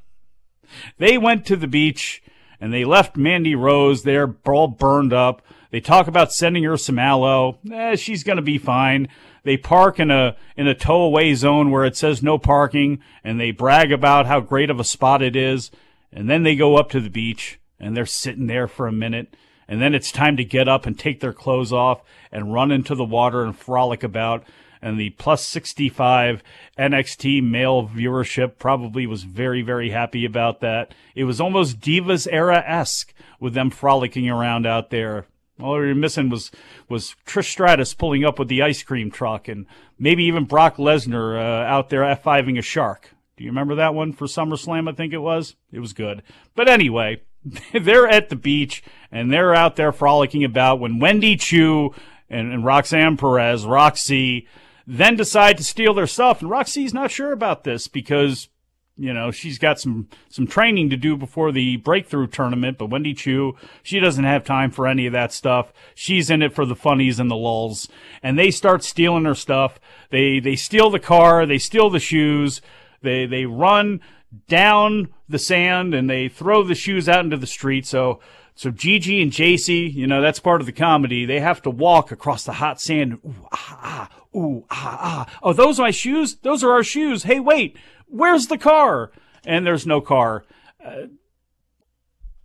They 0.98 1.18
went 1.18 1.44
to 1.46 1.56
the 1.56 1.66
beach 1.66 2.22
and 2.60 2.72
they 2.72 2.84
left 2.84 3.16
Mandy 3.16 3.56
Rose 3.56 4.04
there 4.04 4.32
all 4.46 4.68
burned 4.68 5.12
up. 5.12 5.42
They 5.72 5.80
talk 5.80 6.06
about 6.06 6.32
sending 6.32 6.62
her 6.64 6.76
some 6.76 6.98
aloe. 6.98 7.58
Eh, 7.70 7.96
she's 7.96 8.22
going 8.22 8.36
to 8.36 8.42
be 8.42 8.58
fine. 8.58 9.08
They 9.44 9.56
park 9.56 9.98
in 9.98 10.10
a 10.10 10.36
in 10.56 10.66
a 10.68 10.74
tow 10.74 11.02
away 11.02 11.34
zone 11.34 11.70
where 11.70 11.84
it 11.84 11.96
says 11.96 12.22
no 12.22 12.38
parking, 12.38 13.00
and 13.24 13.40
they 13.40 13.50
brag 13.50 13.92
about 13.92 14.26
how 14.26 14.40
great 14.40 14.70
of 14.70 14.80
a 14.80 14.84
spot 14.84 15.22
it 15.22 15.36
is, 15.36 15.70
and 16.12 16.28
then 16.28 16.42
they 16.42 16.56
go 16.56 16.76
up 16.76 16.90
to 16.90 17.00
the 17.00 17.10
beach 17.10 17.58
and 17.82 17.96
they're 17.96 18.06
sitting 18.06 18.46
there 18.46 18.68
for 18.68 18.86
a 18.86 18.92
minute, 18.92 19.34
and 19.66 19.82
then 19.82 19.94
it's 19.94 20.12
time 20.12 20.36
to 20.36 20.44
get 20.44 20.68
up 20.68 20.86
and 20.86 20.98
take 20.98 21.20
their 21.20 21.32
clothes 21.32 21.72
off 21.72 22.02
and 22.30 22.54
run 22.54 22.70
into 22.70 22.94
the 22.94 23.04
water 23.04 23.42
and 23.42 23.56
frolic 23.56 24.02
about. 24.02 24.44
And 24.80 24.98
the 24.98 25.10
plus 25.10 25.44
65 25.46 26.42
NXT 26.76 27.42
male 27.42 27.88
viewership 27.88 28.58
probably 28.58 29.06
was 29.06 29.22
very, 29.22 29.62
very 29.62 29.90
happy 29.90 30.24
about 30.24 30.60
that. 30.60 30.92
It 31.14 31.24
was 31.24 31.40
almost 31.40 31.80
Divas 31.80 32.26
era 32.30 32.62
esque 32.66 33.14
with 33.38 33.54
them 33.54 33.70
frolicking 33.70 34.28
around 34.28 34.66
out 34.66 34.90
there. 34.90 35.26
All 35.62 35.84
you're 35.84 35.94
missing 35.94 36.28
was 36.28 36.50
was 36.88 37.14
Trish 37.26 37.50
Stratus 37.50 37.94
pulling 37.94 38.24
up 38.24 38.38
with 38.38 38.48
the 38.48 38.62
ice 38.62 38.82
cream 38.82 39.10
truck, 39.10 39.48
and 39.48 39.66
maybe 39.98 40.24
even 40.24 40.44
Brock 40.44 40.76
Lesnar 40.76 41.36
uh, 41.36 41.64
out 41.66 41.90
there 41.90 42.02
F5ing 42.02 42.58
a 42.58 42.62
shark. 42.62 43.14
Do 43.36 43.44
you 43.44 43.50
remember 43.50 43.74
that 43.76 43.94
one 43.94 44.12
for 44.12 44.26
SummerSlam? 44.26 44.88
I 44.88 44.92
think 44.92 45.12
it 45.12 45.18
was. 45.18 45.56
It 45.72 45.80
was 45.80 45.92
good. 45.92 46.22
But 46.54 46.68
anyway, 46.68 47.22
they're 47.72 48.08
at 48.08 48.28
the 48.28 48.36
beach 48.36 48.82
and 49.10 49.32
they're 49.32 49.54
out 49.54 49.76
there 49.76 49.92
frolicking 49.92 50.44
about 50.44 50.80
when 50.80 50.98
Wendy 50.98 51.36
Choo 51.36 51.94
and, 52.28 52.52
and 52.52 52.64
Roxanne 52.64 53.16
Perez, 53.16 53.64
Roxy, 53.66 54.46
then 54.86 55.16
decide 55.16 55.56
to 55.58 55.64
steal 55.64 55.94
their 55.94 56.06
stuff. 56.06 56.40
And 56.40 56.50
Roxy's 56.50 56.94
not 56.94 57.10
sure 57.10 57.32
about 57.32 57.64
this 57.64 57.88
because 57.88 58.48
you 58.96 59.12
know 59.12 59.30
she's 59.30 59.58
got 59.58 59.80
some 59.80 60.08
some 60.28 60.46
training 60.46 60.90
to 60.90 60.96
do 60.96 61.16
before 61.16 61.50
the 61.50 61.76
breakthrough 61.78 62.26
tournament 62.26 62.76
but 62.76 62.90
wendy 62.90 63.14
choo 63.14 63.56
she 63.82 63.98
doesn't 63.98 64.24
have 64.24 64.44
time 64.44 64.70
for 64.70 64.86
any 64.86 65.06
of 65.06 65.12
that 65.12 65.32
stuff 65.32 65.72
she's 65.94 66.28
in 66.28 66.42
it 66.42 66.54
for 66.54 66.66
the 66.66 66.76
funnies 66.76 67.18
and 67.18 67.30
the 67.30 67.36
lulls 67.36 67.88
and 68.22 68.38
they 68.38 68.50
start 68.50 68.84
stealing 68.84 69.24
her 69.24 69.34
stuff 69.34 69.80
they 70.10 70.38
they 70.40 70.56
steal 70.56 70.90
the 70.90 71.00
car 71.00 71.46
they 71.46 71.58
steal 71.58 71.88
the 71.88 71.98
shoes 71.98 72.60
they 73.00 73.24
they 73.24 73.46
run 73.46 74.00
down 74.46 75.08
the 75.28 75.38
sand 75.38 75.94
and 75.94 76.08
they 76.08 76.28
throw 76.28 76.62
the 76.62 76.74
shoes 76.74 77.08
out 77.08 77.24
into 77.24 77.36
the 77.36 77.46
street 77.46 77.86
so 77.86 78.20
so 78.54 78.70
Gigi 78.70 79.22
and 79.22 79.32
Jacy, 79.32 79.90
you 79.90 80.06
know, 80.06 80.20
that's 80.20 80.38
part 80.38 80.60
of 80.60 80.66
the 80.66 80.72
comedy. 80.72 81.24
They 81.24 81.40
have 81.40 81.62
to 81.62 81.70
walk 81.70 82.12
across 82.12 82.44
the 82.44 82.52
hot 82.52 82.80
sand. 82.80 83.14
Ooh, 83.24 83.34
ah, 83.50 83.78
ah, 83.82 84.38
ooh, 84.38 84.64
ah, 84.70 84.98
ah. 85.00 85.38
Oh, 85.42 85.52
those 85.54 85.80
are 85.80 85.84
my 85.84 85.90
shoes? 85.90 86.36
Those 86.36 86.62
are 86.62 86.70
our 86.70 86.84
shoes. 86.84 87.22
Hey, 87.22 87.40
wait, 87.40 87.76
where's 88.12 88.46
the 88.46 88.58
car? 88.58 89.10
And 89.44 89.66
there's 89.66 89.86
no 89.86 90.00
car. 90.00 90.44
Uh, 90.84 91.06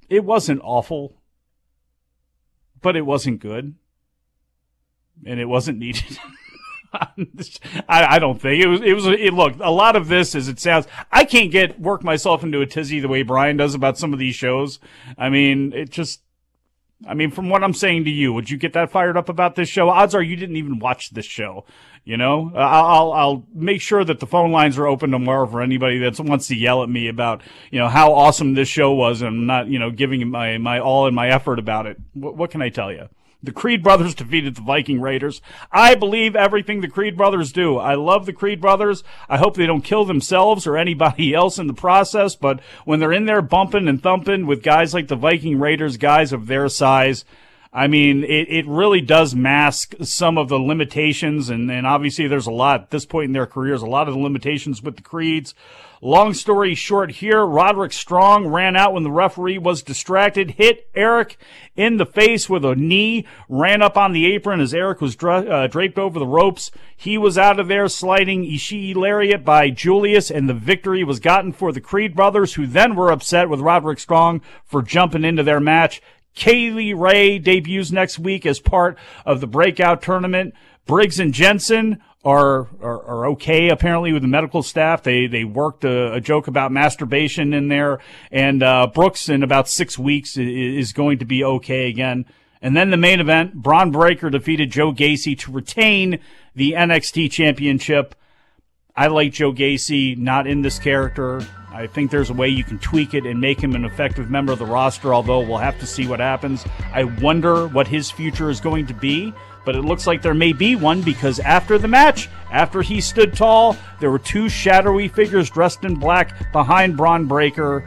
it 0.10 0.24
wasn't 0.24 0.62
awful, 0.64 1.22
but 2.82 2.96
it 2.96 3.06
wasn't 3.06 3.40
good. 3.40 3.76
And 5.26 5.40
it 5.40 5.46
wasn't 5.46 5.80
needed. 5.80 6.18
I, 6.94 8.16
I, 8.16 8.20
don't 8.20 8.42
think 8.42 8.64
it 8.64 8.68
was. 8.68 8.82
It 8.82 8.94
was. 8.94 9.06
It, 9.08 9.34
look, 9.34 9.56
a 9.60 9.72
lot 9.72 9.96
of 9.96 10.08
this, 10.08 10.36
as 10.36 10.48
it 10.48 10.60
sounds, 10.60 10.88
I 11.12 11.26
can't 11.26 11.52
get 11.52 11.80
work 11.80 12.04
myself 12.04 12.44
into 12.44 12.62
a 12.62 12.66
tizzy 12.66 13.00
the 13.00 13.08
way 13.08 13.24
Bryan 13.24 13.58
does 13.58 13.76
about 13.76 13.98
some 13.98 14.14
of 14.14 14.20
these 14.20 14.36
shows. 14.36 14.80
I 15.18 15.30
mean, 15.30 15.74
it 15.74 15.90
just. 15.90 16.22
I 17.08 17.14
mean, 17.14 17.30
from 17.30 17.50
what 17.50 17.64
I'm 17.64 17.74
saying 17.74 18.06
to 18.06 18.10
you, 18.10 18.34
would 18.34 18.50
you 18.50 18.58
get 18.58 18.74
that 18.74 18.90
fired 18.90 19.18
up 19.18 19.30
about 19.30 19.56
this 19.56 19.70
show? 19.70 19.90
Odds 19.90 20.16
are 20.16 20.22
you 20.22 20.36
didn't 20.36 20.56
even 20.56 20.80
watch 20.80 21.12
this 21.12 21.28
show. 21.28 21.66
You 22.08 22.16
know, 22.16 22.54
uh, 22.56 22.60
I'll 22.60 23.12
I'll 23.12 23.44
make 23.54 23.82
sure 23.82 24.02
that 24.02 24.22
the 24.22 24.26
phone 24.26 24.54
lines 24.54 24.78
are 24.78 24.88
open 24.88 25.12
tomorrow 25.12 25.46
for 25.46 25.62
anybody 25.62 25.98
that 25.98 26.18
wants 26.22 26.48
to 26.48 26.56
yell 26.56 26.82
at 26.82 26.88
me 26.88 27.10
about 27.10 27.42
you 27.70 27.80
know 27.80 27.90
how 27.90 28.14
awesome 28.14 28.54
this 28.54 28.70
show 28.70 28.94
was 28.94 29.22
and 29.22 29.28
I'm 29.28 29.46
not 29.46 29.68
you 29.68 29.78
know 29.78 29.92
giving 29.92 30.26
my 30.30 30.58
my 30.58 30.80
all 30.80 31.06
and 31.06 31.14
my 31.14 31.28
effort 31.28 31.60
about 31.60 31.86
it. 31.86 31.98
what, 32.14 32.38
what 32.38 32.50
can 32.50 32.62
I 32.62 32.70
tell 32.70 32.94
you? 32.94 33.10
The 33.44 33.52
Creed 33.52 33.84
brothers 33.84 34.16
defeated 34.16 34.56
the 34.56 34.62
Viking 34.62 35.02
Raiders. 35.02 35.42
I 35.70 35.96
believe 35.96 36.34
everything 36.34 36.80
the 36.80 36.88
Creed 36.88 37.18
brothers 37.18 37.52
do. 37.52 37.78
I 37.78 37.96
love 37.96 38.26
the 38.26 38.32
Creed 38.32 38.62
brothers. 38.62 39.04
I 39.28 39.36
hope 39.36 39.58
they 39.58 39.66
don't 39.66 39.84
kill 39.84 40.06
themselves 40.06 40.66
or 40.66 40.78
anybody 40.78 41.34
else 41.34 41.60
in 41.60 41.68
the 41.68 41.74
process, 41.74 42.38
but 42.38 42.62
when 42.86 43.02
they're 43.02 43.12
in 43.12 43.26
there 43.26 43.42
bumping 43.42 43.90
and 43.90 44.02
thumping 44.02 44.48
with 44.48 44.64
guys 44.64 44.94
like 44.94 45.10
the 45.10 45.18
Viking 45.18 45.60
Raiders, 45.60 45.98
guys 45.98 46.32
of 46.32 46.48
their 46.48 46.70
size, 46.70 47.26
I 47.78 47.86
mean, 47.86 48.24
it, 48.24 48.50
it 48.50 48.66
really 48.66 49.02
does 49.02 49.36
mask 49.36 49.94
some 50.02 50.40
of 50.40 50.50
the 50.50 50.58
limitations, 50.58 51.52
and, 51.52 51.70
and 51.70 51.86
obviously 51.86 52.28
there's 52.28 52.48
a 52.48 52.52
lot 52.52 52.82
at 52.82 52.90
this 52.90 53.06
point 53.06 53.26
in 53.26 53.34
their 53.34 53.46
careers, 53.46 53.84
a 53.84 53.86
lot 53.86 54.08
of 54.08 54.16
the 54.16 54.20
limitations 54.20 54.82
with 54.82 54.96
the 54.96 55.04
Creeds. 55.04 55.54
Long 56.02 56.34
story 56.34 56.74
short 56.74 57.12
here, 57.12 57.44
Roderick 57.46 57.94
Strong 57.94 58.48
ran 58.48 58.76
out 58.76 58.94
when 58.94 59.04
the 59.04 59.12
referee 59.12 59.60
was 59.60 59.84
distracted, 59.84 60.52
hit 60.52 60.90
Eric 60.96 61.38
in 61.76 61.98
the 61.98 62.06
face 62.06 62.50
with 62.50 62.66
a 62.66 62.76
knee, 62.76 63.28
ran 63.48 63.84
up 63.84 63.96
on 63.96 64.12
the 64.12 64.26
apron 64.34 64.60
as 64.60 64.74
Eric 64.74 65.00
was 65.00 65.16
dra- 65.16 65.42
uh, 65.42 65.68
draped 65.68 66.00
over 66.00 66.18
the 66.18 66.26
ropes. 66.26 66.72
He 66.96 67.18
was 67.18 67.38
out 67.38 67.60
of 67.60 67.68
there 67.68 67.88
sliding 67.88 68.44
Ishii 68.44 68.96
lariat 68.96 69.46
by 69.46 69.70
Julius, 69.70 70.32
and 70.32 70.50
the 70.50 70.54
victory 70.54 71.04
was 71.04 71.20
gotten 71.20 71.52
for 71.52 71.72
the 71.72 71.82
Creed 71.82 72.16
brothers, 72.16 72.56
who 72.56 72.66
then 72.66 72.96
were 72.96 73.12
upset 73.12 73.50
with 73.50 73.60
Roderick 73.60 74.00
Strong 74.00 74.42
for 74.66 74.82
jumping 74.82 75.24
into 75.24 75.44
their 75.44 75.60
match. 75.60 76.02
Kay 76.38 76.70
Lee 76.70 76.94
Ray 76.94 77.40
debuts 77.40 77.92
next 77.92 78.20
week 78.20 78.46
as 78.46 78.60
part 78.60 78.96
of 79.26 79.42
the 79.42 79.48
breakout 79.48 80.04
tournament. 80.04 80.54
Briggs 80.86 81.20
and 81.20 81.34
Jensen 81.34 82.00
are, 82.24 82.68
are, 82.80 83.04
are 83.06 83.28
okay 83.30 83.70
apparently 83.70 84.14
with 84.14 84.22
the 84.22 84.28
medical 84.28 84.62
staff. 84.62 85.02
They 85.02 85.26
they 85.26 85.44
worked 85.44 85.84
a, 85.84 86.14
a 86.14 86.22
joke 86.22 86.48
about 86.48 86.72
masturbation 86.72 87.56
in 87.56 87.70
there, 87.70 88.00
and 88.32 88.62
uh, 88.62 88.86
Brooks 88.94 89.30
in 89.30 89.42
about 89.42 89.68
six 89.68 89.98
weeks 89.98 90.38
is, 90.38 90.48
is 90.88 90.94
going 90.94 91.18
to 91.18 91.26
be 91.26 91.44
okay 91.44 91.90
again. 91.90 92.26
And 92.62 92.78
then 92.78 92.92
the 92.92 92.98
main 92.98 93.20
event: 93.20 93.56
Bron 93.56 93.90
Breakker 93.90 94.30
defeated 94.30 94.70
Joe 94.70 94.92
Gacy 94.92 95.36
to 95.40 95.52
retain 95.52 96.20
the 96.54 96.74
NXT 96.74 97.32
Championship. 97.32 98.14
I 98.96 99.08
like 99.08 99.34
Joe 99.34 99.54
Gacy, 99.54 100.16
not 100.16 100.46
in 100.46 100.62
this 100.62 100.78
character. 100.78 101.42
I 101.72 101.88
think 101.88 102.12
there's 102.12 102.30
a 102.30 102.34
way 102.34 102.48
you 102.48 102.64
can 102.64 102.80
tweak 102.80 103.14
it 103.14 103.26
and 103.26 103.40
make 103.40 103.60
him 103.60 103.76
an 103.76 103.86
effective 103.86 104.30
member 104.30 104.54
of 104.54 104.60
the 104.60 104.66
roster, 104.66 105.14
although 105.14 105.42
we'll 105.42 105.58
have 105.58 105.80
to 105.80 105.86
see 105.86 106.08
what 106.08 106.20
happens. 106.20 106.66
I 106.94 107.04
wonder 107.04 107.68
what 107.68 107.88
his 107.88 108.10
future 108.10 108.50
is 108.50 108.60
going 108.60 108.88
to 108.88 108.94
be 108.94 109.34
but 109.68 109.76
it 109.76 109.82
looks 109.82 110.08
like 110.08 110.22
there 110.22 110.34
may 110.34 110.54
be 110.54 110.78
one 110.78 111.02
because 111.02 111.42
after 111.42 111.78
the 111.78 111.90
match, 111.90 112.30
after 112.50 112.82
he 112.82 113.02
stood 113.02 113.36
tall, 113.36 113.76
there 114.00 114.10
were 114.10 114.18
two 114.18 114.48
shadowy 114.48 115.10
figures 115.10 115.50
dressed 115.50 115.84
in 115.84 115.96
black 115.96 116.54
behind 116.54 116.96
Bron 116.96 117.26
Breakker 117.26 117.84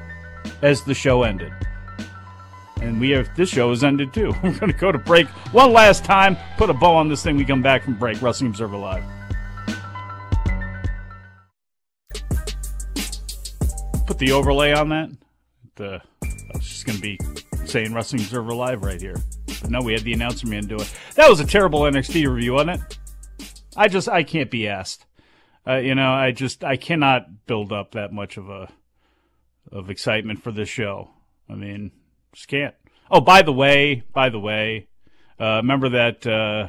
as 0.60 0.82
the 0.84 0.92
show 0.92 1.22
ended. 1.22 1.54
And 2.82 3.00
we 3.00 3.08
have 3.10 3.34
this 3.34 3.48
show 3.48 3.70
has 3.70 3.82
ended 3.82 4.12
too. 4.12 4.34
We're 4.42 4.58
going 4.58 4.70
to 4.70 4.78
go 4.78 4.92
to 4.92 4.98
break 4.98 5.26
one 5.52 5.72
last 5.72 6.04
time, 6.04 6.36
put 6.58 6.68
a 6.68 6.74
bow 6.74 6.96
on 6.96 7.08
this 7.08 7.22
thing. 7.22 7.38
We 7.38 7.46
come 7.46 7.62
back 7.62 7.84
from 7.84 7.94
break. 7.94 8.20
Wrestling 8.20 8.50
Observer 8.50 8.76
Live. 8.76 9.19
The 14.20 14.32
overlay 14.32 14.72
on 14.72 14.90
that. 14.90 15.10
The 15.76 16.00
I 16.22 16.28
was 16.54 16.68
just 16.68 16.86
going 16.86 16.96
to 16.96 17.02
be 17.02 17.18
saying 17.66 17.92
Wrestling 17.94 18.20
Observer 18.20 18.54
Live 18.54 18.84
right 18.84 19.00
here. 19.00 19.16
But 19.46 19.70
no, 19.70 19.80
we 19.80 19.94
had 19.94 20.02
the 20.02 20.12
announcer 20.12 20.46
man 20.46 20.66
do 20.66 20.76
it. 20.76 20.94
That 21.14 21.28
was 21.28 21.40
a 21.40 21.46
terrible 21.46 21.80
NXT 21.80 22.32
review, 22.32 22.52
wasn't 22.52 22.82
it? 22.82 22.98
I 23.76 23.88
just 23.88 24.08
I 24.08 24.22
can't 24.22 24.50
be 24.50 24.68
asked. 24.68 25.06
Uh, 25.66 25.76
you 25.76 25.94
know, 25.94 26.12
I 26.12 26.32
just 26.32 26.62
I 26.62 26.76
cannot 26.76 27.46
build 27.46 27.72
up 27.72 27.92
that 27.92 28.12
much 28.12 28.36
of 28.36 28.50
a 28.50 28.68
of 29.72 29.90
excitement 29.90 30.42
for 30.42 30.52
this 30.52 30.68
show. 30.68 31.10
I 31.48 31.54
mean, 31.54 31.90
just 32.32 32.48
can't. 32.48 32.74
Oh, 33.10 33.20
by 33.20 33.42
the 33.42 33.52
way, 33.52 34.02
by 34.12 34.28
the 34.28 34.38
way, 34.38 34.88
uh, 35.40 35.56
remember 35.56 35.88
that 35.90 36.26
uh, 36.26 36.68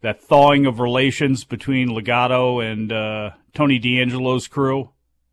that 0.00 0.22
thawing 0.22 0.66
of 0.66 0.80
relations 0.80 1.44
between 1.44 1.88
Legado 1.88 2.64
and 2.64 2.92
uh, 2.92 3.30
Tony 3.54 3.78
D'Angelo's 3.78 4.48
crew? 4.48 4.90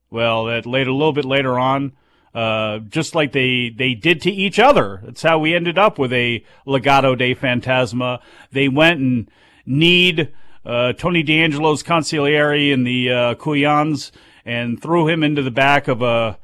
Well, 0.10 0.46
that 0.46 0.66
later, 0.66 0.90
a 0.90 0.94
little 0.94 1.14
bit 1.14 1.26
later 1.26 1.60
on, 1.60 1.94
uh, 2.34 2.80
just 2.80 3.16
like 3.16 3.32
they, 3.32 3.70
they 3.70 3.94
did 3.94 4.22
to 4.22 4.32
each 4.32 4.60
other. 4.60 5.02
That's 5.04 5.22
how 5.22 5.40
we 5.40 5.56
ended 5.56 5.78
up 5.78 5.98
with 6.00 6.14
a 6.14 6.44
Legado 6.66 7.18
del 7.18 7.36
Fantasma. 7.36 8.20
They 8.52 8.68
went 8.68 9.00
and 9.00 9.32
need 9.66 10.32
uh, 10.66 10.94
Tony 10.94 11.24
D'Angelo's 11.24 11.84
consigliere 11.84 12.72
in 12.72 12.84
the 12.84 13.12
uh, 13.12 13.36
Cuyans 13.36 14.12
and 14.46 14.82
threw 14.82 15.08
him 15.08 15.24
into 15.24 15.42
the 15.42 15.52
back 15.52 15.88
of 15.88 16.02
a 16.02 16.38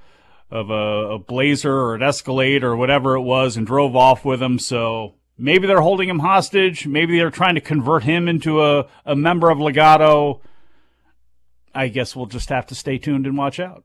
of 0.51 0.69
a, 0.69 1.13
a 1.13 1.19
Blazer 1.19 1.73
or 1.73 1.95
an 1.95 2.03
Escalade 2.03 2.63
or 2.63 2.75
whatever 2.75 3.15
it 3.15 3.21
was 3.21 3.57
and 3.57 3.65
drove 3.65 3.95
off 3.95 4.23
with 4.23 4.41
him. 4.41 4.59
So 4.59 5.15
maybe 5.37 5.67
they're 5.67 5.81
holding 5.81 6.07
him 6.07 6.19
hostage. 6.19 6.87
Maybe 6.87 7.17
they're 7.17 7.31
trying 7.31 7.55
to 7.55 7.61
convert 7.61 8.03
him 8.03 8.27
into 8.27 8.63
a, 8.63 8.87
a 9.05 9.15
member 9.15 9.49
of 9.49 9.57
Legado. 9.57 10.39
I 11.75 11.89
guess 11.89 12.15
we'll 12.15 12.25
just 12.25 12.49
have 12.49 12.65
to 12.67 12.75
stay 12.75 12.97
tuned 12.97 13.27
and 13.27 13.37
watch 13.37 13.59
out. 13.59 13.83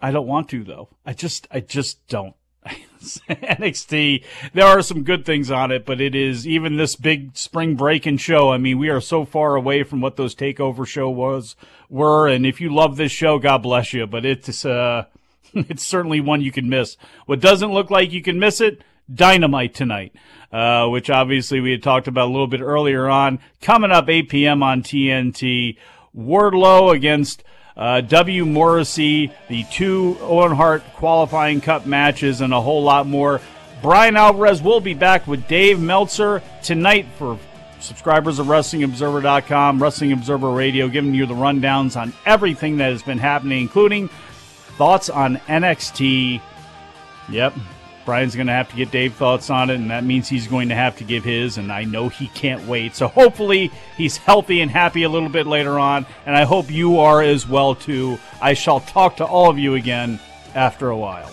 I 0.00 0.10
don't 0.10 0.26
want 0.26 0.48
to 0.50 0.64
though. 0.64 0.88
I 1.04 1.12
just 1.12 1.46
I 1.50 1.60
just 1.60 2.06
don't. 2.06 2.34
NXT, 3.28 4.24
there 4.52 4.66
are 4.66 4.82
some 4.82 5.02
good 5.02 5.24
things 5.24 5.50
on 5.50 5.72
it, 5.72 5.86
but 5.86 6.00
it 6.00 6.14
is 6.14 6.46
even 6.46 6.76
this 6.76 6.94
big 6.94 7.36
Spring 7.36 7.74
Breakin 7.74 8.18
show. 8.18 8.50
I 8.50 8.58
mean, 8.58 8.78
we 8.78 8.90
are 8.90 9.00
so 9.00 9.24
far 9.24 9.56
away 9.56 9.82
from 9.82 10.02
what 10.02 10.16
those 10.16 10.34
takeover 10.34 10.86
show 10.86 11.08
was 11.08 11.56
were, 11.88 12.28
and 12.28 12.44
if 12.44 12.60
you 12.60 12.72
love 12.72 12.96
this 12.96 13.12
show, 13.12 13.38
God 13.38 13.62
bless 13.62 13.92
you. 13.92 14.06
But 14.06 14.26
it's 14.26 14.64
uh, 14.64 15.04
it's 15.54 15.84
certainly 15.84 16.20
one 16.20 16.42
you 16.42 16.52
can 16.52 16.68
miss. 16.68 16.96
What 17.26 17.40
doesn't 17.40 17.72
look 17.72 17.90
like 17.90 18.12
you 18.12 18.22
can 18.22 18.38
miss 18.38 18.60
it, 18.60 18.82
Dynamite 19.12 19.74
tonight, 19.74 20.14
uh, 20.52 20.86
which 20.88 21.10
obviously 21.10 21.60
we 21.60 21.72
had 21.72 21.82
talked 21.82 22.08
about 22.08 22.28
a 22.28 22.32
little 22.32 22.46
bit 22.46 22.60
earlier 22.60 23.08
on. 23.08 23.38
Coming 23.60 23.90
up 23.90 24.08
8 24.08 24.28
p.m. 24.28 24.62
on 24.62 24.82
TNT. 24.82 25.76
Wardlow 26.16 26.94
against 26.94 27.44
uh, 27.76 28.00
W. 28.02 28.44
Morrissey, 28.44 29.32
the 29.48 29.64
two 29.64 30.18
Owen 30.20 30.52
Hart 30.52 30.82
qualifying 30.94 31.60
cup 31.60 31.86
matches, 31.86 32.40
and 32.40 32.52
a 32.52 32.60
whole 32.60 32.82
lot 32.82 33.06
more. 33.06 33.40
Bryan 33.82 34.16
Alvarez 34.16 34.60
will 34.60 34.80
be 34.80 34.94
back 34.94 35.26
with 35.26 35.48
Dave 35.48 35.80
Meltzer 35.80 36.42
tonight 36.62 37.06
for 37.16 37.38
subscribers 37.78 38.38
of 38.38 38.46
WrestlingObserver.com, 38.46 39.82
Wrestling 39.82 40.12
Observer 40.12 40.50
Radio, 40.50 40.88
giving 40.88 41.14
you 41.14 41.24
the 41.24 41.34
rundowns 41.34 41.98
on 41.98 42.12
everything 42.26 42.76
that 42.76 42.92
has 42.92 43.02
been 43.02 43.18
happening, 43.18 43.62
including 43.62 44.08
thoughts 44.76 45.08
on 45.08 45.36
NXT. 45.38 46.42
Yep, 47.30 47.54
Bryan's 48.10 48.34
going 48.34 48.48
to 48.48 48.52
have 48.52 48.68
to 48.70 48.74
get 48.74 48.90
Dave 48.90 49.14
thoughts 49.14 49.50
on 49.50 49.70
it, 49.70 49.76
and 49.76 49.92
that 49.92 50.02
means 50.02 50.28
he's 50.28 50.48
going 50.48 50.70
to 50.70 50.74
have 50.74 50.96
to 50.96 51.04
give 51.04 51.22
his, 51.22 51.58
and 51.58 51.70
I 51.70 51.84
know 51.84 52.08
he 52.08 52.26
can't 52.26 52.66
wait. 52.66 52.96
So 52.96 53.06
hopefully 53.06 53.70
he's 53.96 54.16
healthy 54.16 54.62
and 54.62 54.68
happy 54.68 55.04
a 55.04 55.08
little 55.08 55.28
bit 55.28 55.46
later 55.46 55.78
on, 55.78 56.04
and 56.26 56.36
I 56.36 56.42
hope 56.42 56.72
you 56.72 56.98
are 56.98 57.22
as 57.22 57.46
well 57.46 57.76
too. 57.76 58.18
I 58.42 58.54
shall 58.54 58.80
talk 58.80 59.18
to 59.18 59.24
all 59.24 59.48
of 59.48 59.60
you 59.60 59.76
again 59.76 60.18
after 60.56 60.90
a 60.90 60.96
while. 60.96 61.32